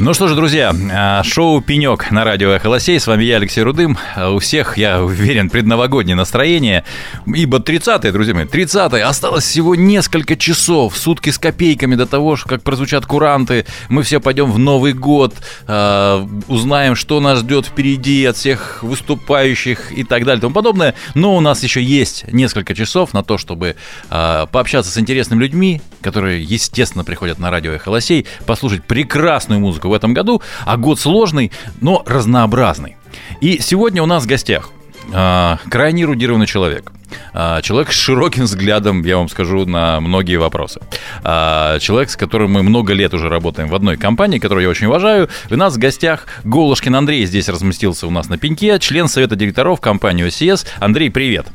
Ну 0.00 0.14
что 0.14 0.28
ж, 0.28 0.36
друзья, 0.36 0.72
а, 0.92 1.24
шоу 1.24 1.60
«Пенек» 1.60 2.12
на 2.12 2.22
радио 2.22 2.50
«Эхо 2.50 2.68
Лосей». 2.68 3.00
С 3.00 3.08
вами 3.08 3.24
я, 3.24 3.34
Алексей 3.34 3.62
Рудым. 3.62 3.98
А 4.14 4.30
у 4.30 4.38
всех, 4.38 4.78
я 4.78 5.02
уверен, 5.02 5.50
предновогоднее 5.50 6.14
настроение. 6.14 6.84
Ибо 7.26 7.58
30-е, 7.58 8.12
друзья 8.12 8.32
мои, 8.32 8.44
30-е. 8.44 9.02
Осталось 9.02 9.42
всего 9.42 9.74
несколько 9.74 10.36
часов, 10.36 10.96
сутки 10.96 11.30
с 11.30 11.38
копейками 11.38 11.96
до 11.96 12.06
того, 12.06 12.38
как 12.46 12.62
прозвучат 12.62 13.06
куранты. 13.06 13.66
Мы 13.88 14.04
все 14.04 14.20
пойдем 14.20 14.52
в 14.52 14.58
Новый 14.60 14.92
год, 14.92 15.34
э, 15.66 16.26
узнаем, 16.46 16.94
что 16.94 17.18
нас 17.18 17.40
ждет 17.40 17.66
впереди 17.66 18.24
от 18.24 18.36
всех 18.36 18.84
выступающих 18.84 19.90
и 19.90 20.04
так 20.04 20.24
далее 20.24 20.38
и 20.38 20.42
тому 20.42 20.54
подобное. 20.54 20.94
Но 21.14 21.36
у 21.36 21.40
нас 21.40 21.64
еще 21.64 21.82
есть 21.82 22.24
несколько 22.32 22.72
часов 22.72 23.14
на 23.14 23.24
то, 23.24 23.36
чтобы 23.36 23.74
э, 24.10 24.46
пообщаться 24.52 24.92
с 24.92 24.98
интересными 24.98 25.40
людьми, 25.40 25.82
которые, 26.02 26.40
естественно, 26.40 27.02
приходят 27.02 27.40
на 27.40 27.50
радио 27.50 27.72
«Эхо 27.72 27.88
Лосей», 27.88 28.26
послушать 28.46 28.84
прекрасную 28.84 29.58
музыку 29.58 29.87
в 29.88 29.92
этом 29.92 30.14
году, 30.14 30.42
а 30.64 30.76
год 30.76 31.00
сложный, 31.00 31.52
но 31.80 32.02
разнообразный. 32.06 32.96
И 33.40 33.58
сегодня 33.60 34.02
у 34.02 34.06
нас 34.06 34.24
в 34.24 34.26
гостях 34.26 34.70
э, 35.12 35.56
крайне 35.70 36.02
эрудированный 36.02 36.46
человек. 36.46 36.92
Э, 37.32 37.60
человек 37.62 37.92
с 37.92 37.96
широким 37.96 38.44
взглядом, 38.44 39.02
я 39.02 39.18
вам 39.18 39.28
скажу, 39.28 39.66
на 39.66 40.00
многие 40.00 40.36
вопросы. 40.36 40.80
Э, 41.24 41.78
человек, 41.80 42.10
с 42.10 42.16
которым 42.16 42.52
мы 42.52 42.62
много 42.62 42.92
лет 42.92 43.14
уже 43.14 43.28
работаем 43.28 43.68
в 43.68 43.74
одной 43.74 43.96
компании, 43.96 44.38
которую 44.38 44.64
я 44.64 44.70
очень 44.70 44.86
уважаю. 44.86 45.28
У 45.50 45.56
нас 45.56 45.74
в 45.74 45.78
гостях 45.78 46.26
Голушкин 46.44 46.94
Андрей 46.94 47.24
здесь 47.26 47.48
разместился 47.48 48.06
у 48.06 48.10
нас 48.10 48.28
на 48.28 48.38
пеньке, 48.38 48.78
член 48.78 49.08
совета 49.08 49.36
директоров 49.36 49.80
компании 49.80 50.26
OCS. 50.26 50.66
Андрей, 50.80 51.10
привет. 51.10 51.46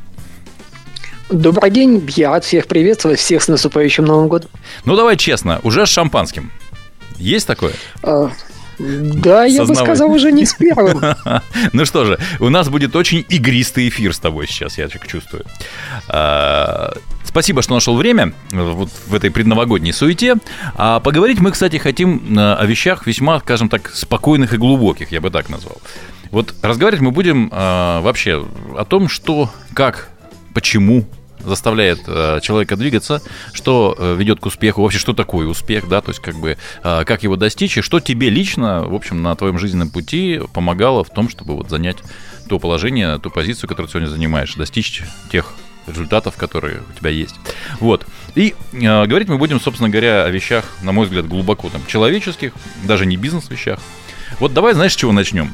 Добрый 1.30 1.70
день, 1.70 2.04
я 2.16 2.30
рад 2.30 2.44
всех 2.44 2.66
приветствовать, 2.66 3.18
всех 3.18 3.42
с 3.42 3.48
наступающим 3.48 4.04
Новым 4.04 4.28
годом. 4.28 4.50
Ну 4.84 4.94
давай 4.94 5.16
честно, 5.16 5.58
уже 5.62 5.86
с 5.86 5.88
шампанским. 5.88 6.52
Есть 7.18 7.46
такое? 7.46 7.72
А, 8.02 8.30
да, 8.78 9.44
я 9.44 9.64
бы 9.64 9.74
сказал, 9.74 10.10
уже 10.10 10.32
не 10.32 10.44
с 10.44 10.54
первым. 10.54 11.00
ну 11.72 11.84
что 11.84 12.04
же, 12.04 12.18
у 12.40 12.48
нас 12.48 12.68
будет 12.68 12.96
очень 12.96 13.24
игристый 13.28 13.88
эфир 13.88 14.14
с 14.14 14.18
тобой 14.18 14.46
сейчас, 14.46 14.78
я 14.78 14.88
так 14.88 15.06
чувствую. 15.06 15.44
А, 16.08 16.94
спасибо, 17.24 17.62
что 17.62 17.74
нашел 17.74 17.96
время 17.96 18.32
вот 18.50 18.90
в 19.06 19.14
этой 19.14 19.30
предновогодней 19.30 19.92
суете. 19.92 20.36
А 20.74 21.00
поговорить 21.00 21.40
мы, 21.40 21.52
кстати, 21.52 21.76
хотим 21.76 22.36
э, 22.36 22.54
о 22.54 22.64
вещах 22.66 23.06
весьма, 23.06 23.40
скажем 23.40 23.68
так, 23.68 23.90
спокойных 23.90 24.54
и 24.54 24.56
глубоких, 24.56 25.12
я 25.12 25.20
бы 25.20 25.30
так 25.30 25.48
назвал. 25.48 25.80
Вот 26.30 26.54
разговаривать 26.62 27.02
мы 27.02 27.10
будем 27.10 27.48
э, 27.52 28.00
вообще 28.00 28.44
о 28.76 28.84
том, 28.84 29.08
что, 29.08 29.50
как, 29.72 30.08
почему 30.52 31.04
заставляет 31.44 32.00
э, 32.06 32.40
человека 32.42 32.76
двигаться, 32.76 33.22
что 33.52 33.94
э, 33.98 34.16
ведет 34.16 34.40
к 34.40 34.46
успеху, 34.46 34.82
вообще 34.82 34.98
что 34.98 35.12
такое 35.12 35.46
успех, 35.46 35.88
да, 35.88 36.00
то 36.00 36.10
есть 36.10 36.20
как 36.20 36.36
бы 36.36 36.56
э, 36.82 37.04
как 37.04 37.22
его 37.22 37.36
достичь, 37.36 37.78
и 37.78 37.80
что 37.80 38.00
тебе 38.00 38.30
лично, 38.30 38.84
в 38.84 38.94
общем, 38.94 39.22
на 39.22 39.34
твоем 39.36 39.58
жизненном 39.58 39.90
пути 39.90 40.40
помогало 40.52 41.04
в 41.04 41.10
том, 41.10 41.28
чтобы 41.28 41.56
вот 41.56 41.70
занять 41.70 41.98
то 42.48 42.58
положение, 42.58 43.18
ту 43.18 43.30
позицию, 43.30 43.68
которую 43.68 43.88
ты 43.88 43.92
сегодня 43.92 44.10
занимаешь, 44.10 44.54
достичь 44.54 45.02
тех 45.30 45.54
результатов, 45.86 46.36
которые 46.36 46.82
у 46.88 46.98
тебя 46.98 47.10
есть. 47.10 47.34
Вот. 47.80 48.06
И 48.34 48.54
э, 48.72 49.06
говорить 49.06 49.28
мы 49.28 49.38
будем, 49.38 49.60
собственно 49.60 49.90
говоря, 49.90 50.24
о 50.24 50.30
вещах, 50.30 50.64
на 50.82 50.92
мой 50.92 51.06
взгляд, 51.06 51.26
глубоко 51.26 51.68
там 51.68 51.82
человеческих, 51.86 52.52
даже 52.84 53.06
не 53.06 53.16
бизнес-вещах. 53.16 53.78
Вот 54.40 54.52
давай, 54.52 54.74
знаешь, 54.74 54.92
с 54.92 54.96
чего 54.96 55.12
начнем? 55.12 55.52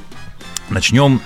Начнем 0.68 1.20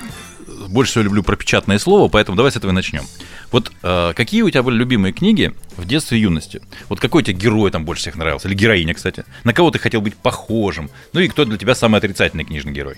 больше 0.68 0.92
всего 0.92 1.04
люблю 1.04 1.22
пропечатное 1.22 1.78
слово, 1.78 2.08
поэтому 2.08 2.36
давай 2.36 2.52
с 2.52 2.56
этого 2.56 2.70
и 2.70 2.74
начнем. 2.74 3.04
Вот 3.50 3.72
э, 3.82 4.12
какие 4.14 4.42
у 4.42 4.50
тебя 4.50 4.62
были 4.62 4.76
любимые 4.76 5.12
книги 5.12 5.52
в 5.76 5.86
детстве 5.86 6.18
и 6.18 6.22
юности? 6.22 6.60
Вот 6.88 7.00
какой 7.00 7.22
тебе 7.22 7.36
герой 7.36 7.70
там 7.70 7.84
больше 7.84 8.02
всех 8.02 8.16
нравился? 8.16 8.48
Или 8.48 8.54
героиня, 8.54 8.94
кстати? 8.94 9.24
На 9.44 9.52
кого 9.52 9.70
ты 9.70 9.78
хотел 9.78 10.00
быть 10.00 10.16
похожим? 10.16 10.90
Ну 11.12 11.20
и 11.20 11.28
кто 11.28 11.44
для 11.44 11.56
тебя 11.56 11.74
самый 11.74 11.98
отрицательный 11.98 12.44
книжный 12.44 12.72
герой? 12.72 12.96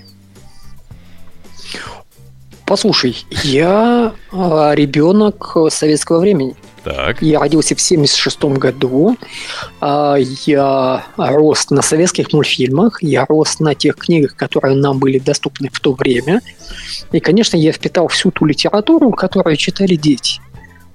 Послушай, 2.65 3.17
я 3.45 4.15
э, 4.33 4.71
ребенок 4.75 5.57
советского 5.71 6.21
времени. 6.21 6.57
Так. 6.87 7.21
Я 7.21 7.41
родился 7.41 7.75
в 7.75 7.81
76 7.81 8.45
году. 8.45 9.17
Э, 9.81 10.15
я 10.47 11.05
рос 11.17 11.71
на 11.71 11.83
советских 11.83 12.33
мультфильмах. 12.33 13.03
Я 13.03 13.25
рос 13.25 13.59
на 13.59 13.75
тех 13.75 13.97
книгах, 13.97 14.37
которые 14.37 14.77
нам 14.77 15.01
были 15.01 15.19
доступны 15.19 15.69
в 15.73 15.81
то 15.81 15.95
время. 15.95 16.43
И, 17.11 17.19
конечно, 17.19 17.57
я 17.57 17.73
впитал 17.73 18.07
всю 18.07 18.31
ту 18.31 18.45
литературу, 18.45 19.11
которую 19.11 19.57
читали 19.57 19.97
дети. 19.97 20.41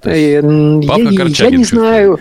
Э, 0.04 0.40
я, 0.40 1.26
я 1.28 1.50
не 1.50 1.64
знаю. 1.64 2.18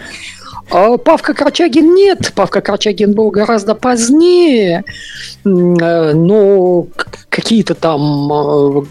А 0.69 0.97
Павка 0.97 1.33
Корчагин 1.33 1.95
нет, 1.95 2.33
Павка 2.35 2.59
Корчагин 2.59 3.13
был 3.13 3.29
гораздо 3.29 3.73
позднее, 3.73 4.83
э, 5.43 6.13
но 6.13 6.87
какие-то 7.29 7.75
там 7.75 8.31
э, 8.31 8.83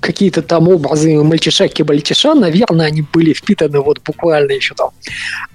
какие-то 0.00 0.42
там 0.42 0.68
образы 0.68 1.22
мальчиша-кибальчиша, 1.22 2.34
наверное, 2.34 2.86
они 2.86 3.02
были 3.02 3.32
впитаны 3.32 3.80
вот 3.80 4.00
буквально 4.02 4.52
еще 4.52 4.74
там 4.74 4.90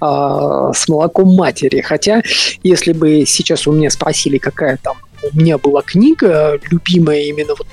э, 0.02 0.74
с 0.74 0.88
молоком 0.88 1.36
матери. 1.36 1.82
Хотя, 1.82 2.22
если 2.64 2.94
бы 2.94 3.26
сейчас 3.26 3.68
у 3.68 3.72
меня 3.72 3.90
спросили, 3.90 4.38
какая 4.38 4.78
там 4.78 4.98
у 5.32 5.38
меня 5.38 5.58
была 5.58 5.82
книга, 5.82 6.60
любимая 6.70 7.22
именно 7.24 7.54
вот 7.58 7.68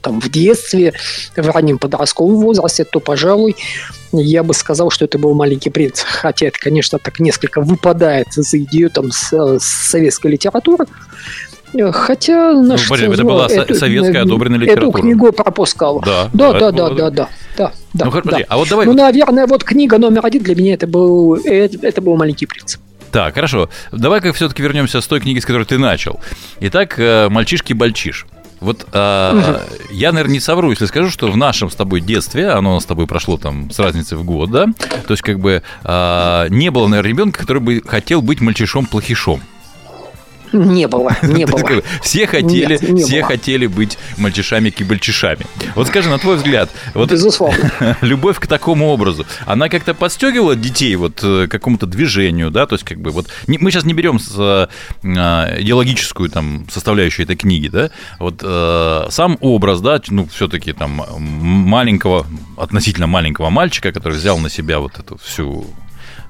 там 0.00 0.20
в 0.20 0.30
детстве, 0.30 0.94
в 1.36 1.50
раннем 1.50 1.78
подростковом 1.78 2.36
возрасте, 2.36 2.84
то, 2.84 3.00
пожалуй, 3.00 3.56
я 4.12 4.42
бы 4.42 4.54
сказал, 4.54 4.90
что 4.90 5.04
это 5.04 5.18
был 5.18 5.34
«Маленький 5.34 5.70
принц». 5.70 6.00
Хотя 6.00 6.46
это, 6.46 6.58
конечно, 6.58 6.98
так 6.98 7.20
несколько 7.20 7.60
выпадает 7.60 8.28
за 8.30 8.58
идею 8.58 8.90
там 8.90 9.10
с, 9.10 9.58
с 9.58 9.64
советской 9.64 10.32
литературы. 10.32 10.86
Хотя 11.92 12.52
наш 12.54 12.88
ну, 12.88 12.96
блин, 12.96 13.12
это 13.12 13.24
была 13.24 13.46
эту, 13.46 13.74
советская 13.74 14.22
одобренная 14.22 14.58
литература. 14.58 14.88
Эту 14.88 14.98
книгу 14.98 15.32
пропускал. 15.32 16.00
Да, 16.00 16.30
да, 16.32 16.52
да, 16.52 16.70
да, 16.70 16.88
да, 16.90 17.10
да, 17.10 17.10
да, 17.56 17.72
да. 17.94 18.04
Ну, 18.04 18.22
да. 18.24 18.38
а 18.48 18.56
вот 18.56 18.68
давай. 18.68 18.86
Ну, 18.86 18.94
наверное, 18.94 19.46
вот 19.46 19.64
книга 19.64 19.98
номер 19.98 20.24
один 20.24 20.42
для 20.42 20.54
меня 20.54 20.74
это 20.74 20.86
был, 20.86 21.34
это, 21.34 21.86
это 21.86 22.00
был 22.00 22.16
«Маленький 22.16 22.46
принц». 22.46 22.76
Так, 23.10 23.34
хорошо. 23.34 23.70
Давай-ка 23.90 24.32
все-таки 24.32 24.62
вернемся 24.62 25.00
с 25.00 25.06
той 25.06 25.20
книги, 25.20 25.38
с 25.38 25.46
которой 25.46 25.64
ты 25.64 25.78
начал. 25.78 26.20
Итак, 26.60 26.98
э, 26.98 27.28
«Мальчишки-бальчиш». 27.28 28.26
Вот 28.60 28.86
а, 28.92 29.34
угу. 29.34 29.94
я, 29.94 30.10
наверное, 30.10 30.34
не 30.34 30.40
совру, 30.40 30.70
если 30.70 30.86
скажу, 30.86 31.10
что 31.10 31.30
в 31.30 31.36
нашем 31.36 31.70
с 31.70 31.76
тобой 31.76 32.00
детстве, 32.00 32.48
оно 32.48 32.80
с 32.80 32.86
тобой 32.86 33.06
прошло 33.06 33.38
там 33.38 33.70
с 33.70 33.78
разницей 33.78 34.18
в 34.18 34.24
год, 34.24 34.50
да, 34.50 34.66
то 35.06 35.12
есть 35.12 35.22
как 35.22 35.38
бы 35.38 35.62
а, 35.84 36.48
не 36.48 36.70
было, 36.70 36.88
наверное, 36.88 37.08
ребенка, 37.08 37.38
который 37.38 37.62
бы 37.62 37.82
хотел 37.86 38.20
быть 38.20 38.40
мальчишом-плохишом. 38.40 39.40
Не 40.52 40.88
было, 40.88 41.16
не 41.22 41.46
было. 41.46 41.82
Все 42.02 42.26
хотели, 42.26 42.72
Нет, 42.72 42.82
не 42.88 43.02
все 43.02 43.20
было. 43.20 43.28
хотели 43.28 43.66
быть 43.66 43.98
мальчишами-кибальчишами. 44.16 45.46
Вот 45.74 45.88
скажи, 45.88 46.08
на 46.08 46.18
твой 46.18 46.36
взгляд, 46.36 46.70
вот 46.94 47.10
Безусловно. 47.10 47.70
любовь 48.00 48.38
к 48.38 48.46
такому 48.46 48.88
образу, 48.88 49.26
она 49.46 49.68
как-то 49.68 49.94
подстегивала 49.94 50.56
детей 50.56 50.96
вот 50.96 51.20
э, 51.22 51.46
к 51.46 51.50
какому-то 51.50 51.86
движению, 51.86 52.50
да, 52.50 52.66
то 52.66 52.74
есть 52.74 52.84
как 52.84 53.00
бы 53.00 53.10
вот 53.10 53.28
мы 53.46 53.70
сейчас 53.70 53.84
не 53.84 53.94
берем 53.94 54.18
с, 54.18 54.34
а, 54.38 54.68
идеологическую 55.02 56.30
там 56.30 56.66
составляющую 56.70 57.24
этой 57.24 57.36
книги, 57.36 57.68
да, 57.68 57.90
вот 58.18 58.40
э, 58.42 59.06
сам 59.10 59.38
образ, 59.40 59.80
да, 59.80 60.00
ну 60.08 60.26
все-таки 60.26 60.72
там 60.72 61.02
маленького, 61.18 62.26
относительно 62.56 63.06
маленького 63.06 63.50
мальчика, 63.50 63.92
который 63.92 64.14
взял 64.14 64.38
на 64.38 64.50
себя 64.50 64.78
вот 64.78 64.98
эту 64.98 65.18
всю 65.18 65.66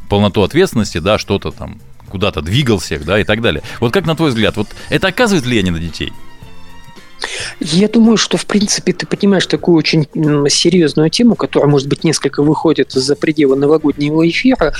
полноту 0.08 0.42
ответственности, 0.42 0.98
да, 0.98 1.18
что-то 1.18 1.50
там 1.50 1.80
куда-то 2.08 2.40
двигал 2.40 2.78
всех, 2.78 3.04
да, 3.04 3.18
и 3.18 3.24
так 3.24 3.40
далее. 3.40 3.62
Вот 3.80 3.92
как 3.92 4.06
на 4.06 4.16
твой 4.16 4.30
взгляд, 4.30 4.56
вот 4.56 4.68
это 4.88 5.08
оказывает 5.08 5.44
влияние 5.44 5.72
на 5.72 5.78
детей? 5.78 6.12
Я 7.60 7.88
думаю, 7.88 8.16
что, 8.16 8.36
в 8.36 8.46
принципе, 8.46 8.92
ты 8.92 9.06
понимаешь 9.06 9.46
такую 9.46 9.76
очень 9.76 10.06
серьезную 10.48 11.10
тему, 11.10 11.34
которая, 11.34 11.68
может 11.68 11.88
быть, 11.88 12.04
несколько 12.04 12.42
выходит 12.42 12.92
за 12.92 13.16
пределы 13.16 13.56
новогоднего 13.56 14.28
эфира, 14.28 14.72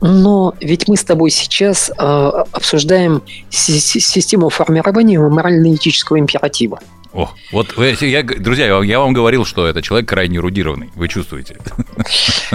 но 0.00 0.54
ведь 0.60 0.88
мы 0.88 0.96
с 0.96 1.04
тобой 1.04 1.30
сейчас 1.30 1.90
э, 1.90 1.92
обсуждаем 2.02 3.22
систему 3.50 4.48
формирования 4.50 5.20
морально-этического 5.20 6.18
императива. 6.18 6.80
О, 7.16 7.30
вот, 7.50 7.74
я, 8.02 8.22
друзья, 8.22 8.78
я 8.82 9.00
вам 9.00 9.14
говорил, 9.14 9.46
что 9.46 9.66
это 9.66 9.80
человек 9.80 10.06
крайне 10.06 10.36
эрудированный. 10.36 10.90
Вы 10.94 11.08
чувствуете? 11.08 11.56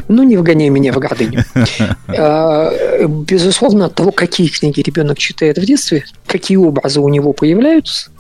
Ну, 0.08 0.22
не 0.22 0.38
вгоняй 0.38 0.69
меня 0.69 0.94
в 0.94 1.00
гордыню. 1.00 1.44
А, 2.08 2.72
безусловно, 3.08 3.86
от 3.86 3.96
того, 3.96 4.12
какие 4.12 4.48
книги 4.48 4.81
ребенок 4.81 5.18
читает 5.18 5.58
в 5.58 5.66
детстве, 5.66 6.06
какие 6.28 6.58
образы 6.58 7.00
у 7.00 7.10
него 7.10 7.34
появляются, 7.34 8.12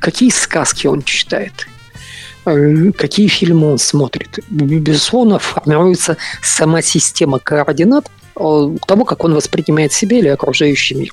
какие 0.00 0.30
сказки 0.30 0.86
он 0.86 1.02
читает, 1.02 1.68
какие 2.44 3.28
фильмы 3.28 3.72
он 3.72 3.78
смотрит. 3.78 4.40
Безусловно, 4.48 5.38
формируется 5.38 6.16
сама 6.42 6.82
система 6.82 7.38
координат 7.38 8.10
того, 8.34 9.04
как 9.04 9.22
он 9.22 9.34
воспринимает 9.34 9.92
себя 9.92 10.18
или 10.18 10.28
окружающий 10.28 10.94
мир. 10.94 11.12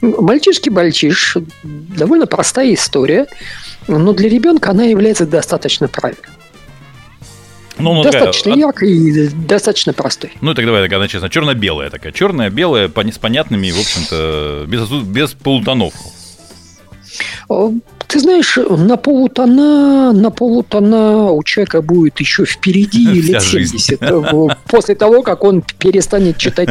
Мальчишки-бальчиш– 0.00 1.36
довольно 1.62 2.26
простая 2.26 2.74
история, 2.74 3.26
но 3.86 4.12
для 4.12 4.28
ребенка 4.28 4.70
она 4.70 4.84
является 4.84 5.26
достаточно 5.26 5.88
правильной. 5.88 6.24
Ну, 7.78 7.94
ну, 7.94 8.02
достаточно 8.02 8.52
такая... 8.52 8.66
яркой 8.66 8.92
и 8.92 9.28
достаточно 9.28 9.92
простой. 9.92 10.32
Ну, 10.40 10.54
так 10.54 10.66
давай, 10.66 10.88
тогда 10.88 11.08
честно, 11.08 11.30
черно-белая 11.30 11.90
такая. 11.90 12.12
Черная, 12.12 12.50
белая, 12.50 12.88
с 12.88 13.18
понятными, 13.18 13.70
в 13.70 13.80
общем-то, 13.80 14.64
без, 14.68 14.88
без 14.90 15.32
полутонов. 15.32 15.94
Ты 17.48 18.18
знаешь, 18.18 18.56
на 18.56 18.96
полутона, 18.96 20.12
на 20.12 20.30
полутона 20.30 21.30
у 21.30 21.42
человека 21.44 21.80
будет 21.80 22.18
еще 22.18 22.44
впереди 22.44 23.04
лет 23.20 23.42
70. 23.42 24.00
Жизнь. 24.00 24.48
После 24.68 24.94
того, 24.96 25.22
как 25.22 25.44
он 25.44 25.62
перестанет 25.78 26.36
читать 26.36 26.70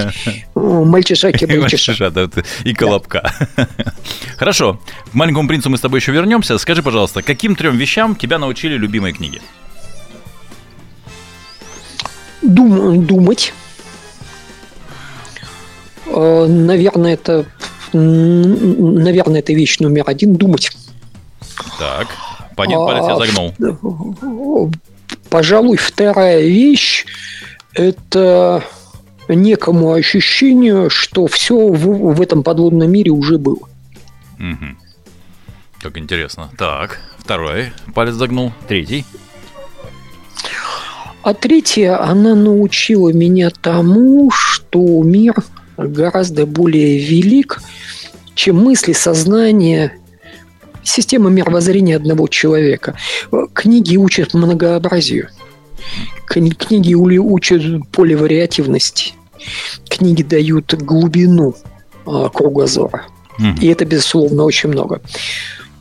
мальчишак 0.55 1.41
и 2.63 2.73
колобка. 2.73 3.31
Хорошо. 4.37 4.79
К 5.11 5.13
маленькому 5.13 5.47
принцу 5.47 5.69
мы 5.69 5.77
с 5.77 5.81
тобой 5.81 5.99
еще 5.99 6.11
вернемся. 6.11 6.57
Скажи, 6.57 6.83
пожалуйста, 6.83 7.21
каким 7.21 7.55
трем 7.55 7.77
вещам 7.77 8.15
тебя 8.15 8.37
научили 8.37 8.75
любимые 8.75 9.13
книги? 9.13 9.41
Дум, 12.41 13.05
думать. 13.05 13.53
Э, 16.07 16.45
наверное, 16.47 17.13
это 17.13 17.45
наверное, 17.93 19.39
это 19.39 19.53
вещь 19.53 19.79
номер 19.79 20.03
один– 20.07 20.35
думать. 20.37 20.71
Так, 21.77 22.07
понятно, 22.55 22.85
палец 22.85 23.05
я 23.07 23.15
загнул. 23.17 24.71
Пожалуй, 25.29 25.77
вторая 25.77 26.41
вещь– 26.41 27.05
это 27.73 28.63
некому 29.27 29.93
ощущению, 29.93 30.89
что 30.89 31.27
все 31.27 31.55
в, 31.55 32.13
в 32.13 32.21
этом 32.21 32.43
подводном 32.43 32.91
мире 32.91 33.11
уже 33.11 33.37
было. 33.37 33.67
Угу. 34.39 34.65
Как 35.81 35.97
интересно. 35.97 36.49
Так, 36.57 36.99
второй 37.17 37.71
палец 37.93 38.15
загнул. 38.15 38.51
Третий. 38.67 39.05
А 41.21 41.33
третья, 41.33 42.01
она 42.01 42.33
научила 42.33 43.11
меня 43.13 43.49
тому, 43.49 44.31
что 44.31 45.03
мир 45.03 45.35
гораздо 45.87 46.45
более 46.45 46.99
велик, 46.99 47.61
чем 48.35 48.57
мысли, 48.57 48.93
сознание, 48.93 49.99
система 50.83 51.29
мировоззрения 51.29 51.95
одного 51.95 52.27
человека. 52.27 52.95
Книги 53.53 53.97
учат 53.97 54.33
многообразию. 54.33 55.29
Книги 56.25 56.93
учат 56.93 57.61
поливариативности. 57.91 59.13
Книги 59.89 60.23
дают 60.23 60.73
глубину 60.73 61.55
а, 62.05 62.29
кругозора. 62.29 63.05
И 63.61 63.67
это, 63.67 63.85
безусловно, 63.85 64.43
очень 64.43 64.69
много. 64.69 65.01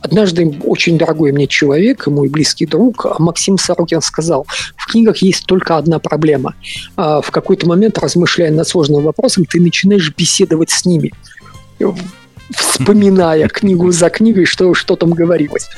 Однажды 0.01 0.59
очень 0.63 0.97
дорогой 0.97 1.31
мне 1.31 1.47
человек, 1.47 2.07
мой 2.07 2.29
близкий 2.29 2.65
друг, 2.65 3.05
Максим 3.19 3.57
Сорокин 3.57 4.01
сказал, 4.01 4.45
в 4.75 4.87
книгах 4.91 5.17
есть 5.17 5.45
только 5.45 5.77
одна 5.77 5.99
проблема. 5.99 6.55
А, 6.95 7.21
в 7.21 7.31
какой-то 7.31 7.67
момент, 7.67 7.97
размышляя 7.97 8.51
над 8.51 8.67
сложным 8.67 9.03
вопросом, 9.03 9.45
ты 9.45 9.59
начинаешь 9.59 10.13
беседовать 10.15 10.69
с 10.69 10.85
ними 10.85 11.11
вспоминая 12.51 13.47
книгу 13.49 13.91
за 13.91 14.09
книгой, 14.09 14.45
что, 14.45 14.73
что 14.73 14.95
там 14.95 15.11
говорилось. 15.11 15.69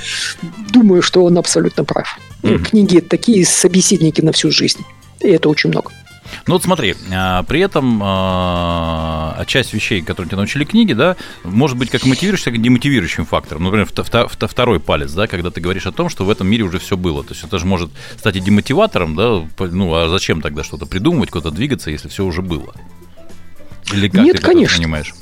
Думаю, 0.72 1.02
что 1.02 1.24
он 1.24 1.38
абсолютно 1.38 1.84
прав. 1.84 2.18
Mm-hmm. 2.44 2.64
Книги 2.64 3.00
такие 3.00 3.46
собеседники 3.46 4.22
на 4.22 4.32
всю 4.32 4.52
жизнь. 4.52 4.84
И 5.20 5.28
это 5.28 5.50
очень 5.50 5.70
много. 5.70 5.92
Ну 6.48 6.54
вот 6.54 6.64
смотри, 6.64 6.96
а, 7.12 7.44
при 7.44 7.62
этом 7.62 8.00
а, 8.04 9.44
часть 9.46 9.74
вещей, 9.74 10.02
которые 10.02 10.30
тебе 10.30 10.38
научили 10.38 10.64
книги, 10.64 10.94
да, 10.94 11.16
может 11.44 11.78
быть 11.78 11.90
как 11.90 12.06
мотивирующим, 12.06 12.46
так 12.46 12.56
и 12.56 12.58
демотивирующим 12.58 13.26
фактором. 13.26 13.64
Например, 13.64 13.88
второй 13.88 14.80
палец, 14.80 15.12
да, 15.14 15.28
когда 15.28 15.52
ты 15.52 15.62
говоришь 15.62 15.86
о 15.86 15.92
том, 15.92 16.10
что 16.10 16.26
в 16.26 16.30
этом 16.30 16.48
мире 16.48 16.64
уже 16.64 16.80
все 16.80 16.98
было. 16.98 17.24
То 17.24 17.34
есть 17.34 17.44
это 17.44 17.60
же 17.60 17.66
может 17.66 17.92
стать 18.18 18.36
и 18.36 18.40
демотиватором, 18.40 19.16
да, 19.16 19.44
ну 19.60 19.94
а 19.94 20.10
зачем 20.10 20.42
тогда 20.42 20.64
что-то 20.64 20.86
придумывать, 20.86 21.30
куда-то 21.30 21.56
двигаться, 21.56 21.92
если 21.92 22.08
все 22.08 22.26
уже 22.26 22.42
было? 22.42 22.74
Или 23.94 24.08
как 24.08 24.24
Нет, 24.24 24.38
ты 24.38 24.44
конечно. 24.44 24.78
понимаешь? 24.78 25.14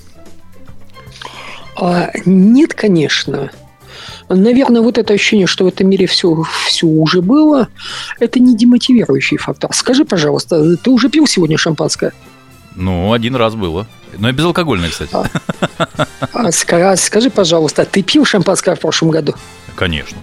А, 1.75 2.11
нет, 2.25 2.73
конечно. 2.73 3.51
Наверное, 4.29 4.81
вот 4.81 4.97
это 4.97 5.13
ощущение, 5.13 5.47
что 5.47 5.65
в 5.65 5.67
этом 5.67 5.89
мире 5.89 6.05
все, 6.05 6.43
все 6.67 6.85
уже 6.85 7.21
было, 7.21 7.67
это 8.19 8.39
не 8.39 8.55
демотивирующий 8.55 9.37
фактор. 9.37 9.73
Скажи, 9.73 10.05
пожалуйста, 10.05 10.77
ты 10.77 10.91
уже 10.91 11.09
пил 11.09 11.25
сегодня 11.25 11.57
шампанское? 11.57 12.13
Ну, 12.75 13.11
один 13.11 13.35
раз 13.35 13.55
было. 13.55 13.87
Но 14.17 14.31
безалкогольное, 14.31 14.89
кстати. 14.89 15.11
А, 15.13 15.25
а, 16.33 16.95
скажи, 16.95 17.29
пожалуйста, 17.29 17.85
ты 17.85 18.03
пил 18.03 18.25
шампанское 18.25 18.75
в 18.75 18.79
прошлом 18.79 19.09
году? 19.09 19.35
Конечно. 19.75 20.17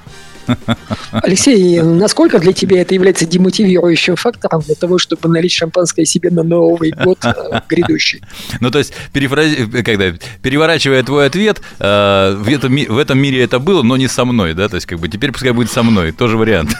Алексей, 1.13 1.81
насколько 1.81 2.39
для 2.39 2.53
тебя 2.53 2.81
это 2.81 2.95
является 2.95 3.27
демотивирующим 3.27 4.17
фактором 4.17 4.63
для 4.63 4.75
того, 4.75 4.99
чтобы 4.99 5.29
налить 5.29 5.53
шампанское 5.53 6.05
себе 6.05 6.31
на 6.31 6.43
Новый 6.43 6.93
год 6.93 7.25
э, 7.25 7.61
грядущий? 7.69 8.23
Ну, 8.61 8.71
то 8.71 8.79
есть, 8.79 8.93
перефраз... 9.13 9.47
когда, 9.85 10.13
переворачивая 10.43 11.03
твой 11.03 11.27
ответ, 11.27 11.61
э, 11.79 12.37
в, 12.39 12.49
этом, 12.49 12.77
в 12.77 12.99
этом 12.99 13.19
мире 13.19 13.43
это 13.43 13.59
было, 13.59 13.83
но 13.83 13.97
не 13.97 14.09
со 14.09 14.25
мной, 14.25 14.55
да? 14.55 14.69
То 14.69 14.77
есть, 14.77 14.87
как 14.87 14.99
бы 14.99 15.09
теперь 15.09 15.33
пускай 15.33 15.53
будет 15.53 15.71
со 15.71 15.83
мной, 15.83 16.13
тоже 16.13 16.37
вариант. 16.37 16.77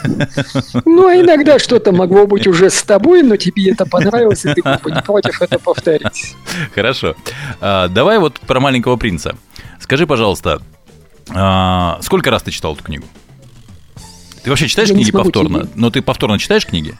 Ну, 0.85 1.07
а 1.07 1.15
иногда 1.15 1.59
что-то 1.59 1.91
могло 1.91 2.27
быть 2.27 2.47
уже 2.47 2.69
с 2.69 2.83
тобой, 2.83 3.23
но 3.23 3.35
тебе 3.37 3.71
это 3.71 3.85
понравилось, 3.85 4.45
и 4.45 4.53
ты 4.53 4.61
не 4.63 5.01
против 5.01 5.41
это 5.41 5.59
повторить. 5.59 6.35
Хорошо. 6.73 7.15
А, 7.61 7.87
давай 7.87 8.19
вот 8.19 8.39
про 8.39 8.59
маленького 8.59 8.95
принца. 8.95 9.35
Скажи, 9.79 10.07
пожалуйста, 10.07 10.61
а, 11.29 11.99
сколько 12.01 12.31
раз 12.31 12.43
ты 12.43 12.51
читал 12.51 12.73
эту 12.73 12.83
книгу? 12.83 13.05
Ты 14.47 14.51
вообще 14.51 14.69
читаешь 14.69 14.87
я 14.87 14.95
книги 14.95 15.11
повторно? 15.11 15.63
Тебе... 15.63 15.71
Но 15.75 15.89
ты 15.91 16.01
повторно 16.01 16.39
читаешь 16.39 16.65
книги? 16.65 16.97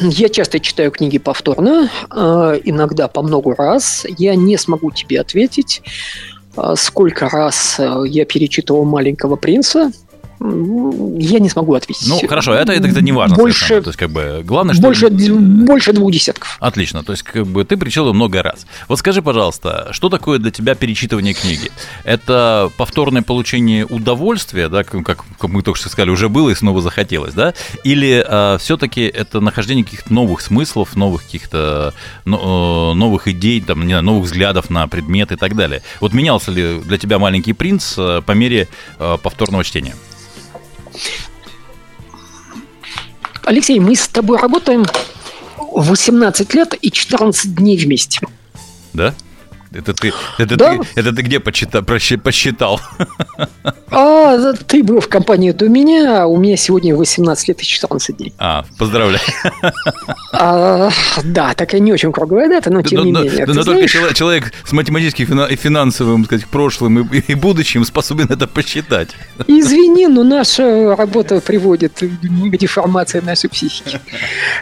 Я 0.00 0.28
часто 0.28 0.58
читаю 0.58 0.90
книги 0.90 1.16
повторно, 1.16 1.88
а, 2.10 2.54
иногда 2.54 3.06
по 3.06 3.22
много 3.22 3.54
раз. 3.54 4.04
Я 4.18 4.34
не 4.34 4.56
смогу 4.56 4.90
тебе 4.90 5.20
ответить, 5.20 5.80
а, 6.56 6.74
сколько 6.74 7.28
раз 7.28 7.76
а, 7.78 8.02
я 8.02 8.24
перечитывал 8.24 8.84
«Маленького 8.84 9.36
принца», 9.36 9.92
я 10.38 11.38
не 11.38 11.48
смогу 11.48 11.74
ответить. 11.74 12.06
Ну, 12.08 12.20
хорошо, 12.28 12.54
это, 12.54 12.72
это, 12.72 12.88
это 12.88 13.00
не 13.00 13.12
важно. 13.12 13.36
Больше, 13.36 13.80
то 13.80 13.88
есть, 13.88 13.98
как 13.98 14.10
бы, 14.10 14.42
главное, 14.44 14.74
что... 14.74 14.82
Больше, 14.82 15.08
больше 15.08 15.92
двух 15.92 16.12
десятков. 16.12 16.56
Отлично. 16.60 17.02
То 17.02 17.12
есть, 17.12 17.22
как 17.22 17.46
бы, 17.46 17.64
ты 17.64 17.76
перечитывал 17.76 18.12
много 18.12 18.42
раз. 18.42 18.66
Вот 18.88 18.98
скажи, 18.98 19.22
пожалуйста, 19.22 19.88
что 19.92 20.08
такое 20.08 20.38
для 20.38 20.50
тебя 20.50 20.74
перечитывание 20.74 21.32
книги? 21.32 21.70
Это 22.04 22.70
повторное 22.76 23.22
получение 23.22 23.86
удовольствия, 23.86 24.68
да, 24.68 24.84
как, 24.84 25.04
как 25.04 25.24
мы 25.42 25.62
только 25.62 25.78
что 25.78 25.88
сказали, 25.88 26.10
уже 26.10 26.28
было 26.28 26.50
и 26.50 26.54
снова 26.54 26.82
захотелось, 26.82 27.34
да? 27.34 27.54
Или 27.84 28.24
э, 28.26 28.58
все-таки 28.58 29.02
это 29.02 29.40
нахождение 29.40 29.84
каких-то 29.84 30.12
новых 30.12 30.40
смыслов, 30.40 30.96
новых 30.96 31.24
каких-то 31.24 31.94
но, 32.24 32.92
э, 32.92 32.98
новых 32.98 33.28
идей, 33.28 33.60
там, 33.60 33.80
не 33.82 33.88
знаю, 33.88 34.04
новых 34.04 34.26
взглядов 34.26 34.70
на 34.70 34.86
предмет 34.88 35.32
и 35.32 35.36
так 35.36 35.56
далее? 35.56 35.82
Вот 36.00 36.12
менялся 36.12 36.50
ли 36.50 36.80
для 36.80 36.98
тебя 36.98 37.18
«Маленький 37.18 37.54
принц» 37.54 37.94
э, 37.96 38.20
по 38.24 38.32
мере 38.32 38.68
э, 38.98 39.16
повторного 39.22 39.64
чтения? 39.64 39.94
Алексей, 43.44 43.78
мы 43.78 43.94
с 43.94 44.08
тобой 44.08 44.38
работаем 44.38 44.84
18 45.56 46.54
лет 46.54 46.74
и 46.80 46.90
14 46.90 47.54
дней 47.54 47.76
вместе. 47.78 48.20
Да? 48.92 49.14
Это 49.72 49.92
ты, 49.92 50.12
это 50.38 50.56
да? 50.56 50.78
ты, 50.78 50.88
это 50.94 51.12
ты 51.12 51.22
где 51.22 51.38
почита, 51.38 51.82
посчитал? 51.82 52.80
А, 53.90 54.52
ты 54.52 54.82
был 54.82 55.00
в 55.00 55.08
компании 55.08 55.52
до 55.52 55.68
меня, 55.68 56.22
а 56.22 56.26
у 56.26 56.36
меня 56.36 56.56
сегодня 56.56 56.94
18 56.94 57.48
лет 57.48 57.60
и 57.60 57.64
14 57.64 58.16
дней. 58.16 58.32
А, 58.38 58.64
поздравляю. 58.78 59.20
А, 60.32 60.90
да, 61.24 61.54
такая 61.54 61.80
не 61.80 61.92
очень 61.92 62.12
круглая 62.12 62.48
дата, 62.48 62.70
но 62.70 62.82
тем 62.82 62.98
но, 63.00 63.04
не 63.06 63.12
но, 63.12 63.22
менее. 63.22 63.46
Но, 63.46 63.54
но 63.54 63.64
только 63.64 63.88
человек, 63.88 64.14
человек 64.14 64.52
с 64.64 64.72
математическим 64.72 65.40
и 65.40 65.56
финансовым, 65.56 66.24
сказать, 66.26 66.46
прошлым 66.46 67.02
и, 67.08 67.18
и 67.20 67.34
будущим 67.34 67.84
способен 67.84 68.26
это 68.28 68.46
посчитать. 68.46 69.08
Извини, 69.46 70.08
но 70.08 70.24
наша 70.24 70.94
работа 70.94 71.40
приводит 71.40 71.94
к 72.00 72.56
деформации 72.58 73.20
нашей 73.20 73.48
психики. 73.48 74.00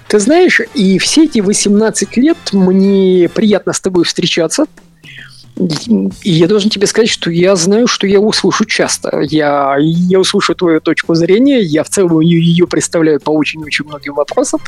Ты 0.09 0.19
знаешь, 0.21 0.61
и 0.75 0.99
все 0.99 1.25
эти 1.25 1.41
18 1.41 2.17
лет 2.17 2.39
мне 2.53 3.29
приятно 3.29 3.73
с 3.73 3.81
тобой 3.81 4.05
встречаться. 4.05 4.67
Я 5.57 6.49
должен 6.49 6.69
тебе 6.69 6.87
сказать, 6.89 7.09
что 7.09 7.31
я 7.31 7.55
знаю, 7.55 7.87
что 7.87 8.09
я 8.09 8.19
услышу 8.19 8.65
часто. 8.65 9.21
Я, 9.21 9.77
я 9.79 10.19
услышу 10.19 10.55
твою 10.57 10.81
точку 10.81 11.15
зрения, 11.15 11.61
я 11.61 11.85
в 11.85 11.89
целом 11.89 12.19
ее 12.21 12.67
представляю 12.67 13.21
по 13.21 13.31
очень-очень 13.31 13.85
многим 13.85 14.15
вопросам, 14.15 14.61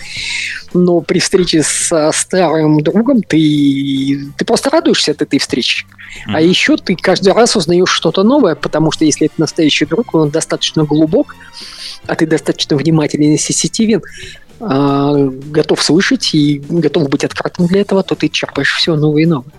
но 0.74 1.00
при 1.00 1.18
встрече 1.18 1.64
со 1.64 2.12
старым 2.12 2.80
другом 2.82 3.22
ты, 3.22 4.30
ты 4.36 4.44
просто 4.44 4.70
радуешься 4.70 5.10
от 5.10 5.22
этой 5.22 5.40
встречи. 5.40 5.84
Mm-hmm. 5.86 6.32
А 6.34 6.40
еще 6.40 6.76
ты 6.76 6.94
каждый 6.94 7.32
раз 7.32 7.56
узнаешь 7.56 7.90
что-то 7.90 8.22
новое, 8.22 8.54
потому 8.54 8.92
что 8.92 9.04
если 9.04 9.26
это 9.26 9.34
настоящий 9.38 9.86
друг, 9.86 10.14
он 10.14 10.30
достаточно 10.30 10.84
глубок, 10.84 11.34
а 12.06 12.14
ты 12.14 12.28
достаточно 12.28 12.76
внимателен 12.76 13.32
и 13.32 13.38
сенситивен, 13.38 14.02
а, 14.60 15.14
готов 15.16 15.82
слышать 15.82 16.32
и 16.32 16.62
готов 16.68 17.08
быть 17.08 17.24
открытым 17.24 17.66
для 17.66 17.80
этого, 17.80 18.04
то 18.04 18.14
ты 18.14 18.28
черпаешь 18.28 18.72
все 18.72 18.94
новое 18.94 19.22
и 19.22 19.26
новое. 19.26 19.52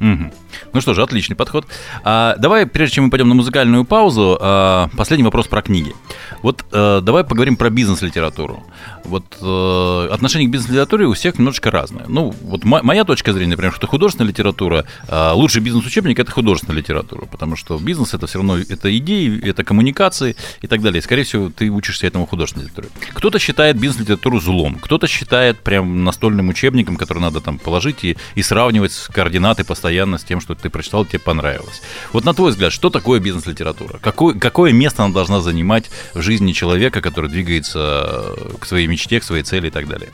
Угу. 0.00 0.32
Ну 0.72 0.80
что 0.80 0.94
же, 0.94 1.02
отличный 1.02 1.36
подход. 1.36 1.66
А, 2.02 2.36
давай, 2.38 2.66
прежде 2.66 2.96
чем 2.96 3.04
мы 3.04 3.10
пойдем 3.10 3.28
на 3.28 3.34
музыкальную 3.34 3.84
паузу, 3.84 4.38
а, 4.40 4.88
последний 4.96 5.24
вопрос 5.24 5.46
про 5.46 5.62
книги. 5.62 5.94
Вот 6.42 6.64
а, 6.72 7.00
давай 7.00 7.24
поговорим 7.24 7.56
про 7.56 7.70
бизнес-литературу. 7.70 8.64
Вот 9.04 9.24
а, 9.40 10.08
отношение 10.12 10.48
к 10.48 10.52
бизнес-литературе 10.52 11.06
у 11.06 11.12
всех 11.12 11.38
немножечко 11.38 11.70
разное. 11.70 12.04
Ну, 12.08 12.34
вот 12.42 12.64
моя 12.64 13.04
точка 13.04 13.32
зрения, 13.32 13.52
например, 13.52 13.72
что 13.72 13.86
художественная 13.86 14.30
литература, 14.30 14.84
а, 15.08 15.32
лучший 15.34 15.62
бизнес-учебник– 15.62 16.18
это 16.20 16.30
художественная 16.30 16.78
литература, 16.78 17.26
потому 17.26 17.56
что 17.56 17.78
бизнес– 17.78 18.14
это 18.14 18.26
все 18.26 18.38
равно 18.38 18.58
это 18.58 18.96
идеи, 18.98 19.40
это 19.42 19.64
коммуникации 19.64 20.36
и 20.62 20.66
так 20.66 20.82
далее. 20.82 21.02
скорее 21.02 21.24
всего, 21.24 21.50
ты 21.50 21.70
учишься 21.70 22.06
этому 22.06 22.26
художественной 22.26 22.66
литературе. 22.66 22.88
Кто-то 23.12 23.38
считает 23.38 23.78
бизнес-литературу 23.78 24.40
злом, 24.40 24.76
кто-то 24.80 25.06
считает 25.06 25.58
прям 25.60 26.04
настольным 26.04 26.48
учебником, 26.48 26.96
который 26.96 27.20
надо 27.20 27.40
там 27.40 27.58
положить 27.58 28.04
и, 28.04 28.16
и 28.34 28.42
сравнивать 28.42 28.92
координаты 29.12 29.64
постоянно 29.64 30.18
с 30.18 30.24
тем, 30.24 30.40
что 30.44 30.54
ты 30.54 30.68
прочитал, 30.70 31.04
тебе 31.04 31.18
понравилось. 31.18 31.82
Вот 32.12 32.24
на 32.24 32.34
твой 32.34 32.50
взгляд, 32.50 32.72
что 32.72 32.90
такое 32.90 33.18
бизнес-литература? 33.18 33.98
Какое, 33.98 34.34
какое 34.34 34.72
место 34.72 35.02
она 35.04 35.12
должна 35.12 35.40
занимать 35.40 35.90
в 36.12 36.20
жизни 36.20 36.52
человека, 36.52 37.00
который 37.00 37.30
двигается 37.30 38.36
к 38.60 38.66
своей 38.66 38.86
мечте, 38.86 39.20
к 39.20 39.24
своей 39.24 39.42
цели 39.42 39.68
и 39.68 39.70
так 39.70 39.88
далее 39.88 40.10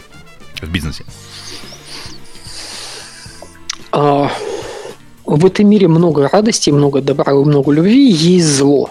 в 0.60 0.70
бизнесе? 0.70 1.04
В 5.30 5.46
этом 5.46 5.68
мире 5.68 5.87
много 5.87 6.28
радости, 6.28 6.70
много 6.70 7.00
добра 7.00 7.32
и 7.32 7.37
много 7.37 7.70
любви, 7.70 8.10
есть 8.10 8.49
зло. 8.49 8.90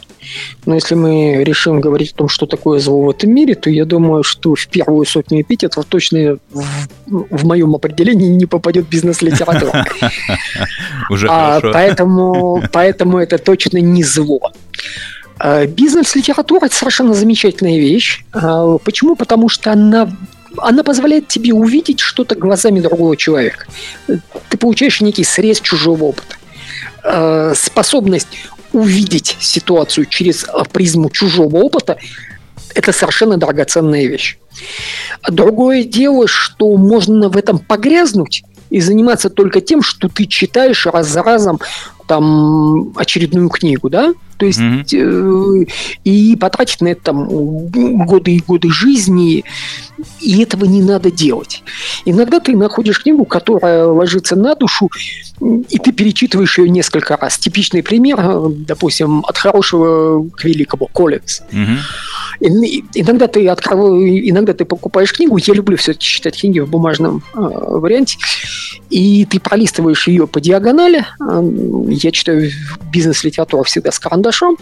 Но 0.65 0.75
если 0.75 0.95
мы 0.95 1.43
решим 1.43 1.81
говорить 1.81 2.13
о 2.13 2.15
том, 2.15 2.29
что 2.29 2.45
такое 2.45 2.79
зло 2.79 3.01
в 3.01 3.09
этом 3.09 3.29
мире, 3.31 3.55
то 3.55 3.69
я 3.69 3.83
думаю, 3.83 4.23
что 4.23 4.55
в 4.55 4.67
первую 4.69 5.05
сотню 5.05 5.41
эпитетов 5.41 5.83
точно 5.83 6.37
в, 6.49 6.65
в 7.07 7.45
моем 7.45 7.75
определении 7.75 8.29
не 8.29 8.45
попадет 8.45 8.87
бизнес-литература. 8.87 9.85
Уже 11.09 11.27
а. 11.29 11.59
Поэтому, 11.59 12.63
поэтому 12.71 13.17
это 13.17 13.37
точно 13.37 13.79
не 13.79 14.03
зло. 14.03 14.39
А, 15.39 15.65
бизнес-литература– 15.65 16.65
это 16.67 16.75
совершенно 16.75 17.13
замечательная 17.15 17.79
вещь. 17.79 18.23
А, 18.31 18.77
почему? 18.77 19.17
Потому 19.17 19.49
что 19.49 19.73
она 19.73 20.09
она 20.57 20.83
позволяет 20.83 21.27
тебе 21.27 21.53
увидеть 21.53 21.99
что-то 21.99 22.35
глазами 22.35 22.79
другого 22.79 23.15
человека. 23.15 23.65
Ты 24.07 24.57
получаешь 24.57 25.01
некий 25.01 25.23
срез 25.23 25.59
чужого 25.59 26.05
опыта. 26.05 26.35
А, 27.03 27.53
способность 27.55 28.27
увидеть 28.71 29.37
ситуацию 29.39 30.05
через 30.05 30.43
э, 30.43 30.47
призму 30.71 31.09
чужого 31.09 31.57
опыта, 31.57 31.97
это 32.75 32.91
совершенно 32.91 33.37
драгоценная 33.37 34.05
вещь. 34.05 34.37
Другое 35.27 35.83
дело, 35.83 36.27
что 36.27 36.75
можно 36.77 37.29
в 37.29 37.37
этом 37.37 37.59
погрязнуть 37.59 38.43
и 38.69 38.79
заниматься 38.79 39.29
только 39.29 39.61
тем, 39.61 39.81
что 39.81 40.07
ты 40.07 40.25
читаешь 40.25 40.85
раз 40.85 41.07
за 41.07 41.23
разом 41.23 41.59
там 42.09 42.91
очередную 42.95 43.49
книгу, 43.49 43.87
да? 43.87 44.15
То 44.37 44.47
есть 44.47 44.59
mm-hmm. 44.59 45.65
э, 45.65 45.71
и 46.05 46.35
потратить 46.37 46.81
на 46.81 46.87
это 46.87 47.01
там 47.03 47.27
годы 47.27 48.31
и 48.31 48.39
годы 48.39 48.71
жизни, 48.71 49.43
и 50.19 50.41
этого 50.41 50.65
не 50.65 50.81
надо 50.81 51.11
делать. 51.11 51.61
Иногда 52.05 52.39
ты 52.39 52.57
находишь 52.57 53.03
книгу, 53.03 53.25
которая 53.25 53.85
ложится 53.85 54.35
на 54.35 54.55
душу, 54.55 54.89
и 55.39 55.77
ты 55.77 55.91
перечитываешь 55.91 56.57
ее 56.57 56.69
несколько 56.69 57.15
раз. 57.15 57.37
Типичный 57.37 57.83
пример, 57.83 58.17
э, 58.19 58.47
допустим, 58.49 59.23
от 59.27 59.37
хорошего 59.37 60.27
к 60.29 60.43
великому 60.45 60.87
Коллинз. 60.87 61.43
Mm-hmm. 61.51 61.77
Иногда 62.39 63.27
ты 63.27 63.47
открываешь, 63.47 64.21
иногда 64.29 64.53
ты 64.53 64.65
покупаешь 64.65 65.13
книгу. 65.13 65.37
Я 65.37 65.53
люблю 65.53 65.77
все-таки 65.77 66.05
читать 66.05 66.39
книги 66.39 66.59
в 66.59 66.69
бумажном 66.69 67.23
э, 67.33 67.39
варианте, 67.39 68.17
и 68.89 69.25
ты 69.25 69.39
пролистываешь 69.39 70.07
ее 70.07 70.27
по 70.27 70.39
диагонали. 70.39 71.05
Я 71.89 72.11
читаю 72.11 72.51
бизнес-литературу 72.91 73.63
всегда 73.63 73.91
с 73.91 73.99
карандашом, 73.99 74.57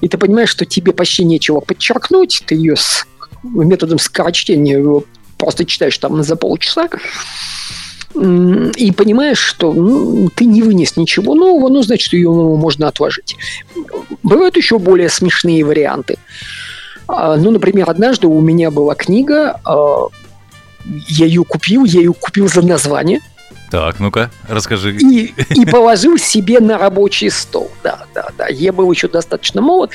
и 0.00 0.08
ты 0.08 0.18
понимаешь, 0.18 0.50
что 0.50 0.64
тебе 0.64 0.92
почти 0.92 1.24
нечего 1.24 1.60
подчеркнуть, 1.60 2.42
ты 2.46 2.54
ее 2.54 2.76
с 2.76 3.06
методом 3.42 3.98
скорочтения 3.98 5.02
просто 5.36 5.64
читаешь 5.64 5.98
там 5.98 6.22
за 6.22 6.36
полчаса, 6.36 6.88
и 8.14 8.92
понимаешь, 8.92 9.38
что 9.38 9.72
ну, 9.72 10.28
ты 10.34 10.44
не 10.44 10.62
вынес 10.62 10.96
ничего 10.96 11.34
нового, 11.34 11.68
ну, 11.70 11.82
значит, 11.82 12.12
ее 12.12 12.30
можно 12.30 12.88
отложить. 12.88 13.36
Бывают 14.22 14.56
еще 14.56 14.78
более 14.78 15.08
смешные 15.08 15.64
варианты. 15.64 16.18
А, 17.08 17.36
ну, 17.36 17.50
например, 17.50 17.88
однажды 17.90 18.26
у 18.26 18.40
меня 18.40 18.70
была 18.70 18.94
книга, 18.94 19.60
а, 19.64 20.08
я 21.08 21.26
ее 21.26 21.44
купил, 21.44 21.84
я 21.84 22.00
ее 22.00 22.12
купил 22.12 22.48
за 22.48 22.62
название– 22.62 23.20
так, 23.72 24.00
ну-ка, 24.00 24.30
расскажи. 24.48 24.94
И, 24.98 25.32
и 25.48 25.64
положил 25.64 26.18
себе 26.18 26.60
на 26.60 26.76
рабочий 26.76 27.30
стол. 27.30 27.70
Да, 27.82 28.04
да, 28.14 28.28
да. 28.36 28.46
Я 28.48 28.70
был 28.70 28.92
еще 28.92 29.08
достаточно 29.08 29.62
молод. 29.62 29.92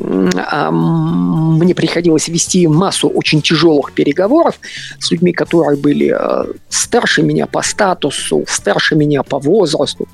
А, 0.00 0.70
мне 0.70 1.74
приходилось 1.74 2.28
вести 2.28 2.66
массу 2.66 3.08
очень 3.08 3.42
тяжелых 3.42 3.92
переговоров 3.92 4.58
с 4.98 5.10
людьми, 5.10 5.34
которые 5.34 5.76
были 5.76 6.08
а, 6.08 6.46
старше 6.70 7.22
меня 7.22 7.46
по 7.46 7.60
статусу, 7.60 8.46
старше 8.48 8.94
меня 8.94 9.22
по 9.22 9.38
возрасту. 9.38 10.08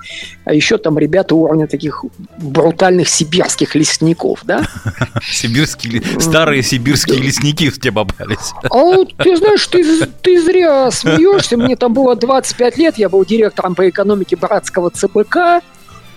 А 0.45 0.53
еще 0.53 0.77
там 0.77 0.99
ребята 0.99 1.37
уровня 1.37 1.69
таких 1.69 2.05
брутальных 2.39 3.09
сибирских 3.09 3.77
лесников, 3.77 4.41
да? 4.43 4.67
Сибирские, 5.23 6.03
старые 6.19 6.65
сибирские 6.65 7.21
лесники 7.21 7.71
в 7.71 7.79
тебе 7.79 7.93
попались. 7.93 8.53
А 8.65 9.05
ты 9.23 9.37
знаешь, 9.37 9.65
ты, 9.69 10.05
ты 10.21 10.43
зря 10.43 10.91
смеешься. 10.91 11.57
Мне 11.57 11.77
там 11.77 11.95
было 11.95 12.17
25 12.17 12.77
лет, 12.79 12.88
лет 12.89 12.99
я 12.99 13.09
был 13.09 13.25
директором 13.25 13.75
по 13.75 13.89
экономике 13.89 14.37
братского 14.37 14.91
ЦБК, 14.91 15.63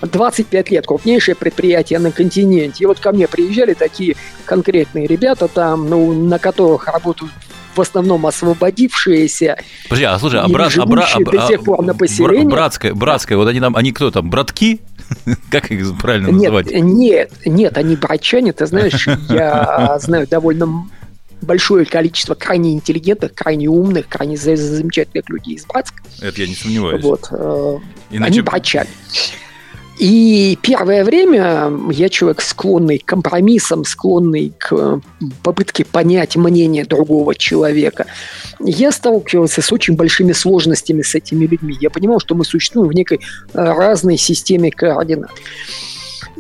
25 0.02 0.72
лет, 0.72 0.88
крупнейшее 0.88 1.36
предприятие 1.36 2.00
на 2.00 2.12
континенте. 2.12 2.86
И 2.86 2.88
вот 2.88 3.00
ко 3.00 3.12
мне 3.12 3.28
приезжали 3.28 3.74
такие 3.74 4.16
конкретные 4.46 5.06
ребята 5.06 5.48
там, 5.48 5.90
ну, 5.90 6.14
на 6.14 6.40
которых 6.40 6.88
работают 6.88 7.32
в 7.76 7.80
основном 7.80 8.26
освободившиеся. 8.26 9.58
Подожди, 9.84 10.06
а 10.06 10.18
слушай, 10.20 10.40
а 10.40 10.48
брат, 10.48 10.74
а, 10.78 10.86
бра, 10.86 11.06
а, 11.14 11.20
до 11.20 11.48
сих 11.48 11.64
пор 11.64 11.84
на 11.84 11.94
поселении. 11.94 12.50
Братская, 12.50 12.94
братская, 12.94 13.38
вот 13.38 13.48
они 13.48 13.60
там, 13.60 13.76
они 13.76 13.92
кто 13.92 14.12
там, 14.12 14.30
братки? 14.30 14.82
Как 15.52 15.72
их 15.72 15.98
правильно 15.98 16.28
нет, 16.28 16.52
называть? 16.52 16.72
Нет, 16.72 17.32
нет, 17.46 17.78
они 17.78 17.96
братчане, 17.96 18.54
ты 18.54 18.66
знаешь, 18.66 19.08
я 19.30 19.98
знаю 20.00 20.28
довольно 20.28 20.86
большое 21.42 21.86
количество 21.86 22.36
крайне 22.36 22.74
интеллигентных, 22.74 23.34
крайне 23.34 23.68
умных, 23.68 24.08
крайне 24.08 24.38
замечательных 24.38 25.30
людей 25.30 25.56
из 25.56 25.66
Братска. 25.66 26.02
Это 26.22 26.42
я 26.42 26.48
не 26.48 26.56
сомневаюсь. 26.56 27.04
Вот. 27.04 27.28
Э, 27.32 27.78
Иначе... 28.12 28.32
Они 28.32 28.42
братчане. 28.42 28.90
И 30.00 30.58
первое 30.64 31.04
время 31.04 31.72
я 31.92 32.10
человек 32.10 32.42
склонный 32.42 32.98
к 32.98 33.06
компромиссам, 33.06 33.86
склонный 33.86 34.52
к 34.58 35.00
попытке 35.44 35.86
понять 35.86 36.36
мнение 36.36 36.86
другого 36.86 37.36
человека. 37.36 38.08
Я 38.60 38.92
сталкивался 38.92 39.62
с 39.62 39.72
очень 39.72 39.96
большими 39.96 40.32
сложностями 40.32 41.04
с 41.04 41.14
этими 41.14 41.46
людьми. 41.46 41.78
Я 41.80 41.92
понимал, 41.92 42.20
что 42.20 42.34
мы 42.34 42.46
существуем 42.46 42.90
в 42.90 42.94
некой 42.94 43.20
разной 43.54 44.18
системе 44.18 44.72
координат. 44.72 45.30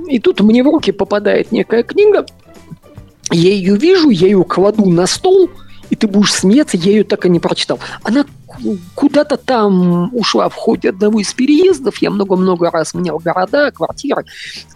И 0.07 0.17
тут 0.17 0.41
мне 0.41 0.63
в 0.63 0.65
руки 0.65 0.91
попадает 0.91 1.51
некая 1.51 1.83
книга, 1.83 2.25
я 3.31 3.51
ее 3.51 3.77
вижу, 3.77 4.09
я 4.09 4.27
ее 4.27 4.43
кладу 4.43 4.85
на 4.89 5.07
стол, 5.07 5.49
и 5.89 5.95
ты 5.95 6.07
будешь 6.07 6.33
смеяться, 6.33 6.77
я 6.77 6.91
ее 6.91 7.03
так 7.03 7.25
и 7.25 7.29
не 7.29 7.39
прочитал. 7.39 7.79
Она 8.03 8.25
куда-то 8.95 9.37
там 9.37 10.13
ушла 10.15 10.49
в 10.49 10.55
ходе 10.55 10.89
одного 10.89 11.19
из 11.19 11.33
переездов, 11.33 11.97
я 11.97 12.09
много-много 12.09 12.71
раз 12.71 12.93
менял 12.93 13.19
города, 13.19 13.71
квартиры, 13.71 14.25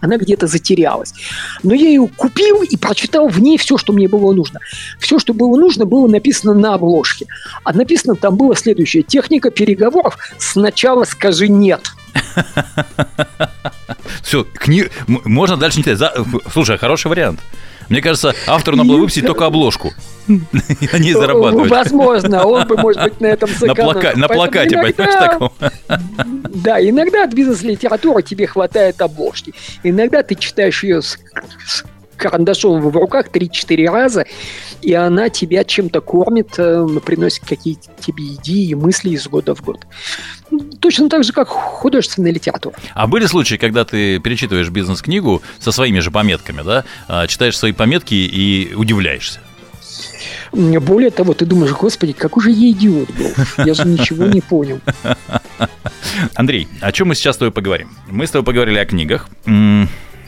она 0.00 0.18
где-то 0.18 0.46
затерялась. 0.46 1.12
Но 1.62 1.74
я 1.74 1.88
ее 1.88 2.08
купил 2.16 2.62
и 2.62 2.76
прочитал 2.76 3.28
в 3.28 3.40
ней 3.40 3.58
все, 3.58 3.78
что 3.78 3.92
мне 3.92 4.08
было 4.08 4.32
нужно. 4.32 4.60
Все, 4.98 5.18
что 5.18 5.34
было 5.34 5.56
нужно, 5.56 5.86
было 5.86 6.06
написано 6.06 6.54
на 6.54 6.74
обложке. 6.74 7.26
А 7.64 7.72
написано 7.72 8.14
там 8.14 8.36
было 8.36 8.54
следующее. 8.54 9.02
Техника 9.02 9.50
переговоров 9.50 10.18
«Сначала 10.38 11.04
скажи 11.04 11.48
нет». 11.48 11.80
Все, 14.22 14.44
кни... 14.44 14.84
можно 15.06 15.56
дальше 15.56 15.78
не 15.78 15.84
читать. 15.84 16.12
Слушай, 16.52 16.78
хороший 16.78 17.08
вариант. 17.08 17.40
Мне 17.88 18.00
кажется, 18.00 18.34
автору 18.46 18.76
надо 18.76 18.88
было 18.88 18.98
выпустить 18.98 19.26
только 19.26 19.46
обложку. 19.46 19.92
И 20.28 20.88
на 20.92 20.98
ней 20.98 21.12
зарабатывать. 21.12 21.70
Возможно, 21.70 22.44
он 22.44 22.66
бы, 22.66 22.76
может 22.76 23.02
быть, 23.02 23.20
на 23.20 23.26
этом 23.26 23.48
сэкономил. 23.48 24.18
На 24.18 24.28
плакате, 24.28 24.76
понимаешь, 24.76 25.14
такого. 25.14 25.52
Да, 26.54 26.80
иногда 26.80 27.24
от 27.24 27.32
бизнес-литературы 27.32 28.22
тебе 28.22 28.46
хватает 28.46 29.00
обложки. 29.00 29.54
Иногда 29.82 30.22
ты 30.22 30.34
читаешь 30.34 30.82
ее 30.82 31.02
с 31.02 31.18
карандашом 32.16 32.80
в 32.80 32.96
руках 32.96 33.28
3-4 33.28 33.90
раза, 33.90 34.26
и 34.82 34.92
она 34.92 35.28
тебя 35.28 35.64
чем-то 35.64 36.00
кормит, 36.00 36.54
э, 36.58 36.86
приносит 37.04 37.44
какие-то 37.44 37.88
тебе 38.00 38.34
идеи, 38.34 38.74
мысли 38.74 39.10
из 39.10 39.26
года 39.28 39.54
в 39.54 39.62
год. 39.62 39.86
Точно 40.80 41.08
так 41.08 41.24
же, 41.24 41.32
как 41.32 41.48
художественная 41.48 42.32
литература. 42.32 42.76
А 42.94 43.06
были 43.06 43.26
случаи, 43.26 43.56
когда 43.56 43.84
ты 43.84 44.18
перечитываешь 44.20 44.70
бизнес-книгу 44.70 45.42
со 45.58 45.72
своими 45.72 46.00
же 46.00 46.10
пометками, 46.10 46.62
да, 46.62 46.84
а, 47.08 47.26
читаешь 47.26 47.58
свои 47.58 47.72
пометки 47.72 48.14
и 48.14 48.74
удивляешься? 48.74 49.40
Более 50.52 51.10
того, 51.10 51.34
ты 51.34 51.44
думаешь, 51.44 51.72
господи, 51.72 52.12
какой 52.12 52.44
же 52.44 52.50
я 52.50 52.70
идиот 52.70 53.10
был. 53.10 53.64
Я 53.64 53.74
же 53.74 53.86
ничего 53.86 54.26
не 54.26 54.40
понял. 54.40 54.80
Андрей, 56.34 56.68
о 56.80 56.92
чем 56.92 57.08
мы 57.08 57.14
сейчас 57.14 57.36
с 57.36 57.38
тобой 57.38 57.52
поговорим? 57.52 57.90
Мы 58.08 58.26
с 58.26 58.30
тобой 58.30 58.44
поговорили 58.44 58.78
о 58.78 58.86
книгах. 58.86 59.28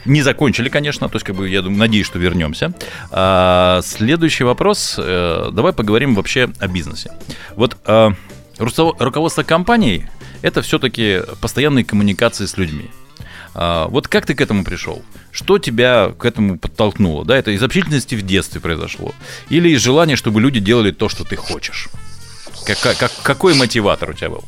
Не 0.05 0.21
закончили, 0.21 0.69
конечно, 0.69 1.09
то 1.09 1.15
есть, 1.15 1.25
как 1.25 1.35
бы, 1.35 1.49
я 1.49 1.61
думаю, 1.61 1.79
надеюсь, 1.79 2.05
что 2.05 2.19
вернемся. 2.19 2.73
А, 3.11 3.81
следующий 3.83 4.43
вопрос. 4.43 4.95
Э, 4.97 5.49
давай 5.51 5.73
поговорим 5.73 6.15
вообще 6.15 6.49
о 6.59 6.67
бизнесе. 6.67 7.11
Вот 7.55 7.77
а, 7.85 8.13
руководство 8.57 9.43
компанией– 9.43 10.07
это 10.41 10.61
все-таки 10.61 11.21
постоянные 11.41 11.85
коммуникации 11.85 12.45
с 12.45 12.57
людьми. 12.57 12.89
А, 13.53 13.87
вот 13.87 14.07
как 14.07 14.25
ты 14.25 14.35
к 14.35 14.41
этому 14.41 14.63
пришел? 14.63 15.03
Что 15.31 15.59
тебя 15.59 16.13
к 16.17 16.25
этому 16.25 16.57
подтолкнуло? 16.57 17.25
Да, 17.25 17.37
это 17.37 17.51
из 17.51 17.61
общительности 17.61 18.15
в 18.15 18.21
детстве 18.21 18.61
произошло? 18.61 19.13
Или 19.49 19.69
из 19.69 19.81
желания, 19.81 20.15
чтобы 20.15 20.41
люди 20.41 20.59
делали 20.59 20.91
то, 20.91 21.09
что 21.09 21.23
ты 21.23 21.35
хочешь? 21.35 21.89
Как, 22.65 22.97
как, 22.97 23.11
какой 23.23 23.55
мотиватор 23.55 24.11
у 24.11 24.13
тебя 24.13 24.29
был? 24.29 24.43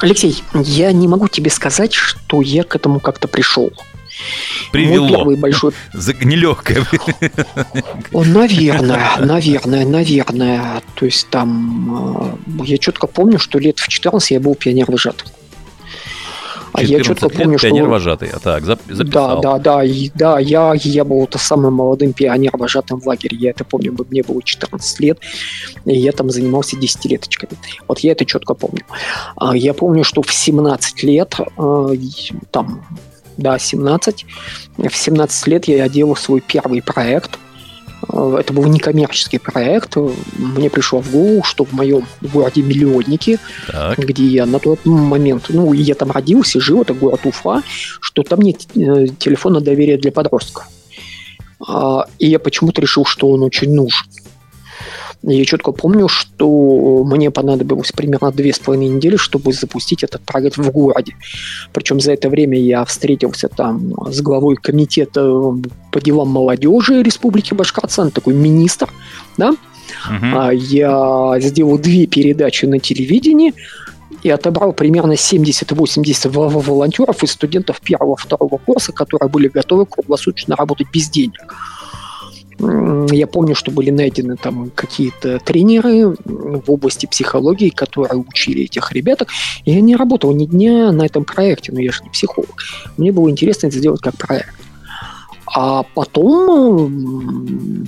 Алексей, 0.00 0.42
я 0.54 0.92
не 0.92 1.08
могу 1.08 1.28
тебе 1.28 1.50
сказать, 1.50 1.92
что 1.92 2.40
я 2.42 2.64
к 2.64 2.74
этому 2.76 3.00
как-то 3.00 3.28
пришел. 3.28 3.72
Привело. 4.72 5.06
Мой 5.06 5.10
первый 5.10 5.36
большой... 5.36 5.72
Нелегкое. 6.20 6.86
Наверное, 8.12 9.16
наверное, 9.18 9.86
наверное. 9.86 10.82
То 10.94 11.06
есть 11.06 11.28
там... 11.30 12.36
Э, 12.58 12.64
я 12.64 12.78
четко 12.78 13.06
помню, 13.06 13.38
что 13.38 13.58
лет 13.58 13.78
в 13.78 13.88
14 13.88 14.30
я 14.32 14.40
был 14.40 14.54
пионер-вожатым. 14.54 15.28
А 16.72 16.82
я 16.82 17.02
четко 17.02 17.28
помню, 17.28 17.58
что... 17.58 17.68
Пионер-вожатый, 17.68 18.30
а 18.30 18.38
так, 18.38 18.64
записал. 18.64 19.04
Да, 19.04 19.36
да, 19.36 19.58
да, 19.58 19.84
и, 19.84 20.10
да, 20.14 20.38
я, 20.38 20.72
я 20.76 21.04
был 21.04 21.26
то 21.26 21.38
самым 21.38 21.74
молодым 21.74 22.12
пионер-вожатым 22.12 23.00
в 23.00 23.06
лагере, 23.06 23.36
я 23.36 23.50
это 23.50 23.64
помню, 23.64 23.96
мне 24.10 24.22
было 24.22 24.42
14 24.42 25.00
лет, 25.00 25.18
и 25.84 25.98
я 25.98 26.12
там 26.12 26.30
занимался 26.30 26.76
десятилеточками. 26.76 27.52
Вот 27.88 28.00
я 28.00 28.12
это 28.12 28.24
четко 28.24 28.54
помню. 28.54 28.82
А 29.36 29.56
я 29.56 29.74
помню, 29.74 30.04
что 30.04 30.22
в 30.22 30.32
17 30.32 31.02
лет, 31.02 31.36
э, 31.38 31.94
там, 32.50 32.84
да, 33.36 33.58
17, 33.58 34.26
в 34.78 34.96
17 34.96 35.46
лет 35.48 35.68
я 35.68 35.88
делал 35.88 36.16
свой 36.16 36.40
первый 36.40 36.82
проект– 36.82 37.38
это 38.08 38.52
был 38.52 38.64
некоммерческий 38.66 39.38
проект. 39.38 39.96
Мне 40.36 40.70
пришло 40.70 41.00
в 41.00 41.10
голову, 41.10 41.42
что 41.44 41.64
в 41.64 41.72
моем 41.72 42.04
городе 42.20 42.62
Миллионники, 42.62 43.38
так. 43.70 43.98
где 43.98 44.24
я 44.24 44.46
на 44.46 44.58
тот 44.58 44.84
момент, 44.84 45.46
ну, 45.48 45.72
я 45.72 45.94
там 45.94 46.10
родился, 46.10 46.60
жил, 46.60 46.82
это 46.82 46.94
город 46.94 47.20
Уфа, 47.24 47.62
что 48.00 48.22
там 48.22 48.40
нет 48.40 48.62
э, 48.74 49.08
телефона 49.18 49.60
доверия 49.60 49.98
для 49.98 50.12
подростков. 50.12 50.66
А, 51.66 52.06
и 52.18 52.28
я 52.28 52.38
почему-то 52.38 52.80
решил, 52.80 53.04
что 53.04 53.30
он 53.30 53.42
очень 53.42 53.72
нужен. 53.72 54.06
Я 55.22 55.44
четко 55.44 55.72
помню, 55.72 56.08
что 56.08 57.04
мне 57.04 57.30
понадобилось 57.30 57.92
примерно 57.92 58.32
две 58.32 58.54
с 58.54 58.58
половиной 58.58 58.96
недели, 58.96 59.16
чтобы 59.16 59.52
запустить 59.52 60.02
этот 60.02 60.22
проект 60.22 60.56
в 60.56 60.70
городе. 60.70 61.14
Причем 61.72 62.00
за 62.00 62.12
это 62.12 62.30
время 62.30 62.58
я 62.58 62.84
встретился 62.86 63.48
там 63.48 63.94
с 64.10 64.22
главой 64.22 64.56
комитета 64.56 65.22
по 65.92 66.00
делам 66.00 66.28
молодежи 66.28 67.02
Республики 67.02 67.52
Башкортостан, 67.52 68.10
такой 68.10 68.34
министр, 68.34 68.88
да, 69.36 69.54
Uh-huh. 70.08 70.54
Я 70.54 71.40
сделал 71.40 71.76
две 71.76 72.06
передачи 72.06 72.64
на 72.64 72.78
телевидении 72.78 73.52
и 74.22 74.30
отобрал 74.30 74.72
примерно 74.72 75.12
70-80 75.12 76.30
волонтеров 76.30 77.22
и 77.22 77.26
студентов 77.26 77.80
первого-второго 77.80 78.58
курса, 78.58 78.92
которые 78.92 79.28
были 79.28 79.48
готовы 79.48 79.86
круглосуточно 79.86 80.56
работать 80.56 80.88
без 80.92 81.08
денег. 81.08 81.54
Я 83.10 83.26
помню, 83.26 83.54
что 83.54 83.70
были 83.70 83.90
найдены 83.90 84.36
там 84.36 84.70
какие-то 84.74 85.38
тренеры 85.38 86.14
в 86.24 86.70
области 86.70 87.06
психологии, 87.06 87.70
которые 87.70 88.18
учили 88.20 88.64
этих 88.64 88.92
ребяток. 88.92 89.28
Я 89.64 89.80
не 89.80 89.96
работал 89.96 90.34
ни 90.34 90.44
дня 90.44 90.92
на 90.92 91.06
этом 91.06 91.24
проекте, 91.24 91.72
но 91.72 91.80
я 91.80 91.90
же 91.92 92.02
не 92.02 92.10
психолог. 92.10 92.62
Мне 92.96 93.12
было 93.12 93.30
интересно 93.30 93.68
это 93.68 93.78
сделать 93.78 94.00
как 94.02 94.16
проект. 94.16 94.54
А 95.46 95.84
потом, 95.94 97.86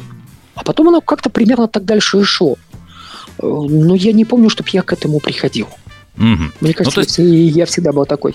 а 0.55 0.65
потом 0.65 0.89
оно 0.89 1.01
как-то 1.01 1.29
примерно 1.29 1.69
так 1.69 1.85
дальше 1.85 2.21
и 2.21 2.25
шло. 2.25 2.57
Но 3.41 3.95
я 3.95 4.13
не 4.13 4.25
помню, 4.25 4.49
чтобы 4.49 4.71
я 4.73 4.83
к 4.83 4.93
этому 4.93 5.21
приходил. 5.21 5.69
Угу. 6.17 6.45
Мне 6.61 6.75
кажется, 6.75 7.23
ну, 7.23 7.29
есть... 7.29 7.57
я 7.57 7.67
всегда 7.67 7.93
был 7.93 8.07
такой 8.07 8.35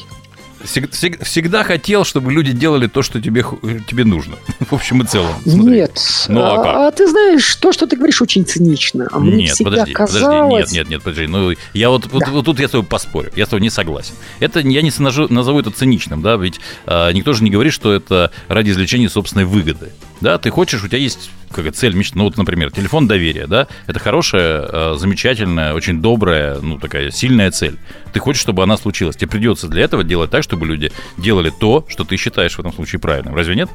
всегда 0.68 1.64
хотел, 1.64 2.04
чтобы 2.04 2.32
люди 2.32 2.52
делали 2.52 2.88
то, 2.88 3.02
что 3.02 3.22
тебе, 3.22 3.44
тебе 3.88 4.06
нужно. 4.06 4.36
В 4.60 4.74
общем 4.74 5.02
и 5.02 5.06
целом. 5.06 5.34
Смотри. 5.44 5.78
Нет. 5.78 6.00
Ну, 6.28 6.42
а, 6.44 6.64
как? 6.64 6.76
а 6.76 6.92
ты 6.92 7.08
знаешь, 7.08 7.56
то, 7.56 7.72
что 7.72 7.88
ты 7.88 7.96
говоришь, 7.96 8.22
очень 8.22 8.46
цинично. 8.46 9.08
А 9.12 9.20
мне 9.20 9.46
нет, 9.46 9.58
подожди, 9.64 9.94
казалось... 9.94 10.52
подожди, 10.52 10.56
нет, 10.56 10.72
нет, 10.72 10.90
нет, 10.90 11.04
подожди. 11.04 11.28
Ну, 11.28 11.54
я 11.74 11.90
вот, 11.90 12.04
да. 12.04 12.10
вот, 12.12 12.28
вот 12.28 12.46
тут 12.46 12.60
я 12.60 12.68
с 12.68 12.72
тобой 12.72 12.86
поспорю. 12.86 13.32
Я 13.36 13.46
с 13.46 13.50
тобой 13.50 13.62
не 13.62 13.70
согласен. 13.70 14.14
Это 14.40 14.60
я 14.60 14.82
не 14.82 14.92
назову, 15.00 15.34
назову 15.34 15.60
это 15.60 15.72
циничным, 15.72 16.22
да, 16.22 16.36
ведь 16.36 16.60
а, 16.86 17.12
никто 17.12 17.34
же 17.34 17.44
не 17.44 17.50
говорит, 17.50 17.74
что 17.74 17.94
это 17.94 18.32
ради 18.48 18.72
извлечения 18.72 19.10
собственной 19.10 19.46
выгоды. 19.46 19.92
Да, 20.22 20.38
ты 20.38 20.50
хочешь, 20.50 20.84
у 20.84 20.88
тебя 20.88 21.00
есть 21.00 21.30
какая 21.58 21.74
цель, 21.74 21.94
мечта, 21.94 22.18
ну 22.18 22.24
вот, 22.24 22.38
например, 22.38 22.72
телефон 22.72 23.08
доверия, 23.08 23.48
да, 23.48 23.68
это 23.88 24.00
хорошая, 24.00 24.62
а, 24.62 24.96
замечательная, 24.98 25.74
очень 25.74 26.02
добрая, 26.02 26.60
ну 26.62 26.80
такая 26.80 27.12
сильная 27.12 27.52
цель. 27.52 27.78
Ты 28.14 28.20
хочешь, 28.20 28.42
чтобы 28.42 28.64
она 28.64 28.78
случилась. 28.78 29.16
Тебе 29.16 29.30
придется 29.30 29.68
для 29.68 29.84
этого 29.84 30.04
делать 30.04 30.32
так, 30.32 30.44
чтобы 30.44 30.66
люди 30.66 30.92
делали 31.18 31.52
то, 31.52 31.86
что 31.90 32.04
ты 32.04 32.18
считаешь 32.18 32.56
в 32.56 32.60
этом 32.60 32.74
случае 32.74 33.00
правильным. 33.00 33.36
Разве 33.36 33.56
нет? 33.56 33.70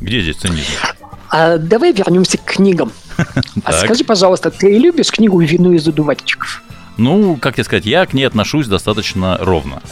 Где 0.00 0.20
здесь 0.20 0.36
цинизм? 0.36 0.72
А 1.28 1.58
давай 1.58 1.92
вернемся 1.92 2.38
к 2.38 2.44
книгам. 2.44 2.92
А 3.64 3.72
скажи, 3.72 4.02
пожалуйста, 4.02 4.50
ты 4.50 4.78
любишь 4.78 5.10
книгу 5.10 5.38
«Вину 5.40 5.72
из 5.72 5.84
задувательчиков»? 5.84 6.62
Ну, 6.96 7.36
как 7.36 7.54
тебе 7.54 7.64
сказать, 7.64 7.86
я 7.86 8.04
к 8.06 8.14
ней 8.14 8.24
отношусь 8.24 8.66
достаточно 8.66 9.38
ровно. 9.40 9.82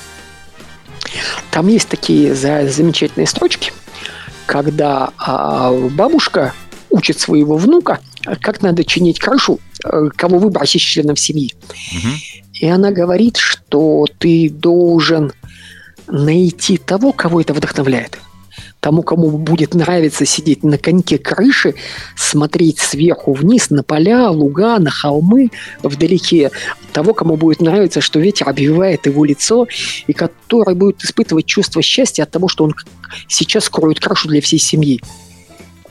Там 1.50 1.68
есть 1.68 1.88
такие 1.88 2.34
замечательные 2.34 3.26
строчки, 3.26 3.72
когда 4.48 5.10
а, 5.18 5.70
бабушка 5.90 6.54
учит 6.88 7.20
своего 7.20 7.58
внука, 7.58 8.00
как 8.40 8.62
надо 8.62 8.82
чинить 8.82 9.18
крышу, 9.18 9.60
э, 9.84 10.08
кого 10.16 10.38
из 10.74 10.80
членов 10.80 11.20
семьи. 11.20 11.54
Угу. 11.70 12.08
И 12.62 12.66
она 12.66 12.90
говорит, 12.90 13.36
что 13.36 14.06
ты 14.18 14.48
должен 14.48 15.32
найти 16.06 16.78
того, 16.78 17.12
кого 17.12 17.42
это 17.42 17.52
вдохновляет. 17.52 18.18
Тому, 18.80 19.02
кому 19.02 19.30
будет 19.30 19.74
нравиться 19.74 20.24
сидеть 20.24 20.62
на 20.62 20.78
коньке 20.78 21.18
крыши, 21.18 21.74
смотреть 22.16 22.78
сверху 22.78 23.32
вниз 23.32 23.70
на 23.70 23.82
поля, 23.82 24.30
луга, 24.30 24.78
на 24.78 24.90
холмы 24.90 25.50
вдалеке. 25.82 26.52
Того, 26.92 27.12
кому 27.12 27.36
будет 27.36 27.60
нравиться, 27.60 28.00
что 28.00 28.20
ветер 28.20 28.48
обвивает 28.48 29.06
его 29.06 29.24
лицо, 29.24 29.66
и 30.06 30.12
который 30.12 30.74
будет 30.74 31.02
испытывать 31.02 31.46
чувство 31.46 31.82
счастья 31.82 32.22
от 32.22 32.30
того, 32.30 32.46
что 32.46 32.64
он 32.64 32.74
сейчас 33.26 33.68
кроет 33.68 33.98
крышу 33.98 34.28
для 34.28 34.40
всей 34.40 34.58
семьи. 34.58 35.02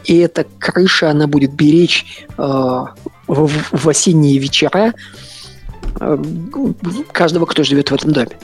И 0.05 0.17
эта 0.17 0.45
крыша, 0.57 1.11
она 1.11 1.27
будет 1.27 1.53
беречь 1.53 2.25
э, 2.37 2.41
в, 3.27 3.51
в 3.71 3.89
осенние 3.89 4.37
вечера 4.37 4.93
э, 5.99 6.17
каждого, 7.11 7.45
кто 7.45 7.63
живет 7.63 7.91
в 7.91 7.95
этом 7.95 8.13
доме. 8.13 8.37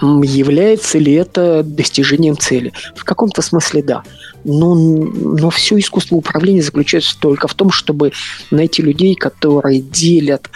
Является 0.00 0.98
ли 0.98 1.12
это 1.12 1.62
достижением 1.62 2.36
цели? 2.36 2.72
В 2.96 3.04
каком-то 3.04 3.42
смысле 3.42 3.82
да. 3.82 4.02
Но, 4.44 4.74
но 4.74 5.50
все 5.50 5.78
искусство 5.78 6.16
управления 6.16 6.62
заключается 6.62 7.18
только 7.18 7.48
в 7.48 7.54
том, 7.54 7.70
чтобы 7.70 8.12
найти 8.50 8.82
людей, 8.82 9.14
которые 9.14 9.80
делят, 9.80 10.50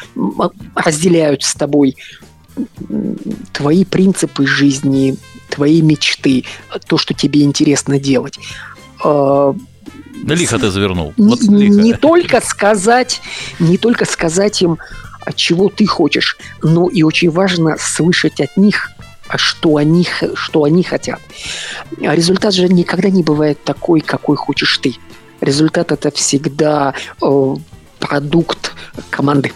разделяют 0.75 1.43
с 1.43 1.55
тобой 1.55 1.97
твои 3.53 3.85
принципы 3.85 4.47
жизни, 4.47 5.17
твои 5.49 5.81
мечты, 5.81 6.45
то, 6.87 6.99
что 6.99 7.15
тебе 7.15 7.43
интересно 7.43 8.01
делать. 8.01 8.39
А, 9.05 9.55
да 10.23 10.35
лихо 10.35 10.59
ты 10.59 10.71
завернул. 10.71 11.15
Вот 11.17 11.41
не, 11.43 11.69
не 11.69 11.95
только 11.95 12.41
сказать, 12.41 13.21
не 13.61 13.79
только 13.79 14.05
сказать 14.05 14.61
им, 14.63 14.79
чего 15.35 15.69
ты 15.69 15.87
хочешь, 15.87 16.37
но 16.63 16.89
и 16.89 17.03
очень 17.03 17.31
важно 17.31 17.77
слышать 17.79 18.41
от 18.41 18.57
них, 18.57 18.91
что 19.37 19.77
они, 19.77 20.07
что 20.35 20.65
они 20.65 20.83
хотят. 20.83 21.21
А 22.01 22.15
результат 22.15 22.55
же 22.55 22.69
никогда 22.69 23.11
не 23.11 23.23
бывает 23.23 23.63
такой, 23.65 24.01
какой 24.01 24.37
хочешь 24.37 24.79
ты. 24.79 24.95
Результат 25.41 25.93
это 25.93 26.11
всегда 26.11 26.95
э, 27.23 27.57
продукт 28.01 28.73
команды. 29.11 29.53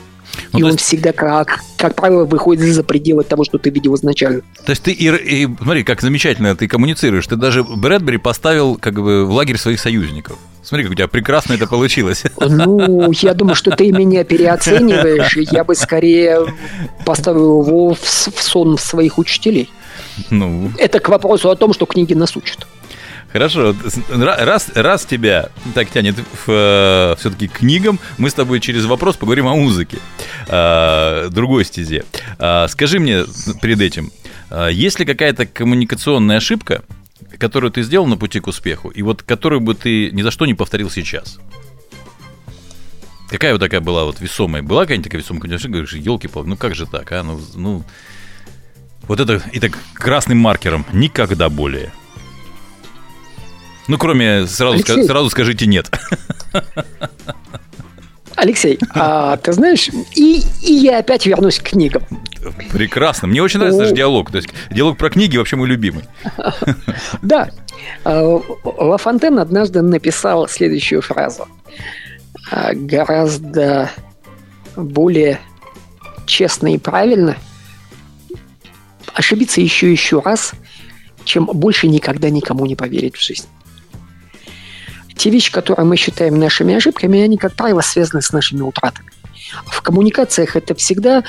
Ну, 0.52 0.58
и 0.58 0.62
он 0.62 0.72
есть... 0.72 0.84
всегда, 0.84 1.12
как, 1.12 1.60
как 1.76 1.94
правило, 1.94 2.24
выходит 2.24 2.74
за 2.74 2.84
пределы 2.84 3.24
того, 3.24 3.44
что 3.44 3.58
ты 3.58 3.70
видел 3.70 3.94
изначально. 3.96 4.42
То 4.64 4.70
есть 4.70 4.82
ты, 4.82 4.92
и, 4.92 5.44
и 5.44 5.48
смотри, 5.60 5.84
как 5.84 6.00
замечательно 6.00 6.54
ты 6.56 6.68
коммуницируешь. 6.68 7.26
Ты 7.26 7.36
даже 7.36 7.64
Брэдбери 7.64 8.18
поставил 8.18 8.76
как 8.76 8.94
бы 8.94 9.24
в 9.24 9.30
лагерь 9.30 9.58
своих 9.58 9.80
союзников. 9.80 10.38
Смотри, 10.62 10.84
как 10.84 10.92
у 10.92 10.94
тебя 10.94 11.08
прекрасно 11.08 11.54
это 11.54 11.66
получилось. 11.66 12.24
Ну, 12.38 13.10
я 13.12 13.34
думаю, 13.34 13.56
что 13.56 13.72
ты 13.72 13.90
меня 13.90 14.24
переоцениваешь. 14.24 15.36
Я 15.36 15.64
бы 15.64 15.74
скорее 15.74 16.46
поставил 17.04 17.62
его 17.62 17.94
в 17.94 18.42
сон 18.42 18.78
своих 18.78 19.18
учителей. 19.18 19.68
Ну. 20.30 20.70
Это 20.78 21.00
к 21.00 21.08
вопросу 21.08 21.50
о 21.50 21.56
том, 21.56 21.72
что 21.72 21.86
книги 21.86 22.14
нас 22.14 22.36
учат. 22.36 22.66
Хорошо, 23.32 23.74
раз, 24.10 24.70
раз 24.74 25.06
тебя 25.06 25.48
так 25.74 25.88
тянет 25.88 26.16
в, 26.46 27.16
все-таки 27.18 27.48
к 27.48 27.58
книгам, 27.60 27.98
мы 28.18 28.28
с 28.28 28.34
тобой 28.34 28.60
через 28.60 28.84
вопрос 28.84 29.16
поговорим 29.16 29.46
о 29.46 29.54
музыке, 29.54 29.96
э, 30.48 31.28
другой 31.30 31.64
стезе. 31.64 32.04
Э, 32.38 32.66
скажи 32.68 33.00
мне 33.00 33.24
перед 33.62 33.80
этим, 33.80 34.12
э, 34.50 34.68
есть 34.70 34.98
ли 34.98 35.06
какая-то 35.06 35.46
коммуникационная 35.46 36.36
ошибка, 36.36 36.82
которую 37.38 37.70
ты 37.70 37.82
сделал 37.82 38.06
на 38.06 38.16
пути 38.16 38.40
к 38.40 38.46
успеху, 38.46 38.90
и 38.90 39.02
вот 39.02 39.22
которую 39.22 39.60
бы 39.60 39.74
ты 39.74 40.10
ни 40.10 40.22
за 40.22 40.30
что 40.30 40.46
не 40.46 40.54
повторил 40.54 40.90
сейчас? 40.90 41.38
Какая 43.28 43.52
вот 43.52 43.60
такая 43.60 43.80
была 43.80 44.04
вот 44.04 44.20
весомая? 44.20 44.62
Была 44.62 44.82
какая-нибудь 44.82 45.04
такая 45.04 45.22
весомая 45.22 45.54
ошибка? 45.54 45.68
Говоришь, 45.68 45.94
елки-палки, 45.94 46.48
ну 46.48 46.56
как 46.56 46.74
же 46.74 46.86
так, 46.86 47.10
а? 47.12 47.22
Ну, 47.22 47.40
ну, 47.54 47.82
вот 49.08 49.20
это, 49.20 49.42
и 49.52 49.58
так 49.58 49.78
красным 49.94 50.38
маркером 50.38 50.84
никогда 50.92 51.48
более. 51.48 51.92
Ну, 53.88 53.98
кроме, 53.98 54.46
сразу, 54.46 54.78
ска- 54.78 55.04
сразу 55.04 55.30
скажите 55.30 55.66
нет. 55.66 55.90
Алексей, 58.36 58.78
а 58.94 59.36
ты 59.36 59.52
знаешь, 59.52 59.88
и, 60.14 60.42
и 60.62 60.72
я 60.72 60.98
опять 60.98 61.26
вернусь 61.26 61.58
к 61.58 61.70
книгам. 61.70 62.02
Прекрасно. 62.72 63.28
Мне 63.28 63.42
очень 63.42 63.58
нравится 63.58 63.82
наш 63.82 63.92
диалог. 63.92 64.30
То 64.30 64.38
есть 64.38 64.48
диалог 64.70 64.98
про 64.98 65.10
книги 65.10 65.36
вообще 65.36 65.56
мой 65.56 65.68
любимый. 65.68 66.04
Да. 67.22 67.50
А, 68.04 68.40
Ла 68.64 68.96
Фонтен 68.96 69.38
однажды 69.38 69.82
написал 69.82 70.48
следующую 70.48 71.02
фразу. 71.02 71.46
А, 72.50 72.72
гораздо 72.74 73.90
более 74.76 75.38
честно 76.26 76.74
и 76.74 76.78
правильно 76.78 77.36
ошибиться 79.14 79.60
еще 79.60 79.88
и 79.88 79.92
еще 79.92 80.20
раз, 80.20 80.52
чем 81.24 81.46
больше 81.46 81.86
никогда 81.88 82.30
никому 82.30 82.66
не 82.66 82.76
поверить 82.76 83.16
в 83.16 83.22
жизнь 83.22 83.46
те 85.22 85.30
вещи, 85.30 85.52
которые 85.52 85.86
мы 85.86 85.96
считаем 85.96 86.36
нашими 86.36 86.74
ошибками, 86.74 87.20
они, 87.20 87.36
как 87.36 87.54
правило, 87.54 87.80
связаны 87.80 88.22
с 88.22 88.32
нашими 88.32 88.62
утратами. 88.62 89.08
В 89.66 89.80
коммуникациях 89.80 90.56
это 90.56 90.74
всегда, 90.74 91.22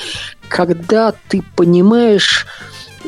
когда 0.48 1.12
ты 1.28 1.42
понимаешь, 1.56 2.46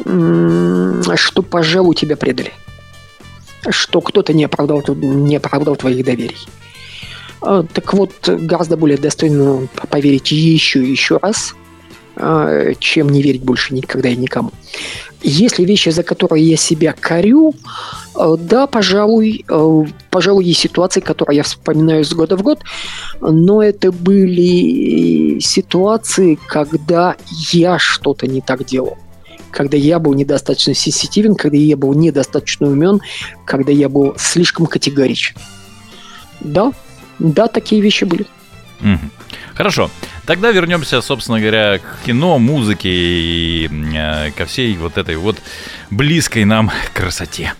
что, 0.05 1.42
пожалуй, 1.42 1.94
тебя 1.94 2.16
предали. 2.16 2.53
Что 3.68 4.01
кто-то 4.01 4.33
не 4.33 4.44
оправдал, 4.44 4.83
не 4.88 5.37
оправдал 5.37 5.77
твоих 5.77 6.05
доверий. 6.05 6.46
А, 7.40 7.62
так 7.62 7.94
вот, 7.94 8.12
гораздо 8.29 8.77
более 8.77 8.99
достойно 8.99 9.66
поверить 9.90 10.31
еще 10.33 10.85
и 10.85 10.90
еще 10.90 11.18
раз, 11.18 11.55
чем 12.79 13.09
не 13.11 13.23
верить 13.23 13.43
больше 13.43 13.75
никогда 13.75 14.09
и 14.09 14.17
никому. 14.17 14.53
Если 15.23 15.65
вещи, 15.65 15.89
за 15.89 16.03
которые 16.03 16.49
я 16.49 16.57
себя 16.57 16.95
корю, 16.99 17.55
э, 18.15 18.37
да, 18.39 18.67
пожалуй, 18.67 19.45
э, 19.49 19.85
пожалуй, 20.11 20.45
есть 20.45 20.61
ситуации, 20.61 21.01
которые 21.01 21.39
я 21.39 21.43
вспоминаю 21.43 22.05
с 22.05 22.13
года 22.13 22.37
в 22.37 22.43
год, 22.43 22.61
но 23.21 23.63
это 23.63 23.91
были 23.93 25.41
ситуации, 25.41 26.39
когда 26.47 27.17
я 27.53 27.79
что-то 27.79 28.27
не 28.27 28.41
так 28.41 28.65
делал 28.65 28.99
когда 29.53 29.79
я 29.79 29.99
был 29.99 30.13
недостаточно 30.13 30.75
сенситивен, 30.75 31.35
когда 31.35 31.57
я 31.57 31.79
был 31.79 31.95
недостаточно 31.95 32.67
умен, 32.67 33.01
когда 33.47 33.73
я 33.73 33.89
был 33.89 34.15
слишком 34.19 34.67
категоричен. 34.67 35.35
Да, 36.41 36.73
да, 37.19 37.47
такие 37.47 37.81
вещи 37.81 38.05
были. 38.05 38.27
Хорошо. 39.55 39.91
Тогда 40.27 40.51
вернемся, 40.51 41.01
собственно 41.03 41.39
говоря, 41.39 41.79
к 41.79 42.05
кино, 42.05 42.39
музыке 42.41 42.89
и 42.91 43.71
э, 43.95 44.33
ко 44.33 44.45
всей 44.47 44.77
вот 44.77 44.99
этой 44.99 45.17
вот 45.17 45.37
близкой 45.91 46.45
нам 46.45 46.71
красоте. 46.95 47.55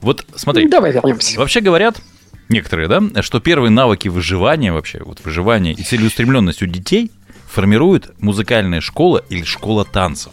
Вот 0.00 0.26
смотри. 0.34 0.68
Давай 0.68 0.92
вернемся. 0.92 1.38
Вообще 1.38 1.60
говорят, 1.60 2.02
некоторые, 2.48 2.88
да, 2.88 3.22
что 3.22 3.38
первые 3.38 3.70
навыки 3.70 4.08
выживания 4.08 4.72
вообще, 4.72 5.00
вот 5.04 5.20
выживания 5.24 5.72
и 5.72 5.82
целеустремленность 5.84 6.62
у 6.62 6.66
детей 6.66 7.12
формирует 7.48 8.10
музыкальная 8.20 8.80
школа 8.80 9.24
или 9.28 9.44
школа 9.44 9.84
танцев. 9.84 10.32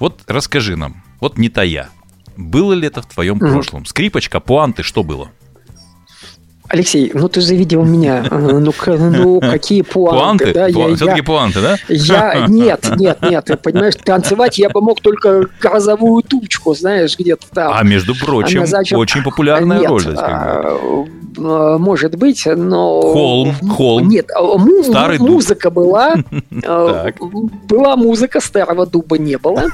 Вот 0.00 0.22
расскажи 0.26 0.76
нам, 0.76 1.04
вот 1.20 1.38
не 1.38 1.48
тая, 1.48 1.88
было 2.36 2.72
ли 2.72 2.88
это 2.88 3.02
в 3.02 3.06
твоем 3.06 3.36
mm-hmm. 3.36 3.52
прошлом? 3.52 3.86
Скрипочка, 3.86 4.40
пуанты, 4.40 4.82
что 4.82 5.04
было? 5.04 5.30
Алексей, 6.68 7.10
ну 7.14 7.28
ты 7.28 7.40
же 7.40 7.54
видел 7.54 7.84
меня. 7.84 8.24
Ну, 8.30 8.60
ну 8.60 9.40
какие 9.40 9.82
пуанты? 9.82 10.52
Пуанты? 10.52 10.52
Да? 10.52 10.66
Пу... 10.66 10.88
Я, 10.88 10.96
Все-таки 10.96 11.18
я, 11.18 11.24
пуанты, 11.24 11.60
да? 11.60 11.76
Я, 11.88 12.46
нет, 12.48 12.90
нет, 12.96 13.18
нет. 13.22 13.44
Ты 13.44 13.56
понимаешь, 13.56 13.94
танцевать 13.96 14.58
я 14.58 14.68
бы 14.68 14.80
мог 14.80 15.00
только 15.00 15.46
грозовую 15.60 16.22
тучку, 16.22 16.74
знаешь, 16.74 17.16
где-то 17.18 17.46
там. 17.52 17.72
А 17.74 17.82
между 17.82 18.14
прочим, 18.14 18.62
а 18.62 18.66
зачем... 18.66 18.98
очень 18.98 19.22
популярная 19.22 19.80
нет, 19.80 19.88
роль. 19.88 20.00
Здесь, 20.00 20.18
а, 20.18 21.04
а, 21.38 21.78
может 21.78 22.16
быть, 22.16 22.44
но... 22.46 23.00
Холм, 23.00 23.54
холм. 23.70 24.08
Нет, 24.08 24.30
а, 24.34 24.42
му- 24.42 24.82
Старый 24.82 25.18
музыка 25.18 25.70
дуб. 25.70 25.74
была. 25.74 26.14
Была 27.68 27.96
музыка, 27.96 28.40
старого 28.40 28.86
дуба 28.86 29.18
не 29.18 29.38
было. 29.38 29.66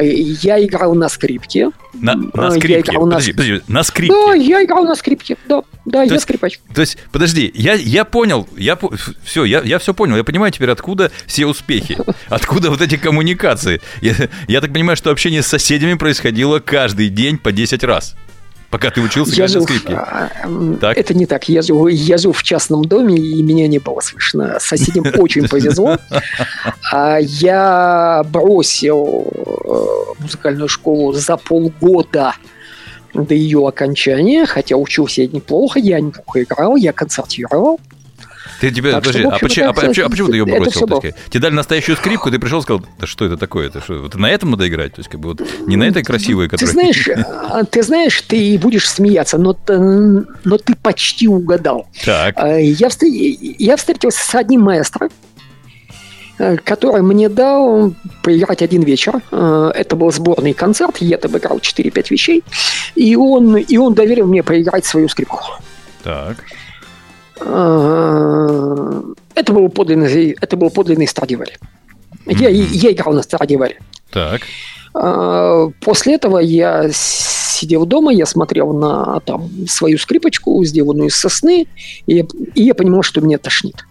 Я 0.00 0.64
играл 0.64 0.94
на 0.94 1.08
скрипке. 1.08 1.70
На, 1.94 2.14
на 2.14 2.50
скрипке? 2.50 2.72
Я 2.72 2.80
играл 2.80 3.04
подожди, 3.04 3.32
на... 3.32 3.36
Подожди, 3.36 3.62
на 3.68 3.82
скрипке? 3.82 4.14
Да, 4.26 4.34
я 4.34 4.64
играл 4.64 4.84
на 4.84 4.94
скрипке, 4.94 5.36
да. 5.48 5.62
Да, 5.88 6.02
то 6.02 6.08
я 6.08 6.12
есть, 6.14 6.22
скрипач. 6.22 6.60
То 6.74 6.80
есть, 6.80 6.98
подожди, 7.12 7.50
я, 7.54 7.74
я 7.74 8.04
понял, 8.04 8.48
я, 8.56 8.78
все, 9.24 9.44
я, 9.44 9.60
я 9.62 9.78
все 9.78 9.94
понял, 9.94 10.16
я 10.16 10.24
понимаю 10.24 10.52
теперь, 10.52 10.70
откуда 10.70 11.10
все 11.26 11.46
успехи, 11.46 11.98
откуда 12.28 12.70
вот 12.70 12.82
эти 12.82 12.96
коммуникации. 12.96 13.80
Я, 14.02 14.14
я 14.46 14.60
так 14.60 14.72
понимаю, 14.72 14.96
что 14.96 15.10
общение 15.10 15.42
с 15.42 15.46
соседями 15.46 15.94
происходило 15.94 16.58
каждый 16.60 17.08
день 17.08 17.38
по 17.38 17.52
10 17.52 17.82
раз. 17.84 18.14
Пока 18.70 18.90
ты 18.90 19.00
учился 19.00 19.34
я 19.34 19.48
жил, 19.48 19.62
на 19.62 19.66
скрипке. 19.66 19.94
А, 19.94 20.30
так? 20.78 20.98
Это 20.98 21.14
не 21.14 21.24
так. 21.24 21.48
Я 21.48 21.62
жил, 21.62 21.86
я 21.86 22.18
жил 22.18 22.32
в 22.32 22.42
частном 22.42 22.84
доме, 22.84 23.16
и 23.16 23.42
меня 23.42 23.66
не 23.66 23.78
было 23.78 24.00
слышно. 24.00 24.58
Соседям 24.60 25.06
очень 25.16 25.48
повезло. 25.48 25.98
А 26.92 27.18
я 27.18 28.22
бросил 28.30 29.26
э, 29.34 30.22
музыкальную 30.22 30.68
школу 30.68 31.12
за 31.12 31.36
полгода 31.36 32.34
до 33.24 33.34
ее 33.34 33.66
окончания, 33.66 34.46
хотя 34.46 34.76
учился 34.76 35.22
я 35.22 35.28
неплохо, 35.28 35.78
я 35.78 36.00
неплохо 36.00 36.42
играл, 36.42 36.76
я 36.76 36.92
концертировал. 36.92 37.80
Ты 38.60 38.72
тебе, 38.72 38.90
так 38.90 39.04
подожди, 39.04 39.20
что, 39.20 39.28
а, 39.28 39.38
почему, 39.38 39.68
а, 39.68 39.72
почему, 39.72 40.06
а 40.06 40.08
почему 40.08 40.28
ты 40.28 40.36
ее 40.36 40.44
бросил? 40.44 41.00
Есть, 41.02 41.16
тебе 41.30 41.40
дали 41.40 41.54
настоящую 41.54 41.96
скрипку, 41.96 42.30
ты 42.30 42.40
пришел 42.40 42.58
и 42.58 42.62
сказал, 42.62 42.84
да 42.98 43.06
что 43.06 43.24
это 43.24 43.36
такое? 43.36 43.68
Это 43.68 43.80
что, 43.80 43.94
вот 44.00 44.14
на 44.16 44.28
этом 44.28 44.50
надо 44.50 44.66
играть? 44.66 44.94
То 44.94 45.00
есть, 45.00 45.08
как 45.08 45.20
бы 45.20 45.28
вот 45.28 45.42
не 45.66 45.76
на 45.76 45.84
этой 45.84 46.02
красивой, 46.02 46.48
которая... 46.48 46.66
Ты 46.66 46.72
знаешь, 46.72 47.08
а, 47.08 47.64
ты 47.64 47.82
знаешь, 47.82 48.20
ты 48.22 48.58
будешь 48.58 48.88
смеяться, 48.88 49.38
но, 49.38 49.56
но 49.68 50.58
ты 50.58 50.74
почти 50.74 51.28
угадал. 51.28 51.86
Так. 52.04 52.34
А, 52.36 52.58
я, 52.58 52.88
я 53.00 53.76
встретился 53.76 54.24
с 54.24 54.34
одним 54.34 54.62
маэстро, 54.62 55.08
Э, 55.08 55.10
который 56.64 57.02
мне 57.02 57.28
дал 57.28 57.92
поиграть 58.22 58.62
один 58.62 58.82
вечер. 58.82 59.20
Э, 59.30 59.70
это 59.74 59.96
был 59.96 60.12
сборный 60.12 60.54
концерт, 60.54 60.98
я 60.98 61.18
там 61.18 61.36
играл 61.36 61.58
4-5 61.58 62.06
вещей, 62.10 62.44
и 62.94 63.16
он, 63.16 63.56
и 63.56 63.76
он 63.76 63.94
доверил 63.94 64.26
мне 64.26 64.42
поиграть 64.42 64.84
свою 64.84 65.08
скрипку. 65.08 65.40
Так. 66.02 66.36
Э, 67.40 69.02
это 69.34 69.52
был 69.52 69.68
подлинный, 69.68 70.36
это 70.40 70.56
был 70.56 70.70
подлинный 70.70 71.08
Страдивари. 71.08 71.58
Mm-hmm. 72.26 72.36
Я, 72.40 72.48
я 72.50 72.92
играл 72.92 73.14
на 73.14 73.22
Страдивари. 73.22 73.78
Так. 74.10 74.42
После 75.80 76.14
этого 76.14 76.38
я 76.38 76.88
сидел 76.92 77.86
дома, 77.86 78.12
я 78.12 78.26
смотрел 78.26 78.72
на 78.72 79.20
там, 79.20 79.48
свою 79.68 79.98
скрипочку, 79.98 80.64
сделанную 80.64 81.08
из 81.08 81.14
сосны, 81.14 81.66
и 82.06 82.26
и 82.54 82.62
я 82.62 82.74
понимал, 82.74 83.02
что 83.02 83.20
меня 83.20 83.38
тошнит. 83.38 83.84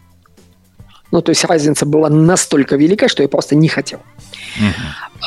Ну, 1.11 1.21
то 1.21 1.29
есть 1.29 1.45
разница 1.45 1.85
была 1.85 2.09
настолько 2.09 2.75
велика, 2.75 3.07
что 3.07 3.23
я 3.23 3.29
просто 3.29 3.55
не 3.55 3.67
хотел. 3.67 3.99
Uh-huh. 4.59 4.71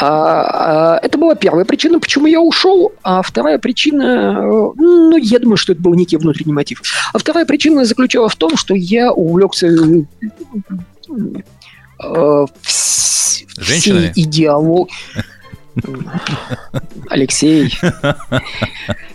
А, 0.00 0.94
а, 0.94 1.00
это 1.02 1.18
была 1.18 1.34
первая 1.34 1.64
причина, 1.64 1.98
почему 1.98 2.26
я 2.26 2.40
ушел. 2.40 2.92
А 3.02 3.22
вторая 3.22 3.58
причина, 3.58 4.42
ну, 4.76 5.16
я 5.16 5.38
думаю, 5.38 5.56
что 5.56 5.72
это 5.72 5.80
был 5.80 5.94
некий 5.94 6.16
внутренний 6.16 6.52
мотив. 6.52 6.82
А 7.12 7.18
вторая 7.18 7.46
причина 7.46 7.84
заключалась 7.84 8.34
в 8.34 8.36
том, 8.36 8.56
что 8.56 8.74
я 8.74 9.12
увлекся 9.12 9.66
э, 9.66 10.04
всей 12.62 14.12
идеологией. 14.14 14.94
Алексей. 17.08 17.72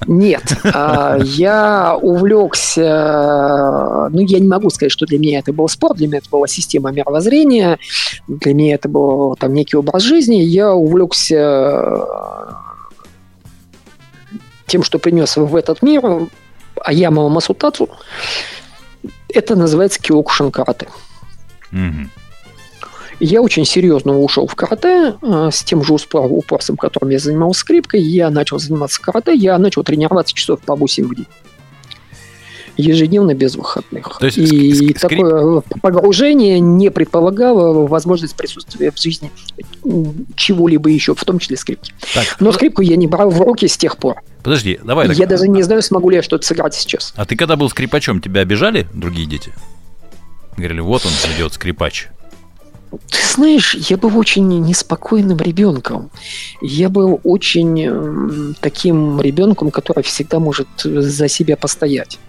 Нет, 0.08 0.58
а, 0.74 1.18
я 1.22 1.98
увлекся, 2.00 2.88
ну, 4.12 4.20
я 4.22 4.40
не 4.40 4.48
могу 4.48 4.70
сказать, 4.70 4.92
что 4.92 5.06
для 5.06 5.18
меня 5.18 5.40
это 5.40 5.52
был 5.52 5.68
спорт, 5.68 5.98
для 5.98 6.08
меня 6.08 6.20
это 6.20 6.30
была 6.30 6.48
система 6.48 6.92
мировоззрения, 6.92 7.80
для 8.28 8.54
меня 8.54 8.76
это 8.76 8.88
был 8.88 9.36
там 9.36 9.54
некий 9.54 9.78
образ 9.78 10.04
жизни. 10.04 10.36
Я 10.36 10.74
увлекся 10.74 12.06
тем, 14.68 14.84
что 14.84 15.00
принес 15.00 15.38
в 15.38 15.56
этот 15.56 15.82
мир, 15.82 16.04
а 16.84 16.94
я 16.94 17.12
Масутацу. 17.12 17.90
Это 19.30 19.56
называется 19.56 20.02
киокушин 20.02 20.52
карате. 20.52 20.88
Mm-hmm. 21.72 22.10
Я 23.20 23.42
очень 23.42 23.66
серьезно 23.66 24.18
ушел 24.20 24.48
в 24.48 24.56
карате 24.56 25.16
э, 25.22 25.50
с 25.52 25.64
тем 25.64 25.84
же 25.84 25.94
упорством, 25.94 26.78
которым 26.78 27.10
я 27.10 27.20
занимался 27.20 27.62
скрипкой. 27.62 28.02
Я 28.02 28.30
начал 28.30 28.60
заниматься 28.60 29.02
карате, 29.02 29.34
я 29.34 29.58
начал 29.58 29.84
тренироваться 29.84 30.36
часов 30.36 30.60
по 30.62 30.76
8 30.76 31.08
в 31.08 31.16
день 31.16 31.28
ежедневно 32.78 33.34
без 33.34 33.56
выходных. 33.56 34.18
То 34.20 34.26
есть 34.26 34.38
и 34.38 34.74
скрип... 34.74 35.00
такое 35.00 35.62
погружение 35.82 36.60
не 36.60 36.92
предполагало 36.92 37.88
возможность 37.88 38.36
присутствия 38.36 38.92
в 38.92 39.00
жизни 39.00 39.32
чего-либо 40.36 40.90
еще, 40.90 41.16
в 41.16 41.24
том 41.24 41.40
числе 41.40 41.58
скрипки. 41.58 41.94
Так, 42.14 42.38
Но 42.40 42.52
скрипку 42.52 42.82
я 42.82 42.96
не 42.96 43.08
брал 43.08 43.30
в 43.30 43.42
руки 43.42 43.68
с 43.68 43.78
тех 43.78 43.98
пор. 43.98 44.22
Подожди, 44.44 44.80
давай. 44.84 45.08
Я 45.08 45.16
так... 45.16 45.30
даже 45.30 45.48
не 45.48 45.64
знаю, 45.64 45.82
смогу 45.82 46.10
ли 46.10 46.18
я 46.18 46.24
что-то 46.24 46.46
сыграть 46.46 46.76
сейчас. 46.76 47.14
А 47.16 47.26
ты 47.26 47.36
когда 47.36 47.56
был 47.56 47.70
скрипачом, 47.70 48.22
тебя 48.22 48.42
обижали 48.42 48.88
другие 48.94 49.28
дети? 49.28 49.54
Говорили, 50.58 50.80
вот 50.80 51.06
он 51.06 51.12
идет 51.36 51.54
скрипач. 51.54 52.08
Ты 53.10 53.18
знаешь, 53.34 53.76
я 53.76 53.98
был 53.98 54.18
очень 54.18 54.48
неспокойным 54.48 55.38
ребенком. 55.38 56.10
Я 56.62 56.90
был 56.90 57.20
очень 57.24 58.56
таким 58.62 59.22
ребенком, 59.22 59.72
который 59.72 60.04
всегда 60.04 60.40
может 60.40 60.68
за 60.84 61.28
себя 61.28 61.58
постоять. 61.58 62.20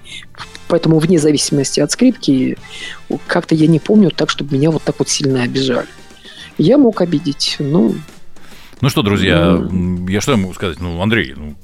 Поэтому 0.69 0.99
вне 0.99 1.19
зависимости 1.19 1.81
от 1.81 1.93
скрипки, 1.93 2.59
как-то 3.27 3.55
я 3.55 3.67
не 3.67 3.79
помню 3.79 4.11
так, 4.11 4.31
чтобы 4.31 4.57
меня 4.57 4.71
вот 4.71 4.83
так 4.83 4.99
вот 4.99 5.09
сильно 5.09 5.43
обижали. 5.43 5.87
Я 6.59 6.79
мог 6.79 7.01
обидеть, 7.01 7.57
ну... 7.59 7.95
Ну 8.81 8.89
что, 8.89 9.03
друзья, 9.03 9.53
ну... 9.53 10.09
я 10.09 10.21
что 10.21 10.33
я 10.33 10.39
могу 10.39 10.55
сказать? 10.55 10.81
Ну, 10.81 11.01
Андрей, 11.01 11.35
ну, 11.37 11.55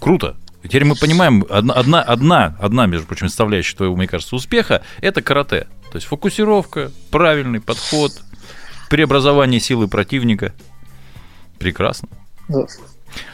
круто. 0.00 0.36
Теперь 0.62 0.84
мы 0.84 0.96
понимаем, 0.96 1.44
одна, 1.48 1.74
одна, 1.74 2.02
одна, 2.02 2.56
одна, 2.60 2.86
между 2.86 3.06
прочим, 3.06 3.28
составляющая 3.28 3.76
твоего, 3.76 3.96
мне 3.96 4.06
кажется, 4.06 4.34
успеха– 4.34 4.82
это 5.00 5.22
карате. 5.22 5.68
То 5.90 5.96
есть 5.96 6.06
фокусировка, 6.06 6.90
правильный 7.10 7.60
подход, 7.60 8.12
преобразование 8.88 9.60
силы 9.60 9.88
противника. 9.88 10.52
Прекрасно. 11.58 12.08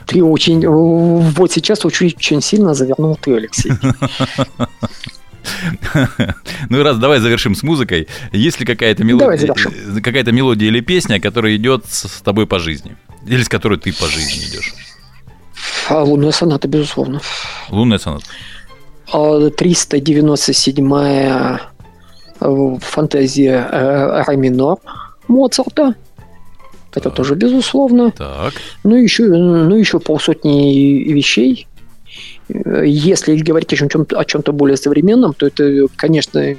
Ты 0.07 0.23
очень... 0.23 0.67
Вот 0.67 1.53
сейчас 1.53 1.85
очень, 1.85 2.07
очень 2.07 2.41
сильно 2.41 2.75
завернул 2.75 3.17
ты, 3.17 3.35
Алексей. 3.35 3.73
Ну 6.71 6.83
раз, 6.83 6.99
давай 6.99 7.21
завершим 7.21 7.55
с 7.55 7.63
музыкой. 7.63 8.09
Есть 8.33 8.59
ли 8.61 8.67
какая-то 8.67 9.05
мелодия, 9.05 9.55
какая-то 10.03 10.33
мелодия 10.33 10.69
или 10.69 10.81
песня, 10.81 11.19
которая 11.21 11.57
идет 11.57 11.87
с 11.87 12.21
тобой 12.23 12.47
по 12.47 12.59
жизни? 12.59 12.97
Или 13.27 13.43
с 13.43 13.49
которой 13.49 13.79
ты 13.79 13.91
по 13.93 14.07
жизни 14.07 14.45
идешь? 14.51 14.75
А, 15.89 16.03
лунная 16.03 16.33
соната, 16.33 16.69
безусловно. 16.69 17.23
Лунная 17.71 17.97
соната. 17.99 18.27
397-я 19.13 21.61
а, 22.41 22.77
фантазия 22.81 23.69
э, 23.71 24.25
ре 24.27 24.37
минор 24.37 24.79
Моцарта. 25.29 25.95
Это 26.91 27.11
так. 27.11 27.15
тоже 27.15 27.35
безусловно. 27.35 28.13
Так. 28.13 28.55
Ну, 28.85 28.95
еще, 28.97 29.25
ну, 29.25 29.75
еще 29.75 29.99
полсотни 29.99 31.03
вещей. 31.13 31.67
Если 32.49 33.37
говорить 33.37 33.73
о 33.73 33.77
чем-то, 33.77 34.19
о 34.19 34.25
чем-то 34.25 34.53
более 34.53 34.77
современном, 34.77 35.35
то 35.35 35.47
это, 35.47 35.87
конечно, 35.97 36.55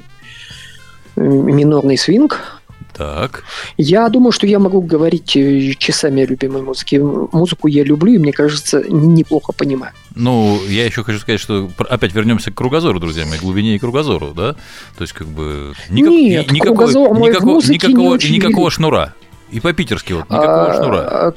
минорный 1.16 1.96
свинг. 1.96 2.60
Так. 2.96 3.44
Я 3.76 4.08
думаю, 4.08 4.32
что 4.32 4.46
я 4.46 4.58
могу 4.58 4.80
говорить 4.80 5.36
э, 5.36 5.74
часами 5.78 6.22
о 6.22 6.26
любимой 6.26 6.62
музыке. 6.62 6.98
Музыку 6.98 7.68
я 7.68 7.84
люблю, 7.84 8.14
и 8.14 8.18
мне 8.18 8.32
кажется, 8.32 8.82
неплохо 8.88 9.52
понимаю. 9.52 9.92
Ну, 10.14 10.58
я 10.66 10.86
еще 10.86 11.04
хочу 11.04 11.18
сказать, 11.18 11.40
что 11.40 11.70
опять 11.90 12.14
вернемся 12.14 12.50
к 12.50 12.54
кругозору, 12.54 12.98
друзья 12.98 13.26
мои, 13.26 13.38
глубине 13.38 13.76
и 13.76 13.78
кругозору, 13.78 14.32
да? 14.34 14.54
То 14.96 15.02
есть, 15.02 15.12
как 15.12 15.26
бы... 15.26 15.74
Никак, 15.90 16.10
Нет, 16.10 16.52
никакого, 16.52 16.76
кругозор 16.76 17.18
никакого, 17.20 17.60
никакого, 17.60 18.16
никакого 18.16 18.70
шнура. 18.70 19.14
И 19.50 19.60
по-питерски 19.60 20.14
вот, 20.14 20.24
никакого 20.30 20.70
а, 20.70 20.74
шнура. 20.74 20.98
А, 20.98 21.34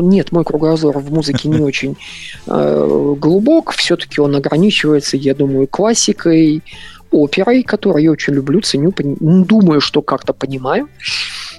нет, 0.00 0.32
мой 0.32 0.44
кругозор 0.44 0.98
в 0.98 1.12
музыке 1.12 1.48
не 1.48 1.60
очень 1.60 1.98
э, 2.46 3.14
глубок. 3.18 3.72
Все-таки 3.72 4.20
он 4.20 4.34
ограничивается, 4.34 5.18
я 5.18 5.34
думаю, 5.34 5.66
классикой, 5.66 6.62
оперой, 7.10 7.62
которую 7.62 8.02
я 8.02 8.10
очень 8.10 8.34
люблю, 8.34 8.60
ценю, 8.60 8.92
думаю, 8.96 9.80
что 9.80 10.02
как-то 10.02 10.32
понимаю. 10.32 10.88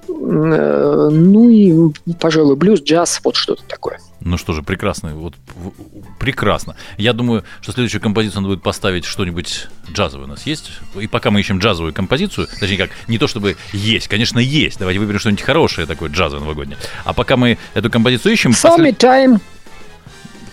Э, 0.08 1.10
ну 1.12 1.50
и, 1.50 1.94
пожалуй, 2.20 2.56
блюз, 2.56 2.82
джаз, 2.82 3.22
вот 3.24 3.36
что-то 3.36 3.64
такое. 3.68 4.00
Ну 4.24 4.38
что 4.38 4.54
же, 4.54 4.62
прекрасно. 4.62 5.16
Вот, 5.16 5.34
прекрасно. 6.20 6.76
Я 6.98 7.14
думаю, 7.14 7.44
что 7.62 7.72
следующую 7.72 8.02
композицию 8.02 8.42
надо 8.42 8.54
будет 8.54 8.64
поставить 8.64 9.06
что-нибудь 9.06 9.68
джазовое 9.92 10.26
у 10.26 10.30
нас 10.30 10.46
есть. 10.46 10.72
И 11.00 11.08
пока 11.08 11.32
мы 11.32 11.40
ищем 11.40 11.58
джазовую 11.58 11.94
композицию, 11.94 12.48
точнее 12.60 12.78
как, 12.78 12.92
не 13.08 13.18
то 13.18 13.28
чтобы 13.28 13.58
есть, 13.74 14.08
конечно, 14.08 14.40
есть. 14.40 14.80
Давайте 14.80 15.00
выберем 15.00 15.20
что-нибудь 15.20 15.44
хорошее 15.44 15.88
такое, 15.88 16.10
джазовое 16.10 16.42
новогоднее. 16.42 16.78
А 17.04 17.14
пока 17.14 17.36
мы 17.36 17.58
эту 17.74 17.90
композицию 17.90 18.34
ищем... 18.34 18.52
Summertime. 18.52 19.34
Послед... 19.34 19.42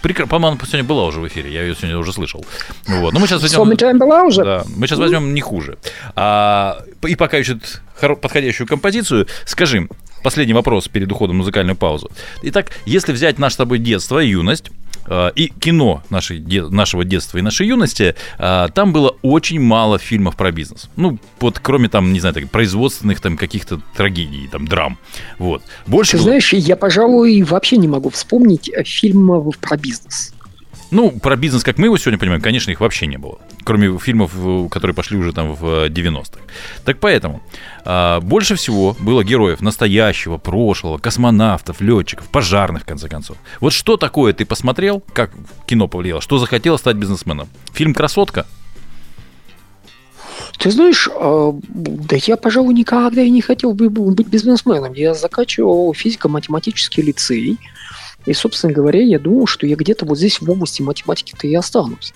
Прекра... 0.03 0.27
По-моему, 0.27 0.59
сегодня 0.61 0.85
была 0.85 1.05
уже 1.07 1.21
в 1.21 1.27
эфире, 1.29 1.53
я 1.53 1.63
ее 1.63 1.75
сегодня 1.75 1.99
уже 1.99 2.13
слышал. 2.13 2.45
Вот. 2.87 3.13
Но 3.13 3.21
мы 3.21 3.27
сейчас 3.27 3.43
возьмем... 3.43 3.63
Summertime 3.63 3.99
была 3.99 4.23
уже? 4.25 4.45
Да, 4.45 4.65
мы 4.77 4.87
сейчас 4.87 4.99
возьмем 4.99 5.35
не 5.35 5.41
хуже. 5.41 5.79
А, 6.15 6.83
и 7.07 7.17
пока 7.17 7.39
ищут 7.39 7.83
подходящую 8.01 8.67
композицию, 8.67 9.27
скажи, 9.45 9.89
последний 10.23 10.55
вопрос 10.55 10.89
перед 10.89 11.11
уходом 11.11 11.37
в 11.37 11.39
музыкальную 11.39 11.77
паузу. 11.77 12.11
Итак, 12.43 12.73
если 12.87 13.13
взять 13.13 13.39
наше 13.39 13.55
с 13.55 13.57
тобой 13.57 13.79
детство 13.79 14.19
юность, 14.19 14.71
и 15.35 15.49
кино 15.49 16.03
нашей, 16.11 16.41
нашего 16.71 17.05
детства 17.05 17.39
и 17.39 17.43
нашей 17.43 17.67
юности, 17.67 18.15
э, 18.39 18.69
там 18.75 18.93
было 18.93 19.17
очень 19.23 19.61
мало 19.61 19.99
фильмов 19.99 20.37
про 20.37 20.53
бизнес. 20.53 20.91
Ну, 20.97 21.19
вот 21.41 21.59
кроме 21.61 21.89
там, 21.89 22.13
не 22.13 22.21
знаю, 22.21 22.35
так, 22.35 22.51
производственных 22.51 23.21
там 23.21 23.37
каких-то 23.37 23.81
трагедий, 23.97 24.49
там, 24.51 24.67
драм. 24.67 24.99
Вот. 25.39 25.63
Больше 25.87 26.13
Ты 26.13 26.17
было... 26.19 26.25
знаешь, 26.25 26.53
я, 26.53 26.77
пожалуй, 26.77 27.43
вообще 27.43 27.77
не 27.77 27.89
могу 27.89 28.11
вспомнить 28.11 28.71
фильмов 28.85 29.57
про 29.59 29.77
бизнес. 29.77 30.35
Ну, 30.91 31.11
про 31.11 31.37
бизнес, 31.37 31.65
как 31.65 31.77
мы 31.77 31.87
его 31.87 31.99
сегодня 31.99 32.19
понимаем, 32.19 32.41
конечно, 32.41 32.71
их 32.71 32.81
вообще 32.81 33.07
не 33.07 33.19
было. 33.19 33.39
Кроме 33.65 33.99
фильмов, 33.99 34.33
которые 34.71 34.95
пошли 34.95 35.19
уже 35.19 35.33
там 35.33 35.55
в 35.55 35.87
90-х. 35.89 36.41
Так 36.85 36.99
поэтому 36.99 37.43
а, 37.85 38.21
больше 38.21 38.55
всего 38.55 38.97
было 38.99 39.23
героев 39.23 39.61
настоящего, 39.61 40.39
прошлого, 40.39 40.97
космонавтов, 40.97 41.83
летчиков, 41.83 42.27
пожарных, 42.29 42.85
в 42.85 42.87
конце 42.87 43.09
концов. 43.09 43.37
Вот 43.61 43.75
что 43.75 43.99
такое 43.99 44.33
ты 44.33 44.47
посмотрел, 44.47 45.03
как 45.13 45.31
кино 45.67 45.89
повлияло, 45.89 46.23
что 46.23 46.39
захотел 46.39 46.79
стать 46.79 46.97
бизнесменом? 46.97 47.49
Фильм 47.75 47.93
«Красотка»? 47.93 48.47
Ты 50.59 50.71
знаешь, 50.71 51.09
а, 51.15 51.53
да 51.69 52.17
я, 52.17 52.37
пожалуй, 52.37 52.73
никогда 52.73 53.23
и 53.23 53.31
не 53.31 53.43
хотел 53.43 53.75
бы 53.75 53.91
быть 53.91 54.27
бизнесменом. 54.27 54.95
Я 54.95 55.15
заканчивал 55.15 55.93
физико-математический 55.95 57.03
лицей. 57.03 57.59
И, 58.29 58.35
собственно 58.35 58.75
говоря, 58.75 59.03
я 59.03 59.19
думал, 59.19 59.47
что 59.47 59.67
я 59.67 59.75
где-то 59.75 60.05
вот 60.05 60.19
здесь 60.19 60.43
в 60.43 60.51
области 60.51 60.83
математики-то 60.83 61.47
и 61.47 61.55
останусь. 61.55 62.13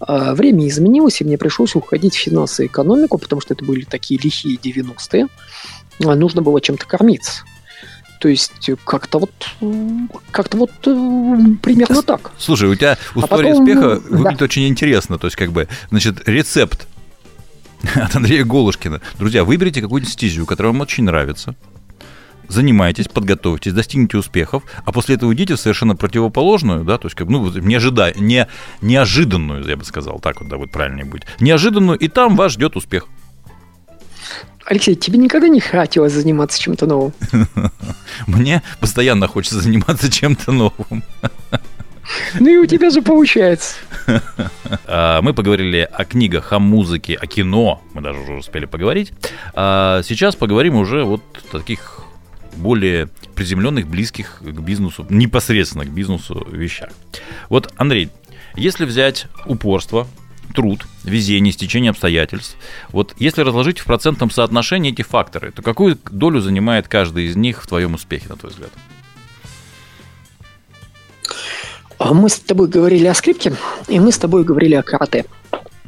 А, 0.00 0.34
время 0.34 0.66
изменилось, 0.66 1.20
и 1.20 1.24
мне 1.24 1.36
пришлось 1.36 1.74
уходить 1.74 2.14
в 2.14 2.18
финансы 2.18 2.64
и 2.64 2.66
экономику, 2.68 3.18
потому 3.18 3.42
что 3.42 3.52
это 3.52 3.62
были 3.62 3.84
такие 3.84 4.18
лихие 4.18 4.56
90-е. 4.56 5.28
А 6.06 6.14
нужно 6.14 6.40
было 6.40 6.58
чем-то 6.58 6.86
кормиться. 6.86 7.42
То 8.18 8.28
есть 8.28 8.70
как-то 8.84 9.18
вот, 9.18 9.32
как-то 10.30 10.56
вот 10.56 10.70
э, 10.86 11.56
примерно 11.60 12.02
так. 12.02 12.30
Слушай, 12.38 12.70
у 12.70 12.74
тебя 12.74 12.92
а 12.92 13.18
история 13.18 13.50
а 13.50 13.52
потом, 13.52 13.62
успеха 13.62 14.00
выглядит 14.08 14.38
да. 14.38 14.44
очень 14.46 14.68
интересно. 14.68 15.18
То 15.18 15.26
есть 15.26 15.36
как 15.36 15.52
бы, 15.52 15.68
значит, 15.90 16.26
рецепт 16.26 16.88
от 17.94 18.16
Андрея 18.16 18.44
Голушкина. 18.44 19.02
Друзья, 19.18 19.44
выберите 19.44 19.82
какую-нибудь 19.82 20.14
стезю, 20.14 20.46
которая 20.46 20.72
вам 20.72 20.80
очень 20.80 21.04
нравится 21.04 21.54
занимайтесь, 22.52 23.08
подготовьтесь, 23.08 23.72
достигните 23.72 24.18
успехов, 24.18 24.62
а 24.84 24.92
после 24.92 25.16
этого 25.16 25.30
уйдите 25.30 25.54
в 25.54 25.60
совершенно 25.60 25.96
противоположную, 25.96 26.84
да, 26.84 26.98
то 26.98 27.06
есть, 27.06 27.16
как, 27.16 27.28
ну, 27.28 27.50
не 27.50 27.74
ожида, 27.74 28.12
не, 28.16 28.46
неожиданную, 28.80 29.64
я 29.64 29.76
бы 29.76 29.84
сказал, 29.84 30.20
так 30.20 30.40
вот, 30.40 30.48
да, 30.48 30.56
вот 30.56 30.70
правильнее 30.70 31.04
будет, 31.04 31.26
неожиданную, 31.40 31.98
и 31.98 32.08
там 32.08 32.36
вас 32.36 32.52
ждет 32.52 32.76
успех. 32.76 33.06
Алексей, 34.64 34.94
тебе 34.94 35.18
никогда 35.18 35.48
не 35.48 35.60
хотелось 35.60 36.12
заниматься 36.12 36.60
чем-то 36.60 36.86
новым? 36.86 37.12
Мне 38.26 38.62
постоянно 38.78 39.26
хочется 39.26 39.60
заниматься 39.60 40.10
чем-то 40.10 40.52
новым. 40.52 41.02
Ну 42.38 42.48
и 42.48 42.56
у 42.56 42.66
тебя 42.66 42.90
же 42.90 43.02
получается. 43.02 43.76
А, 44.86 45.22
мы 45.22 45.34
поговорили 45.34 45.88
о 45.90 46.04
книгах, 46.04 46.52
о 46.52 46.58
музыке, 46.58 47.14
о 47.14 47.26
кино. 47.26 47.82
Мы 47.94 48.02
даже 48.02 48.20
уже 48.20 48.34
успели 48.34 48.66
поговорить. 48.66 49.12
А 49.54 50.02
сейчас 50.02 50.36
поговорим 50.36 50.76
уже 50.76 51.04
вот 51.04 51.22
о 51.52 51.58
таких 51.58 52.02
более 52.56 53.08
приземленных, 53.34 53.86
близких 53.86 54.38
к 54.40 54.60
бизнесу, 54.60 55.06
непосредственно 55.08 55.84
к 55.84 55.90
бизнесу 55.90 56.46
вещах. 56.50 56.90
Вот, 57.48 57.72
Андрей, 57.76 58.10
если 58.54 58.84
взять 58.84 59.26
упорство, 59.46 60.06
труд, 60.54 60.86
везение, 61.04 61.52
стечение 61.52 61.90
обстоятельств. 61.90 62.56
Вот 62.90 63.14
если 63.18 63.42
разложить 63.42 63.78
в 63.78 63.84
процентном 63.84 64.30
соотношении 64.30 64.92
эти 64.92 65.02
факторы, 65.02 65.50
то 65.50 65.62
какую 65.62 65.98
долю 66.10 66.40
занимает 66.40 66.88
каждый 66.88 67.26
из 67.26 67.36
них 67.36 67.62
в 67.62 67.66
твоем 67.66 67.94
успехе, 67.94 68.28
на 68.28 68.36
твой 68.36 68.52
взгляд? 68.52 68.70
А 71.98 72.14
мы 72.14 72.28
с 72.28 72.38
тобой 72.40 72.68
говорили 72.68 73.06
о 73.06 73.14
скрипке, 73.14 73.54
и 73.88 74.00
мы 74.00 74.12
с 74.12 74.18
тобой 74.18 74.44
говорили 74.44 74.74
о 74.74 74.82
карате. 74.82 75.24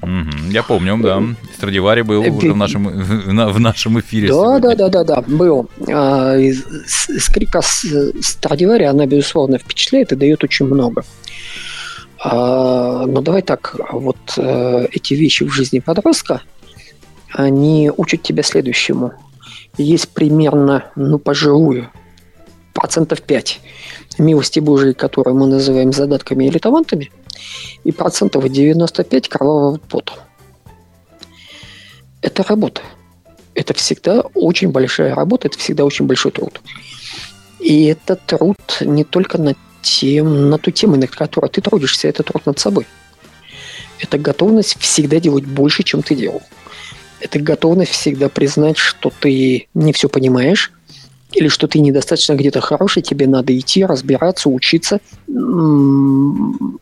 Угу, 0.01 0.51
я 0.51 0.63
помню, 0.63 0.99
да. 0.99 1.23
Страдивари 1.65 2.03
был 2.03 2.23
э, 2.23 2.31
уже 2.31 2.53
в 2.53 2.57
нашем, 2.57 2.87
в 2.89 3.61
нашем 3.61 3.99
эфире. 4.01 4.29
Да, 4.29 4.59
да, 4.59 4.75
да, 4.75 4.89
да, 4.89 5.05
да, 5.05 5.25
был. 5.27 5.69
А, 5.89 6.37
скрипка 6.87 7.61
Страдивари, 7.63 8.85
она, 8.85 9.07
безусловно, 9.07 9.59
впечатляет 9.59 10.13
и 10.13 10.17
дает 10.17 10.45
очень 10.45 10.67
много. 10.67 11.05
А, 12.23 13.07
но 13.07 13.23
давай 13.23 13.43
так, 13.43 13.77
вот 13.93 14.17
э, 14.37 14.87
эти 14.93 15.15
вещи 15.15 15.45
в 15.45 15.51
жизни 15.51 15.79
подростка, 15.79 16.43
они 17.33 17.91
учат 17.97 18.23
тебя 18.23 18.43
следующему. 18.43 19.13
Есть 19.79 20.11
примерно, 20.11 20.85
ну, 20.97 21.19
пожалуй, 21.19 21.89
процентов 22.75 23.23
5 23.23 23.61
милости 24.19 24.61
Божией, 24.61 24.93
которые 24.93 25.35
мы 25.35 25.47
называем 25.47 25.93
задатками 25.93 26.45
или 26.45 26.59
талантами, 26.59 27.11
и 27.85 27.93
процентов 27.93 28.49
95 28.49 29.29
кровавого 29.29 29.79
пота. 29.79 30.13
Это 32.25 32.43
работа. 32.43 32.81
Это 33.55 33.75
всегда 33.75 34.23
очень 34.33 34.71
большая 34.71 35.15
работа, 35.15 35.47
это 35.49 35.59
всегда 35.59 35.85
очень 35.85 36.07
большой 36.07 36.33
труд. 36.33 36.63
И 37.61 37.85
это 37.85 38.17
труд 38.17 38.57
не 38.81 39.05
только 39.05 39.37
над 39.37 39.59
тем, 39.83 40.49
на 40.49 40.57
ту 40.57 40.71
тему, 40.71 40.97
над 40.97 41.11
которой 41.11 41.51
ты 41.51 41.61
трудишься, 41.61 42.09
это 42.09 42.23
труд 42.23 42.47
над 42.47 42.59
собой. 42.59 42.87
Это 44.01 44.17
готовность 44.17 44.79
всегда 44.81 45.21
делать 45.21 45.45
больше, 45.45 45.83
чем 45.83 46.03
ты 46.03 46.15
делал. 46.15 46.43
Это 47.21 47.39
готовность 47.41 47.93
всегда 47.93 48.31
признать, 48.31 48.79
что 48.79 49.13
ты 49.21 49.69
не 49.75 49.93
все 49.93 50.09
понимаешь, 50.09 50.73
или 51.33 51.49
что 51.49 51.69
ты 51.69 51.79
недостаточно 51.81 52.33
где-то 52.37 52.63
хороший, 52.63 53.03
тебе 53.03 53.27
надо 53.27 53.57
идти, 53.57 53.85
разбираться, 53.85 54.49
учиться, 54.49 55.01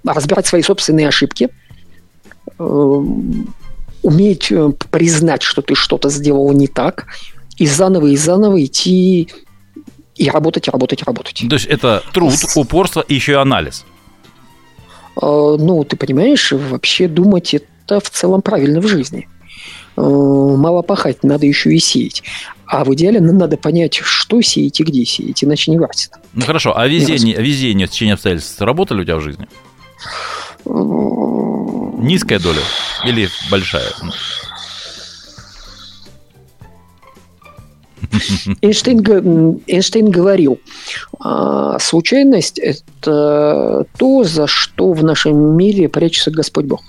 разбирать 0.04 0.46
свои 0.46 0.62
собственные 0.62 1.08
ошибки, 1.08 1.48
э, 2.60 3.02
уметь 4.02 4.50
э, 4.50 4.70
признать, 4.90 5.42
что 5.42 5.62
ты 5.62 5.74
что-то 5.74 6.10
сделал 6.10 6.52
не 6.52 6.66
так, 6.66 7.06
и 7.56 7.66
заново 7.66 8.08
и 8.08 8.16
заново 8.16 8.64
идти 8.64 9.28
и 10.16 10.30
работать, 10.30 10.68
и 10.68 10.70
работать, 10.70 11.02
и 11.02 11.04
работать. 11.04 11.44
То 11.48 11.54
есть 11.54 11.66
это 11.66 12.02
труд, 12.12 12.32
упорство 12.56 13.00
и 13.00 13.14
еще 13.14 13.32
и 13.32 13.36
анализ. 13.36 13.84
Э, 15.20 15.56
ну, 15.58 15.84
ты 15.84 15.96
понимаешь, 15.96 16.52
вообще 16.52 17.08
думать 17.08 17.54
это 17.54 18.00
в 18.00 18.10
целом 18.10 18.42
правильно 18.42 18.80
в 18.80 18.88
жизни. 18.88 19.28
Мало 19.94 20.80
пахать, 20.80 21.22
надо 21.22 21.44
еще 21.44 21.74
и 21.74 21.78
сеять. 21.78 22.22
А 22.64 22.84
в 22.84 22.94
идеале 22.94 23.20
надо 23.20 23.58
понять, 23.58 24.00
что 24.02 24.40
сеять 24.40 24.80
и 24.80 24.84
где 24.84 25.04
сеять, 25.04 25.44
иначе 25.44 25.70
не 25.70 25.78
варится. 25.78 26.08
Ну 26.32 26.46
хорошо, 26.46 26.76
а 26.76 26.88
везение, 26.88 27.36
везение 27.36 27.86
в 27.86 27.90
течение 27.90 28.14
обстоятельств 28.14 28.58
работали 28.62 29.02
у 29.02 29.04
тебя 29.04 29.16
в 29.16 29.20
жизни? 29.20 29.46
Низкая 30.64 32.38
доля 32.38 32.62
или 33.04 33.28
большая? 33.50 33.90
Эйнштейн, 38.60 39.60
Эйнштейн 39.66 40.10
говорил, 40.10 40.60
«А, 41.18 41.78
случайность– 41.78 42.58
это 42.60 43.86
то, 43.96 44.24
за 44.24 44.46
что 44.46 44.92
в 44.92 45.02
нашем 45.02 45.56
мире 45.56 45.88
прячется 45.88 46.30
Господь 46.30 46.66
Бог. 46.66 46.82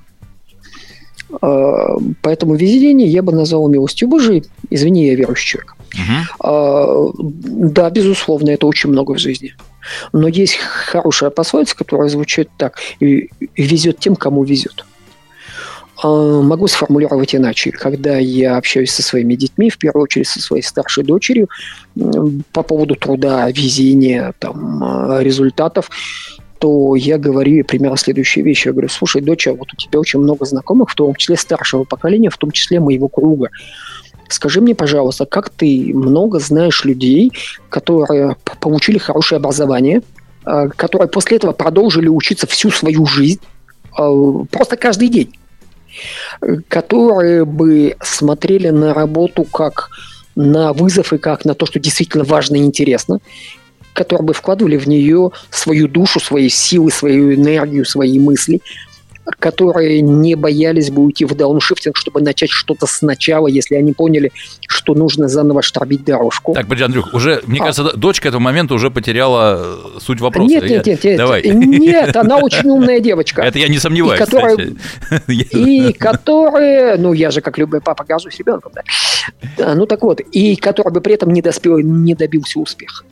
А, 1.41 1.97
поэтому 2.21 2.55
везение 2.55 3.07
я 3.07 3.21
бы 3.21 3.31
назвал 3.31 3.67
милостью 3.69 4.07
Божией. 4.07 4.43
Извини, 4.69 5.05
я 5.05 5.15
верующий 5.15 5.59
человек. 5.59 5.75
Угу. 5.93 7.13
Да, 7.69 7.89
безусловно, 7.91 8.49
это 8.49 8.65
очень 8.65 8.89
много 8.89 9.13
в 9.13 9.19
жизни. 9.19 9.53
Но 10.11 10.27
есть 10.27 10.55
хорошая 10.55 11.29
пословица, 11.29 11.75
которая 11.75 12.09
звучит 12.09 12.49
так. 12.57 12.79
Везет 12.99 13.99
тем, 13.99 14.15
кому 14.15 14.43
везет. 14.43 14.85
А, 16.01 16.41
могу 16.41 16.67
сформулировать 16.67 17.35
иначе. 17.35 17.71
Когда 17.71 18.17
я 18.17 18.57
общаюсь 18.57 18.91
со 18.91 19.03
своими 19.03 19.35
детьми, 19.35 19.69
в 19.69 19.77
первую 19.77 20.03
очередь 20.03 20.27
со 20.27 20.41
своей 20.41 20.63
старшей 20.63 21.03
дочерью, 21.03 21.49
по 22.51 22.63
поводу 22.63 22.95
труда, 22.95 23.49
везения, 23.49 24.33
там, 24.39 25.19
результатов, 25.19 25.89
то 26.59 26.95
я 26.95 27.17
говорю 27.17 27.65
примерно 27.65 27.97
следующие 27.97 28.45
вещи. 28.45 28.67
Я 28.67 28.71
говорю, 28.71 28.87
слушай, 28.87 29.21
доча, 29.21 29.53
вот 29.53 29.73
у 29.73 29.75
тебя 29.75 29.99
очень 29.99 30.19
много 30.19 30.45
знакомых, 30.45 30.89
в 30.89 30.95
том 30.95 31.13
числе 31.15 31.35
старшего 31.35 31.83
поколения, 31.83 32.29
в 32.29 32.37
том 32.37 32.51
числе 32.51 32.79
моего 32.79 33.09
круга. 33.09 33.49
Скажи 34.29 34.61
мне, 34.61 34.73
пожалуйста, 34.73 35.25
как 35.25 35.49
ты 35.49 35.91
много 35.93 36.39
знаешь 36.39 36.85
людей, 36.85 37.33
которые 37.69 38.37
получили 38.61 38.97
хорошее 38.97 39.39
образование, 39.39 40.01
а, 40.45 40.69
которые 40.69 41.09
после 41.09 41.35
этого 41.35 41.51
продолжили 41.51 42.07
учиться 42.07 42.47
всю 42.47 42.71
свою 42.71 43.05
жизнь, 43.05 43.41
а, 43.97 44.09
просто 44.49 44.77
каждый 44.77 45.09
день, 45.09 45.33
которые 46.67 47.45
бы 47.45 47.95
смотрели 48.01 48.69
на 48.69 48.93
работу 48.93 49.43
как 49.43 49.89
на 50.35 50.73
вызов 50.73 51.13
и 51.13 51.17
как 51.17 51.45
на 51.45 51.53
то, 51.53 51.65
что 51.65 51.79
действительно 51.79 52.23
важно 52.23 52.55
и 52.55 52.63
интересно, 52.63 53.19
которые 53.93 54.27
бы 54.27 54.33
вкладывали 54.33 54.77
в 54.77 54.87
нее 54.87 55.31
свою 55.51 55.87
душу, 55.87 56.19
свои 56.19 56.49
силы, 56.49 56.91
свою 56.91 57.35
энергию, 57.35 57.85
свои 57.85 58.19
мысли, 58.19 58.61
которые 59.39 60.01
не 60.01 60.35
боялись 60.35 60.89
бы 60.89 61.03
уйти 61.03 61.25
в 61.25 61.35
дауншифтинг, 61.35 61.95
чтобы 61.97 62.21
начать 62.21 62.49
что-то 62.49 62.85
сначала, 62.87 63.47
если 63.47 63.75
они 63.75 63.93
поняли, 63.93 64.31
что 64.67 64.93
нужно 64.93 65.27
заново 65.27 65.61
штабить 65.61 66.03
дорожку. 66.03 66.53
Так, 66.53 66.63
подожди, 66.63 66.85
Андрюх, 66.85 67.13
уже, 67.13 67.41
мне 67.45 67.59
а. 67.59 67.65
кажется, 67.65 67.95
дочка 67.95 68.27
этого 68.27 68.41
момента 68.41 68.73
уже 68.73 68.91
потеряла 68.91 69.61
э, 69.95 69.99
суть 69.99 70.19
вопроса. 70.19 70.49
Нет, 70.49 70.63
нет, 70.63 70.85
нет, 70.85 71.03
нет. 71.03 71.17
Давай. 71.17 71.41
Нет, 71.43 72.15
она 72.15 72.37
очень 72.37 72.69
умная 72.69 72.99
девочка. 72.99 73.41
Это 73.43 73.59
я 73.59 73.67
не 73.67 73.79
сомневаюсь, 73.79 74.19
и 74.19 74.25
которая, 74.25 74.57
И 75.27 75.93
которая, 75.93 76.97
ну, 76.97 77.13
я 77.13 77.31
же, 77.31 77.41
как 77.41 77.57
любой 77.57 77.81
папа, 77.81 78.03
горжусь 78.03 78.37
ребенком, 78.37 78.73
да. 78.75 79.75
Ну, 79.75 79.85
так 79.85 80.01
вот, 80.01 80.19
и 80.19 80.55
который 80.55 80.91
бы 80.91 81.01
при 81.01 81.13
этом 81.13 81.31
не, 81.31 81.41
доспел, 81.41 81.79
не 81.79 82.13
добился 82.13 82.59
успеха. 82.59 83.05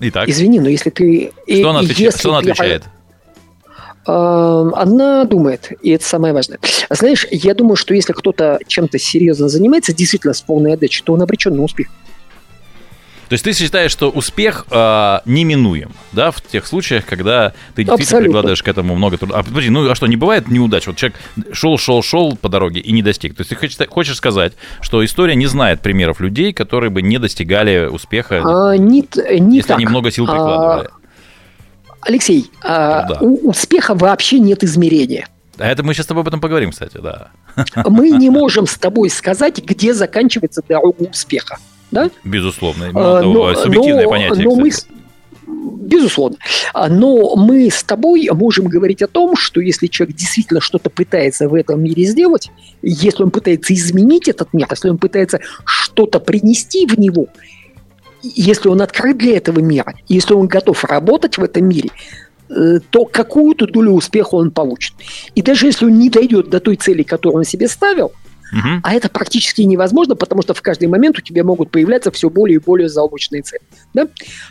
Итак. 0.00 0.28
Извини, 0.28 0.60
но 0.60 0.68
если 0.68 0.90
ты... 0.90 1.32
Что 1.46 1.70
она 1.70 1.80
отвечает? 1.80 2.16
Что 2.16 2.30
она 2.30 2.38
отвечает? 2.38 2.84
Она 4.04 5.24
думает, 5.24 5.72
и 5.80 5.90
это 5.90 6.04
самое 6.04 6.34
важное. 6.34 6.58
Знаешь, 6.90 7.26
я 7.30 7.54
думаю, 7.54 7.76
что 7.76 7.94
если 7.94 8.12
кто-то 8.12 8.58
чем-то 8.66 8.98
серьезно 8.98 9.48
занимается, 9.48 9.94
действительно 9.94 10.34
с 10.34 10.42
полной 10.42 10.74
отдачей, 10.74 11.02
то 11.04 11.12
он 11.12 11.22
обречен 11.22 11.54
на 11.54 11.62
успех. 11.62 11.88
То 13.32 13.34
есть 13.34 13.44
ты 13.46 13.54
считаешь, 13.54 13.90
что 13.90 14.10
успех 14.10 14.66
э, 14.70 15.18
неминуем, 15.24 15.92
да, 16.12 16.32
в 16.32 16.42
тех 16.42 16.66
случаях, 16.66 17.06
когда 17.06 17.54
ты 17.74 17.82
действительно 17.82 17.94
Абсолютно. 17.94 18.24
прикладываешь 18.24 18.62
к 18.62 18.68
этому 18.68 18.94
много 18.94 19.16
труда. 19.16 19.38
А 19.38 19.42
подожди, 19.42 19.70
ну 19.70 19.90
а 19.90 19.94
что, 19.94 20.06
не 20.06 20.16
бывает 20.16 20.48
неудач? 20.48 20.86
Вот 20.86 20.96
человек 20.96 21.18
шел, 21.50 21.78
шел, 21.78 22.02
шел 22.02 22.36
по 22.36 22.50
дороге 22.50 22.80
и 22.80 22.92
не 22.92 23.00
достиг. 23.00 23.34
То 23.34 23.40
есть 23.40 23.48
ты 23.48 23.56
хочешь, 23.56 23.78
хочешь 23.88 24.16
сказать, 24.18 24.52
что 24.82 25.02
история 25.02 25.34
не 25.34 25.46
знает 25.46 25.80
примеров 25.80 26.20
людей, 26.20 26.52
которые 26.52 26.90
бы 26.90 27.00
не 27.00 27.16
достигали 27.16 27.86
успеха, 27.86 28.42
а, 28.44 28.76
не, 28.76 29.08
не 29.40 29.56
если 29.56 29.68
так. 29.68 29.78
они 29.78 29.86
много 29.86 30.10
сил 30.10 30.26
прикладывали? 30.26 30.88
А, 30.88 31.01
Алексей, 32.02 32.50
а, 32.62 33.08
да. 33.08 33.18
у 33.20 33.48
успеха 33.48 33.94
вообще 33.94 34.38
нет 34.38 34.62
измерения. 34.64 35.28
А 35.58 35.68
это 35.68 35.82
мы 35.82 35.94
сейчас 35.94 36.06
с 36.06 36.08
тобой 36.08 36.22
об 36.22 36.28
этом 36.28 36.40
поговорим, 36.40 36.70
кстати, 36.70 36.98
да. 37.02 37.28
Мы 37.86 38.10
не 38.10 38.30
можем 38.30 38.66
с 38.66 38.76
тобой 38.76 39.10
сказать, 39.10 39.58
где 39.58 39.94
заканчивается 39.94 40.62
дорога 40.66 41.02
успеха 41.02 41.58
да? 41.92 42.10
Безусловно. 42.24 42.90
А, 42.94 43.22
но, 43.22 43.54
субъективное 43.54 44.04
но, 44.04 44.10
понятие, 44.10 44.44
но 44.44 44.54
мы, 44.56 44.70
Безусловно. 45.46 46.38
А, 46.72 46.88
но 46.88 47.36
мы 47.36 47.70
с 47.70 47.84
тобой 47.84 48.28
можем 48.32 48.66
говорить 48.66 49.02
о 49.02 49.06
том, 49.06 49.36
что 49.36 49.60
если 49.60 49.86
человек 49.88 50.16
действительно 50.16 50.60
что-то 50.60 50.88
пытается 50.88 51.48
в 51.48 51.54
этом 51.54 51.82
мире 51.82 52.04
сделать, 52.04 52.50
если 52.80 53.22
он 53.22 53.30
пытается 53.30 53.74
изменить 53.74 54.28
этот 54.28 54.54
мир, 54.54 54.66
если 54.70 54.88
он 54.88 54.96
пытается 54.96 55.40
что-то 55.64 56.18
принести 56.18 56.86
в 56.86 56.98
него, 56.98 57.26
если 58.22 58.68
он 58.68 58.80
открыт 58.82 59.18
для 59.18 59.36
этого 59.36 59.60
мира, 59.60 59.94
если 60.08 60.34
он 60.34 60.46
готов 60.46 60.84
работать 60.84 61.38
в 61.38 61.42
этом 61.42 61.68
мире, 61.68 61.90
э, 62.48 62.80
то 62.90 63.04
какую-то 63.04 63.66
долю 63.66 63.92
успеха 63.92 64.36
он 64.36 64.50
получит. 64.50 64.94
И 65.34 65.42
даже 65.42 65.66
если 65.66 65.86
он 65.86 65.98
не 65.98 66.10
дойдет 66.10 66.50
до 66.50 66.60
той 66.60 66.76
цели, 66.76 67.02
которую 67.02 67.38
он 67.38 67.44
себе 67.44 67.68
ставил, 67.68 68.12
Угу. 68.52 68.80
А 68.82 68.92
это 68.92 69.08
практически 69.08 69.62
невозможно, 69.62 70.14
потому 70.14 70.42
что 70.42 70.52
в 70.52 70.60
каждый 70.60 70.86
момент 70.86 71.18
у 71.18 71.22
тебя 71.22 71.42
могут 71.42 71.70
появляться 71.70 72.10
все 72.10 72.28
более 72.28 72.56
и 72.56 72.62
более 72.62 72.88
заоблачные 72.88 73.40
цели. 73.40 73.62
Да? 73.94 74.08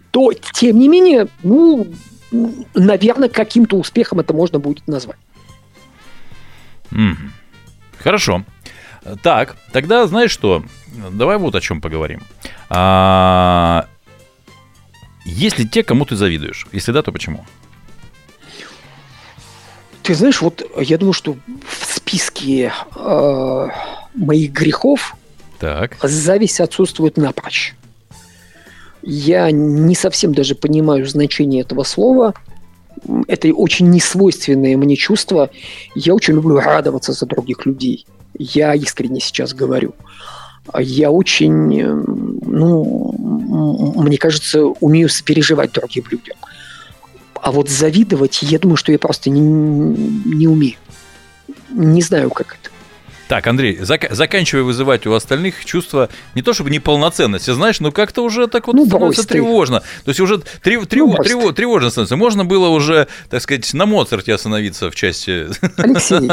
То, 0.09 0.33
тем 0.33 0.79
не 0.79 0.87
менее, 0.87 1.27
ну, 1.43 1.85
наверное, 2.73 3.29
каким-то 3.29 3.77
успехом 3.77 4.19
это 4.19 4.33
можно 4.33 4.57
будет 4.57 4.87
назвать. 4.87 5.19
Угу. 6.91 7.15
Хорошо. 7.99 8.43
Так, 9.23 9.55
тогда 9.71 10.05
знаешь 10.07 10.31
что? 10.31 10.63
Давай 11.11 11.37
вот 11.37 11.55
о 11.55 11.61
чем 11.61 11.81
поговорим. 11.81 12.21
А... 12.69 13.87
Есть 15.25 15.59
ли 15.59 15.67
те, 15.67 15.83
кому 15.83 16.05
ты 16.05 16.15
завидуешь? 16.15 16.67
Если 16.71 16.91
да, 16.91 17.01
то 17.01 17.11
почему? 17.11 17.45
Ты 20.03 20.15
знаешь, 20.15 20.41
вот 20.41 20.63
я 20.77 20.97
думаю, 20.97 21.13
что 21.13 21.37
в 21.67 21.95
списке 21.95 22.73
э, 22.95 23.67
моих 24.15 24.51
грехов 24.51 25.15
так. 25.59 25.97
зависть 26.01 26.59
отсутствует 26.59 27.17
напрочь. 27.17 27.75
Я 29.03 29.51
не 29.51 29.95
совсем 29.95 30.33
даже 30.33 30.55
понимаю 30.55 31.05
значение 31.05 31.61
этого 31.61 31.83
слова. 31.83 32.33
Это 33.27 33.47
очень 33.53 33.89
несвойственное 33.89 34.75
мне 34.77 34.95
чувство. 34.95 35.49
Я 35.95 36.13
очень 36.13 36.33
люблю 36.33 36.57
радоваться 36.57 37.13
за 37.13 37.25
других 37.25 37.65
людей. 37.65 38.05
Я 38.37 38.73
искренне 38.75 39.19
сейчас 39.19 39.53
говорю. 39.53 39.93
Я 40.77 41.11
очень, 41.11 41.83
ну, 41.83 43.15
мне 43.97 44.17
кажется, 44.17 44.65
умею 44.65 45.09
сопереживать 45.09 45.71
другим 45.71 46.05
людям. 46.09 46.37
А 47.41 47.51
вот 47.51 47.69
завидовать, 47.69 48.43
я 48.43 48.59
думаю, 48.59 48.77
что 48.77 48.91
я 48.91 48.99
просто 48.99 49.29
не, 49.29 49.41
не 49.41 50.47
умею. 50.47 50.75
Не 51.71 52.01
знаю, 52.01 52.29
как 52.29 52.57
это. 52.61 52.70
Так, 53.31 53.47
Андрей, 53.47 53.77
зак- 53.77 54.13
заканчивай 54.13 54.61
вызывать 54.61 55.07
у 55.07 55.13
остальных 55.13 55.63
чувство 55.63 56.09
не 56.35 56.41
то 56.41 56.51
чтобы 56.51 56.69
неполноценности, 56.69 57.51
знаешь, 57.51 57.79
но 57.79 57.93
как-то 57.93 58.25
уже 58.25 58.47
так 58.47 58.67
вот 58.67 58.75
ну, 58.75 58.85
становится 58.85 59.25
тревожно. 59.25 59.79
То 60.03 60.09
есть 60.09 60.19
уже 60.19 60.41
трев- 60.61 60.85
трев- 60.85 61.07
ну, 61.07 61.15
трев- 61.23 61.53
тревожно 61.53 61.91
становится. 61.91 62.17
Можно 62.17 62.43
было 62.43 62.67
уже, 62.67 63.07
так 63.29 63.41
сказать, 63.41 63.73
на 63.73 63.85
Моцарте 63.85 64.33
остановиться 64.33 64.91
в 64.91 64.95
части... 64.95 65.47
Алексей, 65.77 66.29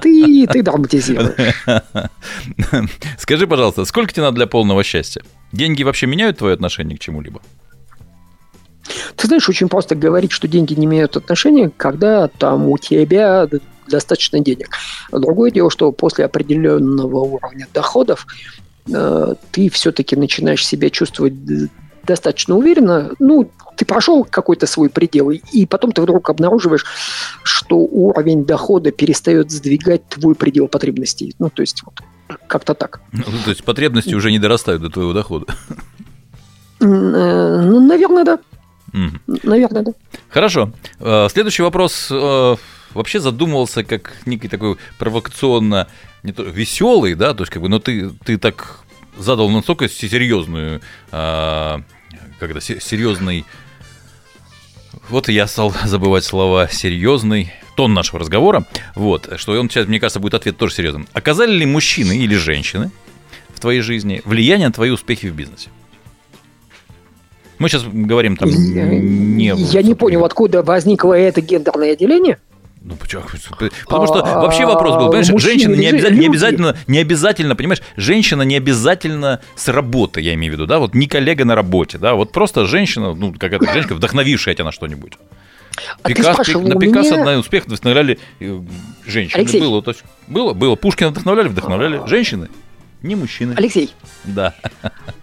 ты, 0.00 0.46
ты 0.46 0.62
драматизируешь. 0.62 1.34
Скажи, 3.18 3.46
пожалуйста, 3.46 3.84
сколько 3.84 4.14
тебе 4.14 4.22
надо 4.22 4.36
для 4.36 4.46
полного 4.46 4.82
счастья? 4.82 5.22
Деньги 5.52 5.82
вообще 5.82 6.06
меняют 6.06 6.38
твое 6.38 6.54
отношение 6.54 6.96
к 6.96 7.02
чему-либо? 7.02 7.42
Ты 9.16 9.26
знаешь, 9.26 9.46
очень 9.46 9.68
просто 9.68 9.94
говорить, 9.94 10.32
что 10.32 10.48
деньги 10.48 10.72
не 10.72 10.86
имеют 10.86 11.18
отношения, 11.18 11.70
когда 11.76 12.28
там 12.28 12.70
у 12.70 12.78
тебя 12.78 13.46
достаточно 13.88 14.40
денег. 14.40 14.70
Другое 15.10 15.50
дело, 15.50 15.70
что 15.70 15.92
после 15.92 16.24
определенного 16.24 17.18
уровня 17.20 17.66
доходов 17.72 18.26
э, 18.92 19.34
ты 19.50 19.70
все-таки 19.70 20.16
начинаешь 20.16 20.66
себя 20.66 20.90
чувствовать 20.90 21.34
достаточно 22.04 22.56
уверенно, 22.56 23.12
ну, 23.18 23.50
ты 23.76 23.84
прошел 23.84 24.24
какой-то 24.24 24.66
свой 24.66 24.88
предел, 24.88 25.30
и 25.30 25.66
потом 25.66 25.92
ты 25.92 26.02
вдруг 26.02 26.30
обнаруживаешь, 26.30 26.84
что 27.42 27.78
уровень 27.78 28.44
дохода 28.44 28.90
перестает 28.90 29.50
сдвигать 29.50 30.06
твой 30.08 30.34
предел 30.34 30.68
потребностей. 30.68 31.34
Ну, 31.38 31.50
то 31.50 31.62
есть 31.62 31.82
вот 31.84 31.94
как-то 32.46 32.74
так. 32.74 33.00
Ну, 33.12 33.22
то 33.44 33.50
есть 33.50 33.64
потребности 33.64 34.14
уже 34.14 34.30
не 34.30 34.38
дорастают 34.38 34.82
до 34.82 34.90
твоего 34.90 35.12
дохода. 35.12 35.46
Э, 36.80 36.86
ну, 36.86 37.80
наверное, 37.80 38.24
да. 38.24 38.38
Угу. 38.92 39.38
Наверное, 39.42 39.82
да. 39.82 39.92
Хорошо. 40.28 40.72
Э, 41.00 41.28
следующий 41.30 41.62
вопрос 41.62 42.08
вообще 42.94 43.20
задумывался 43.20 43.84
как 43.84 44.16
некий 44.24 44.48
такой 44.48 44.76
провокационно 44.98 45.88
не 46.22 46.32
то, 46.32 46.42
веселый, 46.42 47.14
да, 47.14 47.34
то 47.34 47.42
есть 47.42 47.52
как 47.52 47.62
бы, 47.62 47.68
но 47.68 47.78
ты, 47.78 48.10
ты 48.24 48.38
так 48.38 48.80
задал 49.18 49.48
настолько 49.50 49.88
серьезную, 49.88 50.80
а, 51.12 51.82
когда 52.38 52.60
серьезный, 52.60 53.44
вот 55.08 55.28
я 55.28 55.46
стал 55.46 55.74
забывать 55.84 56.24
слова 56.24 56.68
серьезный 56.68 57.52
тон 57.76 57.92
нашего 57.94 58.20
разговора, 58.20 58.64
вот, 58.94 59.28
что 59.36 59.58
он 59.58 59.68
сейчас, 59.68 59.86
мне 59.86 60.00
кажется, 60.00 60.20
будет 60.20 60.34
ответ 60.34 60.56
тоже 60.56 60.74
серьезным. 60.74 61.06
Оказали 61.12 61.52
ли 61.52 61.66
мужчины 61.66 62.16
или 62.16 62.36
женщины 62.36 62.90
в 63.54 63.60
твоей 63.60 63.80
жизни 63.80 64.22
влияние 64.24 64.68
на 64.68 64.72
твои 64.72 64.90
успехи 64.90 65.26
в 65.26 65.34
бизнесе? 65.34 65.70
Мы 67.58 67.68
сейчас 67.68 67.84
говорим 67.84 68.36
там 68.36 68.48
не... 68.50 69.54
Я 69.56 69.82
не 69.82 69.94
понял, 69.94 70.24
откуда 70.24 70.62
возникло 70.62 71.14
это 71.14 71.40
гендерное 71.40 71.96
деление? 71.96 72.38
Ну 72.84 72.96
почему? 72.96 73.22
Потому 73.86 74.06
что 74.06 74.22
вообще 74.22 74.66
вопрос 74.66 74.96
был, 74.96 75.06
понимаешь, 75.06 75.42
женщина 75.42 75.74
не 75.74 75.86
обязательно, 75.86 76.20
не 76.20 76.26
обязательно, 76.26 76.76
не 76.86 76.98
обязательно, 76.98 77.56
понимаешь, 77.56 77.82
женщина 77.96 78.42
не 78.42 78.56
обязательно 78.56 79.40
с 79.56 79.68
работы, 79.68 80.20
я 80.20 80.34
имею 80.34 80.52
в 80.52 80.56
виду, 80.56 80.66
да, 80.66 80.78
вот 80.78 80.94
не 80.94 81.06
коллега 81.06 81.46
на 81.46 81.54
работе, 81.54 81.96
да, 81.96 82.14
вот 82.14 82.30
просто 82.30 82.66
женщина, 82.66 83.14
ну 83.14 83.32
какая-то 83.32 83.72
женщина, 83.72 83.94
вдохновившая 83.94 84.54
тебя 84.54 84.66
на 84.66 84.72
что-нибудь. 84.72 85.14
А 86.02 86.08
Пикас, 86.08 86.36
на 86.46 86.78
Пикассо 86.78 87.14
меня... 87.14 87.24
на 87.24 87.38
успех 87.38 87.64
вдохновляли 87.64 88.18
э, 88.38 88.60
женщины. 89.06 89.40
Алексей. 89.40 89.60
Было, 89.60 89.82
то 89.82 89.90
есть, 89.90 90.04
было, 90.28 90.52
было. 90.52 90.76
Пушкина 90.76 91.10
вдохновляли, 91.10 91.48
вдохновляли 91.48 92.06
женщины, 92.06 92.48
не 93.02 93.16
мужчины. 93.16 93.54
Алексей. 93.56 93.92
Да. 94.24 94.54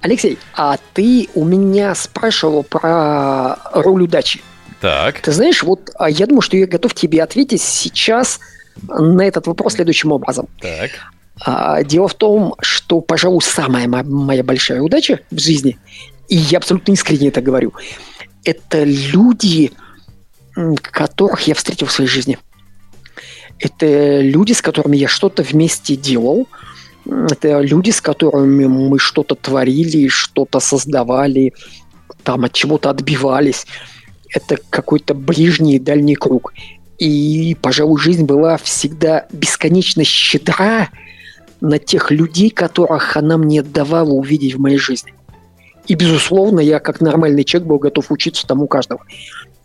Алексей, 0.02 0.40
а 0.56 0.78
ты 0.94 1.30
у 1.36 1.46
меня 1.46 1.96
спрашивал 1.96 2.64
про 2.64 3.58
роль 3.72 4.04
удачи. 4.04 4.42
Так. 4.82 5.22
Ты 5.22 5.32
знаешь, 5.32 5.62
вот 5.62 5.92
а 5.96 6.10
я 6.10 6.26
думаю, 6.26 6.42
что 6.42 6.58
я 6.58 6.66
готов 6.66 6.96
тебе 6.96 7.22
ответить 7.22 7.62
сейчас 7.62 8.40
на 8.88 9.22
этот 9.22 9.46
вопрос 9.46 9.76
следующим 9.76 10.12
образом. 10.12 10.48
Так. 10.60 10.90
А, 11.40 11.84
дело 11.84 12.08
в 12.08 12.16
том, 12.16 12.56
что, 12.62 13.00
пожалуй, 13.00 13.42
самая 13.42 13.88
моя 13.88 14.44
большая 14.44 14.82
удача 14.82 15.20
в 15.30 15.40
жизни, 15.40 15.78
и 16.28 16.36
я 16.36 16.58
абсолютно 16.58 16.94
искренне 16.94 17.28
это 17.28 17.42
говорю, 17.42 17.74
это 18.44 18.84
люди, 18.84 19.72
которых 20.82 21.42
я 21.48 21.54
встретил 21.54 21.86
в 21.88 21.92
своей 21.92 22.10
жизни. 22.10 22.40
Это 23.60 24.20
люди, 24.20 24.54
с 24.54 24.62
которыми 24.64 24.98
я 24.98 25.08
что-то 25.08 25.44
вместе 25.44 25.96
делал. 25.96 26.48
Это 27.06 27.60
люди, 27.60 27.92
с 27.92 28.02
которыми 28.02 28.66
мы 28.66 28.98
что-то 28.98 29.36
творили, 29.36 30.08
что-то 30.08 30.60
создавали, 30.60 31.54
там 32.24 32.46
от 32.46 32.54
чего-то 32.54 32.90
отбивались 32.90 33.68
это 34.34 34.58
какой-то 34.70 35.14
ближний 35.14 35.76
и 35.76 35.80
дальний 35.80 36.16
круг. 36.16 36.54
И, 36.98 37.58
пожалуй, 37.62 38.00
жизнь 38.00 38.26
была 38.26 38.58
всегда 38.58 39.26
бесконечно 39.32 40.04
щедра 40.04 40.90
на 41.60 41.80
тех 41.80 42.12
людей, 42.12 42.50
которых 42.50 43.18
она 43.18 43.38
мне 43.38 43.62
давала 43.62 44.12
увидеть 44.12 44.56
в 44.56 44.60
моей 44.60 44.78
жизни. 44.78 45.14
И, 45.88 45.96
безусловно, 45.96 46.60
я 46.60 46.80
как 46.80 47.02
нормальный 47.02 47.44
человек 47.44 47.68
был 47.68 47.80
готов 47.80 48.12
учиться 48.12 48.46
тому 48.46 48.68
каждого. 48.68 49.02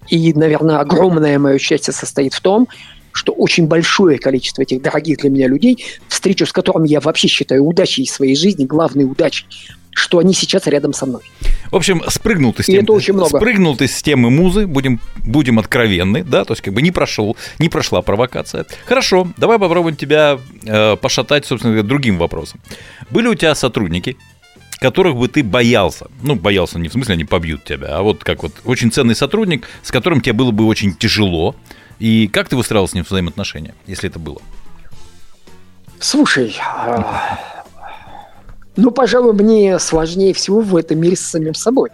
И, 0.09 0.33
наверное, 0.33 0.79
огромное 0.79 1.39
мое 1.39 1.59
счастье 1.59 1.93
состоит 1.93 2.33
в 2.33 2.41
том, 2.41 2.69
что 3.13 3.33
очень 3.33 3.67
большое 3.67 4.19
количество 4.19 4.63
этих 4.63 4.83
дорогих 4.83 5.19
для 5.19 5.31
меня 5.31 5.49
людей, 5.49 5.85
встречу 6.09 6.47
с 6.47 6.53
которыми 6.53 6.89
я 6.89 7.01
вообще 7.01 7.29
считаю 7.29 7.65
удачей 7.65 8.07
своей 8.07 8.37
жизни, 8.37 8.67
главной 8.67 9.05
удачей, 9.05 9.47
что 9.97 10.19
они 10.19 10.35
сейчас 10.35 10.67
рядом 10.67 10.93
со 10.93 11.07
мной. 11.07 11.23
В 11.71 11.77
общем, 11.77 12.03
спрыгнул 12.09 12.53
ты 12.53 12.63
с 12.63 12.67
темы, 12.67 12.83
это 12.83 12.93
очень 12.93 13.15
много. 13.15 13.39
Спрыгнул 13.39 13.77
ты 13.77 13.89
с 13.89 14.03
темы 14.03 14.31
музы, 14.31 14.67
будем, 14.67 15.01
будем 15.17 15.59
откровенны, 15.59 16.23
да, 16.23 16.45
то 16.45 16.53
есть 16.53 16.63
как 16.63 16.75
бы 16.75 16.83
не 16.83 16.91
прошел, 16.91 17.35
не 17.59 17.71
прошла 17.71 18.03
провокация. 18.03 18.67
Хорошо, 18.85 19.27
давай 19.39 19.59
попробуем 19.59 19.97
тебя 19.97 20.39
э, 20.65 20.97
пошатать, 20.97 21.47
собственно 21.47 21.73
говоря, 21.73 21.89
другим 21.89 22.19
вопросом. 22.19 22.61
Были 23.11 23.29
у 23.29 23.35
тебя 23.35 23.55
сотрудники, 23.55 24.19
которых 24.81 25.17
бы 25.17 25.29
ты 25.29 25.43
боялся. 25.43 26.09
Ну, 26.23 26.35
боялся 26.35 26.79
не 26.79 26.89
в 26.89 26.93
смысле, 26.93 27.15
они 27.15 27.25
побьют 27.25 27.65
тебя, 27.65 27.97
а 27.97 28.03
вот 28.03 28.23
как 28.23 28.43
вот 28.43 28.53
очень 28.65 28.93
ценный 28.93 29.15
сотрудник, 29.15 29.67
с 29.83 29.91
которым 29.91 30.21
тебе 30.21 30.35
было 30.35 30.51
бы 30.51 30.67
очень 30.67 30.95
тяжело. 30.95 31.57
И 31.99 32.29
как 32.29 32.51
ты 32.51 32.57
выстраивал 32.57 32.87
с 32.87 32.93
ним 32.93 33.07
взаимоотношения, 33.09 33.75
если 33.87 34.11
это 34.11 34.19
было? 34.19 34.43
Слушай, 35.99 36.55
а, 36.61 37.56
ну, 38.77 38.91
пожалуй, 38.91 39.33
мне 39.33 39.79
сложнее 39.79 40.35
всего 40.35 40.61
в 40.61 40.77
этом 40.77 40.99
мире 41.01 41.17
с 41.17 41.21
самим 41.21 41.55
собой. 41.55 41.91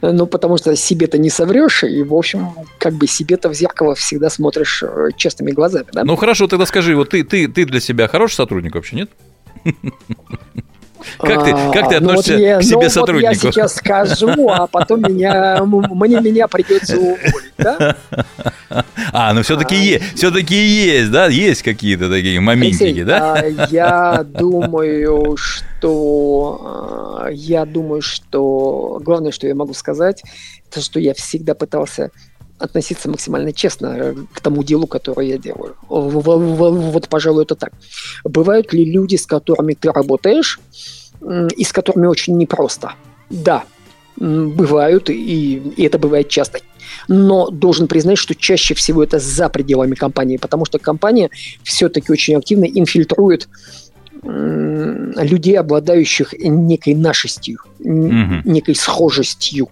Ну, 0.00 0.26
потому 0.26 0.58
что 0.58 0.76
себе-то 0.76 1.16
не 1.16 1.30
соврешь, 1.30 1.82
и, 1.84 2.02
в 2.02 2.14
общем, 2.14 2.50
как 2.78 2.92
бы 2.94 3.06
себе-то 3.06 3.48
в 3.48 3.54
зеркало 3.54 3.94
всегда 3.94 4.28
смотришь 4.28 4.82
э, 4.82 5.08
честными 5.16 5.50
глазами, 5.50 5.86
да? 5.92 6.04
Ну, 6.04 6.16
хорошо, 6.16 6.46
тогда 6.46 6.66
скажи, 6.66 6.94
вот 6.94 7.10
ты, 7.10 7.24
ты, 7.24 7.48
ты 7.48 7.64
для 7.64 7.80
себя 7.80 8.06
хороший 8.06 8.34
сотрудник 8.34 8.74
вообще, 8.74 8.96
нет? 8.96 9.10
Как 11.18 11.44
ты, 11.44 11.50
как 11.72 11.88
ты 11.88 11.96
относишься 11.96 12.32
ну, 12.32 12.38
вот 12.38 12.44
я, 12.44 12.58
к 12.58 12.62
себе 12.62 12.82
ну, 12.82 12.90
сотруднику? 12.90 13.34
Вот 13.34 13.44
я 13.44 13.52
сейчас 13.52 13.76
скажу, 13.76 14.48
а 14.48 14.66
потом 14.66 15.02
меня, 15.02 15.62
мне 15.64 16.20
меня 16.20 16.48
придется 16.48 16.98
уволить, 16.98 17.54
да? 17.58 17.96
А, 19.12 19.32
ну 19.32 19.42
все-таки 19.42 19.76
а, 19.76 19.78
есть, 19.78 20.16
все-таки 20.16 20.56
есть, 20.56 21.12
да, 21.12 21.28
есть 21.28 21.62
какие-то 21.62 22.10
такие 22.10 22.40
моментики, 22.40 22.82
Алексей, 22.82 23.04
да? 23.04 23.34
А, 23.34 23.66
я 23.70 24.24
думаю, 24.24 25.36
что 25.36 25.64
а, 25.86 27.28
я 27.30 27.64
думаю, 27.64 28.02
что 28.02 29.00
главное, 29.02 29.32
что 29.32 29.46
я 29.46 29.54
могу 29.54 29.74
сказать, 29.74 30.22
это 30.70 30.80
что 30.80 31.00
я 31.00 31.14
всегда 31.14 31.54
пытался 31.54 32.10
относиться 32.58 33.08
максимально 33.08 33.52
честно 33.52 34.14
к 34.32 34.40
тому 34.40 34.62
делу, 34.62 34.86
которое 34.86 35.26
я 35.28 35.38
делаю. 35.38 35.76
Вот, 35.88 37.08
пожалуй, 37.08 37.44
это 37.44 37.56
так. 37.56 37.72
Бывают 38.24 38.72
ли 38.72 38.84
люди, 38.84 39.16
с 39.16 39.26
которыми 39.26 39.74
ты 39.74 39.90
работаешь, 39.90 40.60
и 41.56 41.64
с 41.64 41.72
которыми 41.72 42.06
очень 42.06 42.36
непросто? 42.36 42.92
Да, 43.28 43.64
бывают, 44.16 45.10
и, 45.10 45.56
и 45.56 45.82
это 45.82 45.98
бывает 45.98 46.28
часто. 46.28 46.60
Но 47.08 47.50
должен 47.50 47.88
признать, 47.88 48.18
что 48.18 48.34
чаще 48.34 48.74
всего 48.74 49.02
это 49.02 49.18
за 49.18 49.48
пределами 49.48 49.94
компании, 49.94 50.36
потому 50.36 50.64
что 50.64 50.78
компания 50.78 51.30
все-таки 51.62 52.12
очень 52.12 52.36
активно 52.36 52.64
инфильтрует 52.64 53.48
людей, 54.24 55.58
обладающих 55.58 56.34
некой 56.38 56.94
нашестью, 56.94 57.58
mm 57.80 58.42
некой 58.44 58.74
схожестью. 58.74 59.68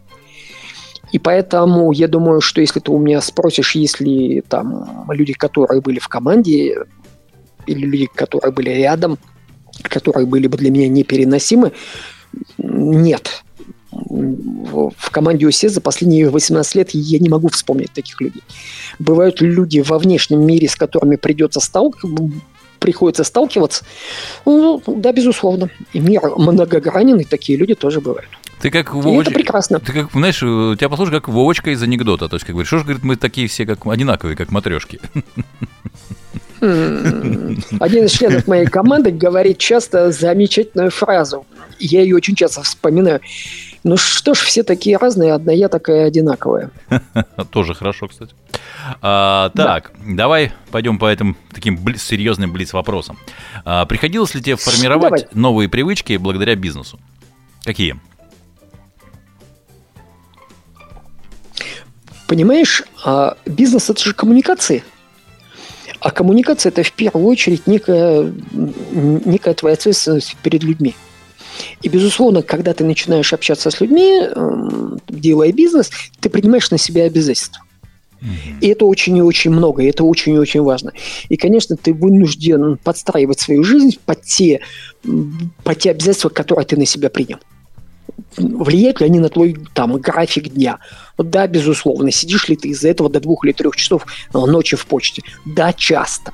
И 1.12 1.18
поэтому 1.18 1.92
я 1.92 2.08
думаю, 2.08 2.40
что 2.40 2.60
если 2.60 2.80
ты 2.80 2.90
у 2.90 2.98
меня 2.98 3.20
спросишь, 3.20 3.74
если 3.74 4.42
там 4.48 5.06
люди, 5.10 5.32
которые 5.32 5.80
были 5.80 5.98
в 5.98 6.08
команде, 6.08 6.84
или 7.66 7.86
люди, 7.86 8.08
которые 8.14 8.52
были 8.52 8.70
рядом, 8.70 9.18
которые 9.82 10.26
были 10.26 10.46
бы 10.46 10.56
для 10.56 10.70
меня 10.70 10.88
непереносимы, 10.88 11.72
нет. 12.58 13.44
В 13.90 15.10
команде 15.10 15.46
УСЕ 15.46 15.68
за 15.68 15.82
последние 15.82 16.30
18 16.30 16.74
лет 16.76 16.90
я 16.92 17.18
не 17.18 17.28
могу 17.28 17.48
вспомнить 17.48 17.92
таких 17.92 18.20
людей. 18.22 18.42
Бывают 18.98 19.42
люди 19.42 19.80
во 19.80 19.98
внешнем 19.98 20.40
мире, 20.46 20.66
с 20.66 20.76
которыми 20.76 21.16
придется 21.16 21.60
сталкиваться, 21.60 22.30
приходится 22.82 23.24
сталкиваться. 23.24 23.84
Ну, 24.44 24.82
да, 24.86 25.12
безусловно. 25.12 25.70
И 25.92 26.00
мир 26.00 26.20
многогранен, 26.36 27.18
и 27.20 27.24
такие 27.24 27.58
люди 27.58 27.74
тоже 27.74 28.00
бывают. 28.00 28.28
Ты 28.60 28.70
как 28.70 28.94
Вовоч... 28.94 29.26
это 29.26 29.34
прекрасно. 29.34 29.80
Ты 29.80 29.92
как, 29.92 30.12
знаешь, 30.12 30.38
тебя 30.38 30.88
послушай 30.88 31.12
как 31.12 31.28
Вовочка 31.28 31.70
из 31.70 31.82
анекдота. 31.82 32.28
То 32.28 32.36
есть, 32.36 32.44
как 32.44 32.54
говоришь, 32.54 32.68
что 32.68 32.78
ж, 32.78 32.82
говорит, 32.82 33.02
мы 33.02 33.16
такие 33.16 33.48
все 33.48 33.66
как 33.66 33.86
одинаковые, 33.86 34.36
как 34.36 34.50
матрешки. 34.52 35.00
Один 36.60 38.04
из 38.04 38.12
членов 38.12 38.46
моей 38.46 38.66
команды 38.66 39.10
говорит 39.10 39.58
часто 39.58 40.12
замечательную 40.12 40.92
фразу. 40.92 41.44
Я 41.80 42.02
ее 42.02 42.14
очень 42.14 42.36
часто 42.36 42.62
вспоминаю. 42.62 43.20
Ну 43.84 43.96
что 43.96 44.34
ж, 44.34 44.38
все 44.38 44.62
такие 44.62 44.96
разные, 44.96 45.32
одна 45.32 45.52
я 45.52 45.68
такая 45.68 46.06
одинаковая. 46.06 46.70
Тоже 47.50 47.74
хорошо, 47.74 48.06
кстати. 48.06 48.34
А, 49.00 49.50
так, 49.56 49.92
да. 49.98 50.14
давай 50.14 50.52
пойдем 50.70 50.98
по 50.98 51.10
этим 51.10 51.36
таким 51.52 51.76
бли- 51.76 51.98
серьезным 51.98 52.52
блиц-вопросам. 52.52 53.18
А, 53.64 53.84
приходилось 53.86 54.34
ли 54.34 54.42
тебе 54.42 54.56
формировать 54.56 55.22
давай. 55.22 55.28
новые 55.34 55.68
привычки 55.68 56.16
благодаря 56.16 56.54
бизнесу? 56.54 57.00
Какие? 57.64 57.98
Понимаешь, 62.28 62.84
а 63.04 63.36
бизнес 63.46 63.90
это 63.90 64.02
же 64.02 64.14
коммуникации. 64.14 64.84
А 66.00 66.10
коммуникация 66.10 66.70
это 66.70 66.82
в 66.84 66.92
первую 66.92 67.26
очередь 67.26 67.66
некая, 67.66 68.32
некая 68.52 69.54
твоя 69.54 69.74
ответственность 69.74 70.36
перед 70.42 70.62
людьми. 70.62 70.94
И, 71.82 71.88
безусловно, 71.88 72.42
когда 72.42 72.74
ты 72.74 72.84
начинаешь 72.84 73.32
общаться 73.32 73.70
с 73.70 73.80
людьми, 73.80 74.22
эм, 74.22 74.98
делая 75.08 75.52
бизнес, 75.52 75.90
ты 76.20 76.28
принимаешь 76.28 76.70
на 76.70 76.78
себя 76.78 77.04
обязательства. 77.04 77.62
И 78.60 78.68
это 78.68 78.84
очень 78.84 79.16
и 79.16 79.22
очень 79.22 79.50
много, 79.50 79.82
и 79.82 79.86
это 79.86 80.04
очень 80.04 80.34
и 80.34 80.38
очень 80.38 80.62
важно. 80.62 80.92
И, 81.28 81.36
конечно, 81.36 81.76
ты 81.76 81.92
вынужден 81.92 82.76
подстраивать 82.76 83.40
свою 83.40 83.64
жизнь 83.64 83.98
под 84.06 84.22
те, 84.22 84.60
под 85.64 85.78
те 85.78 85.90
обязательства, 85.90 86.28
которые 86.28 86.64
ты 86.64 86.76
на 86.76 86.86
себя 86.86 87.10
принял 87.10 87.38
влияют 88.36 89.00
ли 89.00 89.06
они 89.06 89.18
на 89.18 89.28
твой 89.28 89.56
там 89.74 89.96
график 89.98 90.48
дня? 90.48 90.78
Да, 91.18 91.46
безусловно. 91.46 92.10
Сидишь 92.10 92.48
ли 92.48 92.56
ты 92.56 92.68
из-за 92.68 92.88
этого 92.88 93.10
до 93.10 93.20
двух 93.20 93.44
или 93.44 93.52
трех 93.52 93.76
часов 93.76 94.06
ночи 94.32 94.76
в 94.76 94.86
почте? 94.86 95.22
Да, 95.44 95.72
часто. 95.72 96.32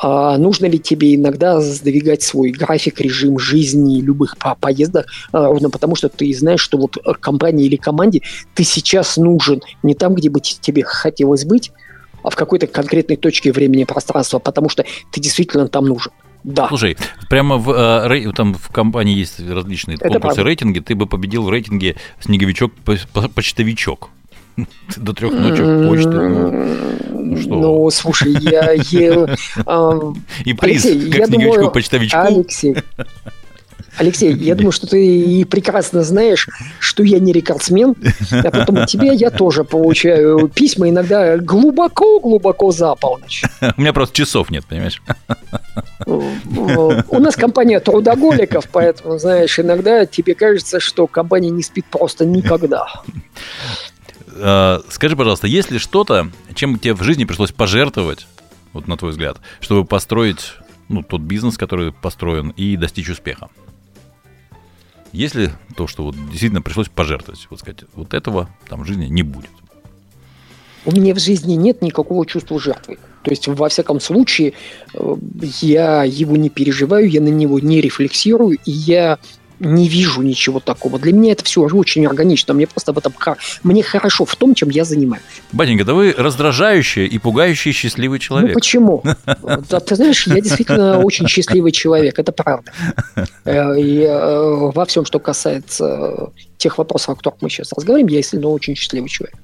А 0.00 0.38
нужно 0.38 0.66
ли 0.66 0.78
тебе 0.78 1.14
иногда 1.14 1.60
сдвигать 1.60 2.22
свой 2.22 2.50
график, 2.50 3.00
режим 3.00 3.38
жизни, 3.38 4.00
любых 4.00 4.36
по 4.38 4.54
поездок, 4.54 5.06
а, 5.32 5.46
ровно 5.46 5.70
потому 5.70 5.96
что 5.96 6.08
ты 6.08 6.32
знаешь, 6.34 6.60
что 6.60 6.78
вот 6.78 6.96
компании 7.20 7.66
или 7.66 7.76
команде 7.76 8.22
ты 8.54 8.64
сейчас 8.64 9.16
нужен 9.16 9.60
не 9.82 9.94
там, 9.94 10.14
где 10.14 10.30
бы 10.30 10.40
тебе 10.40 10.84
хотелось 10.84 11.44
быть, 11.44 11.72
а 12.22 12.30
в 12.30 12.36
какой-то 12.36 12.66
конкретной 12.66 13.16
точке 13.16 13.52
времени 13.52 13.84
пространства, 13.84 14.38
потому 14.38 14.68
что 14.68 14.84
ты 15.10 15.20
действительно 15.20 15.68
там 15.68 15.86
нужен. 15.86 16.12
Да. 16.44 16.68
Слушай, 16.68 16.96
прямо 17.28 17.56
в, 17.56 17.70
э, 17.70 18.32
там 18.32 18.54
в 18.54 18.68
компании 18.68 19.16
есть 19.16 19.40
различные 19.40 19.96
Это 19.96 20.04
конкурсы, 20.04 20.20
правда. 20.20 20.44
рейтинги. 20.44 20.78
Ты 20.78 20.94
бы 20.94 21.06
победил 21.06 21.42
в 21.42 21.50
рейтинге 21.50 21.96
снеговичок-почтовичок. 22.20 24.10
До 24.96 25.12
трех 25.12 25.32
ночи 25.32 25.62
в 25.62 25.88
почте. 25.88 26.08
Ну, 26.08 26.50
ну, 27.10 27.36
что? 27.36 27.48
Ну, 27.48 27.90
слушай, 27.90 28.32
я... 28.40 28.74
э, 28.74 30.12
И 30.44 30.54
приз, 30.54 30.82
как 30.82 31.26
снеговичку-почтовичку. 31.26 32.18
Алексей, 32.18 32.76
Алексей, 33.98 34.32
я 34.32 34.54
думаю, 34.54 34.70
что 34.70 34.86
ты 34.86 35.04
и 35.04 35.44
прекрасно 35.44 36.02
знаешь, 36.04 36.48
что 36.78 37.02
я 37.02 37.18
не 37.18 37.32
рекордсмен, 37.32 37.96
а 38.30 38.50
потом 38.50 38.78
от 38.78 38.88
тебя 38.88 39.12
я 39.12 39.30
тоже 39.30 39.64
получаю 39.64 40.48
письма 40.48 40.88
иногда 40.88 41.36
глубоко-глубоко 41.36 42.70
за 42.70 42.94
полночь. 42.94 43.42
У 43.76 43.80
меня 43.80 43.92
просто 43.92 44.14
часов 44.14 44.50
нет, 44.50 44.64
понимаешь? 44.66 45.02
У 46.06 47.18
нас 47.18 47.34
компания 47.34 47.80
трудоголиков, 47.80 48.68
поэтому, 48.70 49.18
знаешь, 49.18 49.58
иногда 49.58 50.06
тебе 50.06 50.34
кажется, 50.34 50.78
что 50.78 51.06
компания 51.08 51.50
не 51.50 51.62
спит 51.62 51.86
просто 51.90 52.24
никогда. 52.24 52.86
А, 54.40 54.82
скажи, 54.88 55.16
пожалуйста, 55.16 55.46
есть 55.46 55.70
ли 55.70 55.78
что-то, 55.78 56.30
чем 56.54 56.78
тебе 56.78 56.94
в 56.94 57.02
жизни 57.02 57.24
пришлось 57.24 57.52
пожертвовать, 57.52 58.26
вот 58.72 58.88
на 58.88 58.96
твой 58.96 59.12
взгляд, 59.12 59.38
чтобы 59.60 59.84
построить 59.84 60.54
ну, 60.88 61.02
тот 61.02 61.20
бизнес, 61.20 61.56
который 61.56 61.92
построен, 61.92 62.50
и 62.50 62.76
достичь 62.76 63.08
успеха? 63.08 63.48
Если 65.12 65.52
то, 65.74 65.86
что 65.86 66.04
вот 66.04 66.14
действительно 66.30 66.62
пришлось 66.62 66.88
пожертвовать, 66.88 67.46
вот 67.50 67.60
сказать, 67.60 67.84
вот 67.94 68.12
этого 68.14 68.50
там 68.68 68.82
в 68.82 68.86
жизни 68.86 69.06
не 69.06 69.22
будет. 69.22 69.50
У 70.84 70.92
меня 70.92 71.14
в 71.14 71.18
жизни 71.18 71.54
нет 71.54 71.82
никакого 71.82 72.24
чувства 72.26 72.60
жертвы. 72.60 72.98
То 73.22 73.30
есть, 73.30 73.48
во 73.48 73.68
всяком 73.68 74.00
случае, 74.00 74.54
э, 74.94 75.16
я 75.60 76.04
его 76.04 76.36
не 76.36 76.50
переживаю, 76.50 77.10
я 77.10 77.20
на 77.20 77.28
него 77.28 77.58
не 77.58 77.80
рефлексирую, 77.80 78.58
и 78.64 78.70
я 78.70 79.18
не 79.60 79.88
вижу 79.88 80.22
ничего 80.22 80.60
такого. 80.60 80.98
Для 80.98 81.12
меня 81.12 81.32
это 81.32 81.44
все 81.44 81.62
очень 81.62 82.06
органично. 82.06 82.54
Мне 82.54 82.66
просто 82.66 82.92
в 82.92 82.98
этом 82.98 83.12
мне 83.62 83.82
хорошо 83.82 84.24
в 84.24 84.36
том, 84.36 84.54
чем 84.54 84.70
я 84.70 84.84
занимаюсь. 84.84 85.22
Батенька, 85.52 85.84
да 85.84 85.94
вы 85.94 86.14
раздражающий 86.16 87.06
и 87.06 87.18
пугающий 87.18 87.72
счастливый 87.72 88.18
человек. 88.18 88.50
Ну 88.50 88.54
почему? 88.54 89.02
Да, 89.68 89.80
ты 89.80 89.96
знаешь, 89.96 90.26
я 90.26 90.40
действительно 90.40 90.98
очень 91.00 91.26
счастливый 91.26 91.72
человек, 91.72 92.18
это 92.18 92.32
правда. 92.32 92.72
Э, 93.44 93.78
и 93.78 94.02
э, 94.02 94.70
во 94.74 94.84
всем, 94.84 95.04
что 95.04 95.18
касается 95.18 96.30
тех 96.58 96.78
вопросов, 96.78 97.10
о 97.10 97.14
которых 97.16 97.42
мы 97.42 97.50
сейчас 97.50 97.72
разговариваем, 97.72 98.08
я 98.12 98.18
действительно 98.18 98.50
очень 98.50 98.74
счастливый 98.74 99.08
человек. 99.08 99.36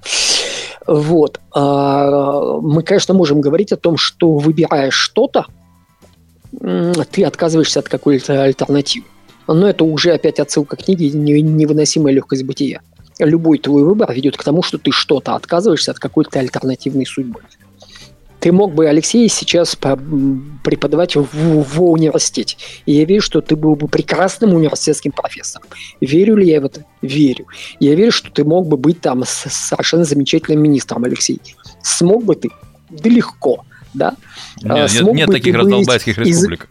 Вот. 0.87 1.41
А, 1.53 2.61
мы, 2.61 2.83
конечно, 2.83 3.15
можем 3.15 3.41
говорить 3.41 3.73
о 3.73 3.77
том, 3.77 3.97
что 3.97 4.37
выбирая 4.37 4.91
что-то, 4.91 5.47
ты 7.11 7.25
отказываешься 7.25 7.81
от 7.81 7.89
какой-то 7.89 8.43
альтернативы. 8.43 9.07
Но 9.47 9.69
это 9.69 9.85
уже 9.85 10.13
опять 10.13 10.41
отсылка 10.41 10.77
к 10.77 10.85
книге 10.85 11.11
«Невыносимая 11.11 12.13
легкость 12.13 12.45
бытия». 12.45 12.81
Любой 13.19 13.59
твой 13.59 13.85
выбор 13.85 14.13
ведет 14.13 14.37
к 14.37 14.43
тому, 14.43 14.63
что 14.63 14.79
ты 14.79 14.91
что-то 14.91 15.35
отказываешься 15.35 15.93
от 15.93 15.99
какой-то 15.99 16.41
альтернативной 16.41 17.07
судьбы. 17.07 17.41
Ты 18.41 18.53
мог 18.53 18.75
бы, 18.75 18.87
Алексей, 18.87 19.29
сейчас 19.29 19.75
преподавать 19.77 21.17
в, 21.17 21.25
в 21.33 21.83
университете. 21.83 22.57
И 22.85 22.93
я 22.93 23.05
верю, 23.05 23.23
что 23.23 23.41
ты 23.41 23.57
был 23.57 23.75
бы 23.75 23.89
прекрасным 23.89 24.53
университетским 24.53 25.13
профессором. 25.13 25.67
Верю 26.01 26.37
ли 26.37 26.49
я 26.49 26.61
в 26.61 26.67
это? 26.67 26.85
Верю. 27.01 27.47
Я 27.81 27.95
верю, 27.95 28.13
что 28.13 28.31
ты 28.31 28.45
мог 28.45 28.67
бы 28.67 28.77
быть 28.77 29.01
там 29.01 29.23
совершенно 29.27 30.05
замечательным 30.05 30.63
министром, 30.63 31.05
Алексей. 31.05 31.41
Смог 31.83 32.25
бы 32.25 32.35
ты? 32.35 32.51
Да 32.91 33.09
легко 33.09 33.65
да? 33.95 34.15
Нет, 34.61 34.93
нет, 34.93 35.15
нет 35.15 35.31
таких 35.31 35.55
раздолбайских 35.55 36.19
республик. 36.19 36.69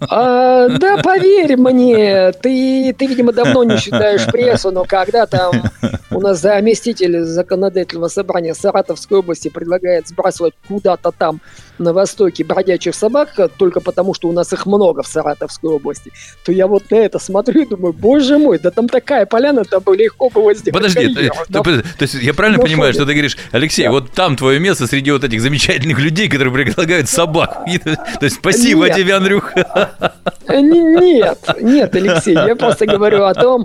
А, 0.00 0.68
да, 0.68 0.98
поверь 0.98 1.56
мне, 1.56 2.32
ты, 2.32 2.94
ты, 2.98 3.06
видимо, 3.06 3.32
давно 3.32 3.64
не 3.64 3.78
читаешь 3.78 4.26
прессу, 4.26 4.70
но 4.70 4.84
когда 4.84 5.26
там 5.26 5.62
у 6.10 6.20
нас 6.20 6.40
заместитель 6.40 7.22
законодательного 7.22 8.08
собрания 8.08 8.54
Саратовской 8.54 9.18
области 9.18 9.48
предлагает 9.48 10.08
сбрасывать 10.08 10.54
куда-то 10.68 11.12
там 11.12 11.40
на 11.82 11.92
востоке 11.92 12.44
бродячих 12.44 12.94
собак 12.94 13.38
только 13.58 13.80
потому, 13.80 14.14
что 14.14 14.28
у 14.28 14.32
нас 14.32 14.52
их 14.52 14.66
много 14.66 15.02
в 15.02 15.06
Саратовской 15.06 15.70
области, 15.70 16.12
то 16.44 16.52
я 16.52 16.66
вот 16.66 16.90
на 16.90 16.96
это 16.96 17.18
смотрю 17.18 17.62
и 17.62 17.66
думаю, 17.66 17.92
боже 17.92 18.38
мой, 18.38 18.58
да 18.58 18.70
там 18.70 18.88
такая 18.88 19.26
поляна, 19.26 19.64
там 19.64 19.82
легко 19.92 20.30
было 20.30 20.54
сделать 20.54 20.74
Подожди, 20.74 21.14
карьеру, 21.14 21.34
ты, 21.46 21.52
да? 21.52 21.62
ты, 21.62 21.82
то 21.82 22.02
есть 22.02 22.14
я 22.14 22.34
правильно 22.34 22.58
но 22.58 22.64
понимаю, 22.64 22.92
что 22.92 23.04
ты 23.04 23.12
говоришь, 23.12 23.36
Алексей, 23.50 23.84
да. 23.84 23.90
вот 23.90 24.12
там 24.12 24.36
твое 24.36 24.58
место 24.58 24.86
среди 24.86 25.10
вот 25.10 25.24
этих 25.24 25.40
замечательных 25.40 25.98
людей, 25.98 26.28
которые 26.28 26.52
предлагают 26.52 27.08
собак. 27.08 27.64
То 27.84 28.24
есть 28.24 28.36
спасибо 28.36 28.86
нет. 28.86 28.96
тебе, 28.96 29.14
Андрюха. 29.14 30.12
Нет, 30.48 31.38
нет, 31.60 31.94
Алексей, 31.94 32.34
я 32.34 32.56
просто 32.56 32.86
говорю 32.86 33.24
о 33.24 33.34
том, 33.34 33.64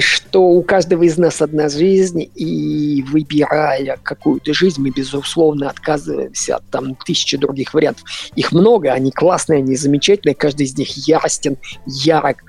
что 0.00 0.42
у 0.42 0.62
каждого 0.62 1.02
из 1.02 1.18
нас 1.18 1.42
одна 1.42 1.68
жизнь, 1.68 2.30
и 2.34 3.04
выбирая 3.08 3.98
какую-то 4.02 4.54
жизнь, 4.54 4.80
мы, 4.80 4.90
безусловно, 4.90 5.68
отказываемся 5.68 6.56
от 6.56 6.68
там 6.70 6.94
тысячи 6.94 7.36
других 7.36 7.74
вариантов. 7.74 8.04
Их 8.34 8.52
много, 8.52 8.92
они 8.92 9.10
классные, 9.10 9.58
они 9.58 9.76
замечательные, 9.76 10.34
каждый 10.34 10.66
из 10.66 10.76
них 10.78 11.06
яростен, 11.06 11.56
ярок, 11.86 12.42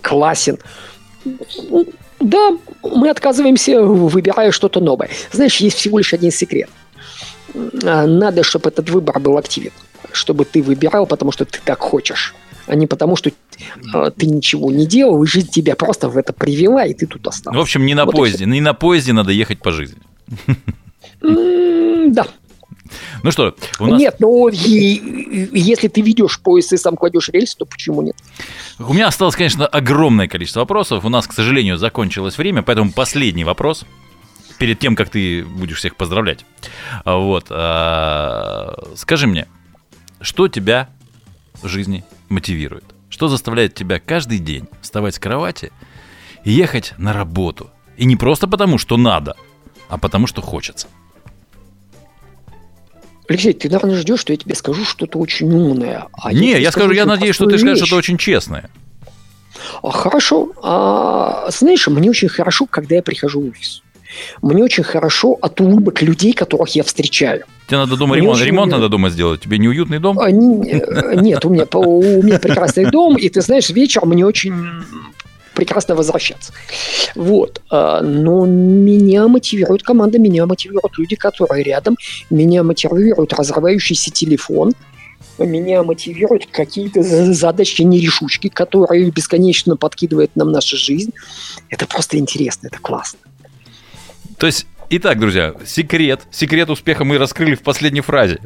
классен. 0.00 0.58
Да, 2.20 2.56
мы 2.82 3.10
отказываемся, 3.10 3.82
выбирая 3.82 4.52
что-то 4.52 4.80
новое. 4.80 5.10
Знаешь, 5.32 5.56
есть 5.56 5.78
всего 5.78 5.98
лишь 5.98 6.14
один 6.14 6.30
секрет– 6.30 6.70
надо, 7.54 8.42
чтобы 8.42 8.70
этот 8.70 8.90
выбор 8.90 9.18
был 9.18 9.36
активен, 9.36 9.72
чтобы 10.12 10.44
ты 10.44 10.62
выбирал, 10.62 11.06
потому 11.06 11.32
что 11.32 11.44
ты 11.44 11.58
так 11.64 11.80
хочешь, 11.80 12.34
а 12.72 12.74
не 12.74 12.86
потому, 12.86 13.16
что 13.16 13.30
э, 13.30 14.10
ты 14.16 14.26
ничего 14.26 14.72
не 14.72 14.86
делал, 14.86 15.22
и 15.22 15.26
жизнь 15.26 15.50
тебя 15.50 15.76
просто 15.76 16.08
в 16.08 16.16
это 16.16 16.32
привела, 16.32 16.86
и 16.86 16.94
ты 16.94 17.06
тут 17.06 17.26
остался. 17.26 17.58
В 17.58 17.60
общем, 17.60 17.84
не 17.84 17.94
на 17.94 18.06
вот 18.06 18.14
поезде, 18.14 18.46
не 18.46 18.62
на 18.62 18.72
поезде 18.72 19.12
надо 19.12 19.30
ехать 19.30 19.58
по 19.60 19.72
жизни. 19.72 20.00
Да. 21.20 22.26
Ну 23.22 23.30
что, 23.30 23.54
у 23.78 23.86
нас... 23.86 24.00
Нет, 24.00 24.16
ну 24.18 24.48
и, 24.48 25.48
если 25.52 25.88
ты 25.88 26.00
ведешь 26.00 26.40
поезд 26.40 26.72
и 26.72 26.76
сам 26.76 26.96
кладешь 26.96 27.28
рельсы, 27.28 27.56
то 27.56 27.64
почему 27.64 28.02
нет? 28.02 28.16
У 28.78 28.92
меня 28.92 29.06
осталось, 29.06 29.36
конечно, 29.36 29.66
огромное 29.66 30.28
количество 30.28 30.60
вопросов. 30.60 31.04
У 31.04 31.08
нас, 31.08 31.26
к 31.26 31.32
сожалению, 31.32 31.78
закончилось 31.78 32.36
время, 32.36 32.62
поэтому 32.62 32.90
последний 32.92 33.44
вопрос– 33.44 33.84
перед 34.58 34.78
тем, 34.78 34.94
как 34.94 35.10
ты 35.10 35.44
будешь 35.44 35.78
всех 35.78 35.96
поздравлять. 35.96 36.44
Вот. 37.04 37.46
А, 37.50 38.78
скажи 38.94 39.26
мне, 39.26 39.48
что 40.20 40.46
тебя 40.46 40.88
жизни 41.68 42.04
мотивирует? 42.28 42.84
Что 43.08 43.28
заставляет 43.28 43.74
тебя 43.74 44.00
каждый 44.00 44.38
день 44.38 44.66
вставать 44.80 45.14
с 45.14 45.18
кровати 45.18 45.72
и 46.44 46.52
ехать 46.52 46.94
на 46.98 47.12
работу? 47.12 47.70
И 47.96 48.04
не 48.04 48.16
просто 48.16 48.48
потому, 48.48 48.78
что 48.78 48.96
надо, 48.96 49.36
а 49.88 49.98
потому, 49.98 50.26
что 50.26 50.40
хочется. 50.40 50.88
Алексей, 53.28 53.52
ты, 53.52 53.68
наверное, 53.68 53.96
ждешь, 53.96 54.20
что 54.20 54.32
я 54.32 54.36
тебе 54.36 54.54
скажу 54.54 54.84
что-то 54.84 55.18
очень 55.18 55.50
умное. 55.52 56.06
А 56.12 56.32
не, 56.32 56.52
я, 56.52 56.58
я 56.58 56.72
скажу, 56.72 56.92
я 56.92 57.06
надеюсь, 57.06 57.34
что 57.34 57.46
ты 57.46 57.58
скажешь 57.58 57.78
что-то 57.78 57.96
очень 57.96 58.18
честное. 58.18 58.70
А, 59.82 59.90
хорошо. 59.90 60.52
А, 60.62 61.48
знаешь, 61.50 61.86
мне 61.88 62.10
очень 62.10 62.28
хорошо, 62.28 62.66
когда 62.66 62.96
я 62.96 63.02
прихожу 63.02 63.40
в 63.40 63.48
офис. 63.48 63.82
Мне 64.42 64.62
очень 64.62 64.84
хорошо 64.84 65.38
от 65.40 65.60
улыбок 65.60 66.02
людей, 66.02 66.32
которых 66.32 66.70
я 66.70 66.82
встречаю. 66.82 67.44
Тебе 67.72 67.78
надо 67.78 67.96
дома 67.96 68.16
ремонт, 68.16 68.36
очень... 68.36 68.48
ремонт 68.48 68.70
надо 68.70 68.90
дома 68.90 69.08
сделать. 69.08 69.40
Тебе 69.40 69.56
неуютный 69.56 69.98
дом? 69.98 70.18
А, 70.18 70.30
не, 70.30 70.56
нет, 71.22 71.42
у 71.46 71.48
меня, 71.48 71.64
у 71.72 72.22
меня 72.22 72.38
прекрасный 72.38 72.90
дом, 72.90 73.16
и 73.16 73.30
ты 73.30 73.40
знаешь, 73.40 73.70
вечером 73.70 74.10
мне 74.10 74.26
очень 74.26 74.52
прекрасно 75.54 75.94
возвращаться. 75.94 76.52
Вот. 77.14 77.62
А, 77.70 78.02
но 78.02 78.44
меня 78.44 79.26
мотивирует 79.26 79.84
команда, 79.84 80.18
меня 80.18 80.44
мотивируют 80.44 80.98
люди, 80.98 81.16
которые 81.16 81.64
рядом, 81.64 81.96
меня 82.28 82.62
мотивирует 82.62 83.32
разрывающийся 83.32 84.10
телефон, 84.10 84.74
меня 85.38 85.82
мотивируют 85.82 86.48
какие-то 86.52 87.02
задачи, 87.32 87.80
нерешучки, 87.80 88.50
которые 88.50 89.10
бесконечно 89.10 89.78
подкидывает 89.78 90.36
нам 90.36 90.52
наша 90.52 90.76
жизнь. 90.76 91.12
Это 91.70 91.86
просто 91.86 92.18
интересно, 92.18 92.66
это 92.66 92.78
классно. 92.80 93.18
То 94.36 94.44
есть 94.44 94.66
Итак, 94.94 95.18
друзья, 95.18 95.54
секрет, 95.64 96.20
секрет 96.30 96.68
успеха 96.68 97.04
мы 97.04 97.16
раскрыли 97.16 97.54
в 97.54 97.62
последней 97.62 98.02
фразе. 98.02 98.40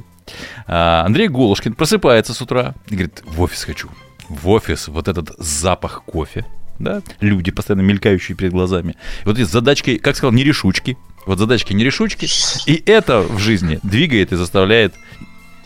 А, 0.68 1.02
Андрей 1.04 1.26
Голушкин 1.26 1.74
просыпается 1.74 2.34
с 2.34 2.40
утра 2.40 2.76
и 2.88 2.94
говорит, 2.94 3.24
в 3.26 3.42
офис 3.42 3.64
хочу. 3.64 3.88
В 4.28 4.48
офис 4.50 4.86
вот 4.86 5.08
этот 5.08 5.32
запах 5.38 6.04
кофе, 6.04 6.46
да, 6.78 7.02
люди, 7.18 7.50
постоянно 7.50 7.82
мелькающие 7.82 8.36
перед 8.36 8.52
глазами. 8.52 8.92
И 9.24 9.26
вот 9.26 9.36
эти 9.36 9.42
задачки, 9.42 9.98
как 9.98 10.14
сказал, 10.14 10.30
не 10.30 10.44
решучки. 10.44 10.96
Вот 11.26 11.40
задачки 11.40 11.72
не 11.72 11.82
решучки. 11.82 12.28
И 12.66 12.80
это 12.86 13.22
в 13.22 13.40
жизни 13.40 13.80
двигает 13.82 14.30
и 14.30 14.36
заставляет 14.36 14.94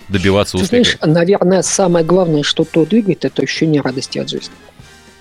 добиваться 0.09 0.57
Ты 0.57 0.62
успеха. 0.62 0.97
знаешь, 1.03 1.14
наверное, 1.14 1.61
самое 1.61 2.07
главное, 2.07 2.43
что 2.43 2.64
то 2.64 2.87
двигает, 2.87 3.26
это 3.26 3.43
ощущение 3.43 3.83
радости 3.83 4.18
от 4.18 4.31
жизни. 4.31 4.55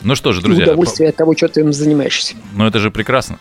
Ну 0.03 0.15
что 0.15 0.31
же, 0.31 0.41
друзья. 0.41 0.63
И 0.63 0.67
удовольствие 0.69 1.09
от 1.09 1.17
того, 1.17 1.35
что 1.35 1.49
ты 1.49 1.59
им 1.59 1.73
занимаешься. 1.73 2.35
Ну 2.55 2.65
это 2.65 2.79
же 2.79 2.91
прекрасно. 2.91 3.39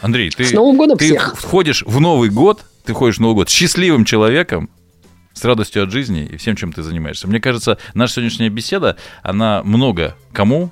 Андрей, 0.00 0.30
ты, 0.30 0.44
с 0.44 0.52
Новым 0.52 0.76
годом 0.76 0.98
ты 0.98 1.06
всех. 1.06 1.36
входишь 1.36 1.82
в 1.86 2.00
Новый 2.00 2.30
год, 2.30 2.64
ты 2.84 2.94
ходишь 2.94 3.18
в 3.18 3.20
Новый 3.20 3.34
год 3.34 3.48
счастливым 3.48 4.04
человеком, 4.04 4.70
с 5.32 5.44
радостью 5.44 5.84
от 5.84 5.90
жизни 5.90 6.26
и 6.26 6.36
всем, 6.36 6.56
чем 6.56 6.72
ты 6.72 6.82
занимаешься. 6.82 7.28
Мне 7.28 7.40
кажется, 7.40 7.78
наша 7.94 8.14
сегодняшняя 8.14 8.48
беседа, 8.48 8.96
она 9.22 9.62
много 9.62 10.16
кому 10.32 10.70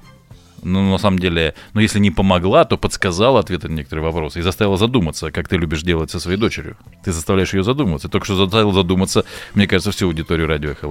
ну, 0.62 0.90
на 0.90 0.98
самом 0.98 1.18
деле, 1.18 1.54
ну, 1.72 1.80
если 1.80 1.98
не 1.98 2.10
помогла, 2.10 2.64
то 2.64 2.76
подсказала 2.76 3.40
ответы 3.40 3.68
на 3.68 3.74
некоторые 3.74 4.04
вопросы 4.04 4.40
и 4.40 4.42
заставила 4.42 4.76
задуматься, 4.76 5.30
как 5.30 5.48
ты 5.48 5.56
любишь 5.56 5.82
делать 5.82 6.10
со 6.10 6.18
своей 6.18 6.38
дочерью. 6.38 6.76
Ты 7.04 7.12
заставляешь 7.12 7.54
ее 7.54 7.62
задумываться. 7.62 8.08
Только 8.08 8.24
что 8.24 8.36
заставил 8.36 8.72
задуматься, 8.72 9.24
мне 9.54 9.66
кажется, 9.66 9.92
всю 9.92 10.06
аудиторию 10.06 10.46
радио 10.46 10.70
«Эхо 10.70 10.88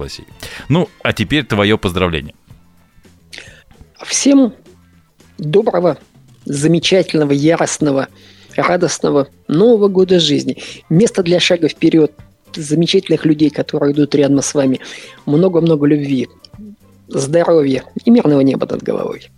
Ну, 0.68 0.88
а 1.02 1.12
теперь 1.12 1.44
твое 1.44 1.76
поздравление. 1.76 2.34
Всем 4.06 4.54
доброго, 5.38 5.98
замечательного, 6.48 7.32
яростного, 7.32 8.08
радостного 8.56 9.28
Нового 9.46 9.88
года 9.88 10.18
жизни. 10.18 10.58
Место 10.88 11.22
для 11.22 11.40
шага 11.40 11.68
вперед, 11.68 12.12
замечательных 12.54 13.24
людей, 13.24 13.50
которые 13.50 13.92
идут 13.92 14.14
рядом 14.14 14.42
с 14.42 14.54
вами. 14.54 14.80
Много-много 15.26 15.86
любви, 15.86 16.28
здоровья 17.06 17.84
и 18.04 18.10
мирного 18.10 18.40
неба 18.40 18.66
над 18.66 18.82
головой. 18.82 19.28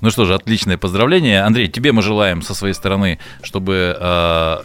Ну 0.00 0.10
что 0.10 0.24
же, 0.24 0.34
отличное 0.34 0.78
поздравление. 0.78 1.42
Андрей, 1.42 1.68
тебе 1.68 1.92
мы 1.92 2.02
желаем 2.02 2.42
со 2.42 2.54
своей 2.54 2.74
стороны, 2.74 3.18
чтобы 3.42 3.96
э, 3.98 4.56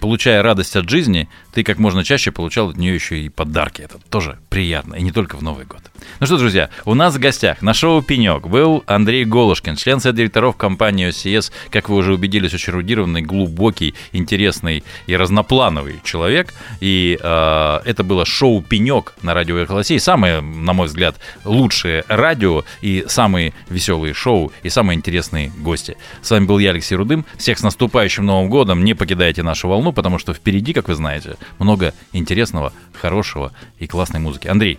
получая 0.00 0.42
радость 0.42 0.76
от 0.76 0.88
жизни, 0.88 1.28
ты 1.52 1.62
как 1.62 1.78
можно 1.78 2.04
чаще 2.04 2.32
получал 2.32 2.70
от 2.70 2.76
нее 2.76 2.94
еще 2.94 3.20
и 3.20 3.28
подарки. 3.28 3.82
Это 3.82 3.98
тоже 4.10 4.38
приятно, 4.48 4.94
и 4.94 5.02
не 5.02 5.12
только 5.12 5.36
в 5.36 5.42
Новый 5.42 5.64
год. 5.66 5.80
Ну 6.20 6.26
что, 6.26 6.38
друзья, 6.38 6.70
у 6.84 6.94
нас 6.94 7.14
в 7.14 7.18
гостях 7.18 7.62
на 7.62 7.74
шоу 7.74 8.02
«Пенек» 8.02 8.46
был 8.46 8.82
Андрей 8.86 9.24
Голушкин, 9.24 9.76
член 9.76 10.00
совета 10.00 10.18
директоров 10.18 10.56
компании 10.56 11.08
OCS, 11.08 11.52
как 11.70 11.88
вы 11.88 11.96
уже 11.96 12.14
убедились, 12.14 12.54
очень 12.54 12.72
эрудированный, 12.72 13.22
глубокий, 13.22 13.94
интересный 14.12 14.82
и 15.06 15.16
разноплановый 15.16 16.00
человек. 16.04 16.54
И 16.80 17.18
э, 17.20 17.80
это 17.84 18.02
было 18.02 18.24
шоу 18.24 18.62
«Пенек» 18.62 19.14
на 19.22 19.34
радио 19.34 19.58
«Эхолосей». 19.58 20.00
Самое, 20.00 20.40
на 20.40 20.72
мой 20.72 20.86
взгляд, 20.86 21.16
лучшее 21.44 22.04
радио 22.08 22.64
и 22.80 23.04
самые 23.08 23.52
веселые 23.68 24.14
шоу 24.14 24.52
и 24.62 24.68
самые 24.68 24.96
интересные 24.96 25.52
гости. 25.58 25.96
С 26.22 26.30
вами 26.30 26.46
был 26.46 26.58
я, 26.58 26.70
Алексей 26.70 26.94
Рудым. 26.94 27.26
Всех 27.36 27.58
с 27.58 27.62
наступающим 27.62 28.24
Новым 28.24 28.48
годом. 28.48 28.84
Не 28.84 28.94
покидайте 28.94 29.42
нашу 29.42 29.68
волну, 29.68 29.92
потому 29.92 30.18
что 30.18 30.32
впереди, 30.32 30.72
как 30.72 30.88
вы 30.88 30.94
знаете, 30.94 31.36
много 31.58 31.92
интересного, 32.12 32.72
хорошего 32.94 33.52
и 33.78 33.86
классной 33.86 34.20
музыки. 34.20 34.48
Андрей, 34.48 34.78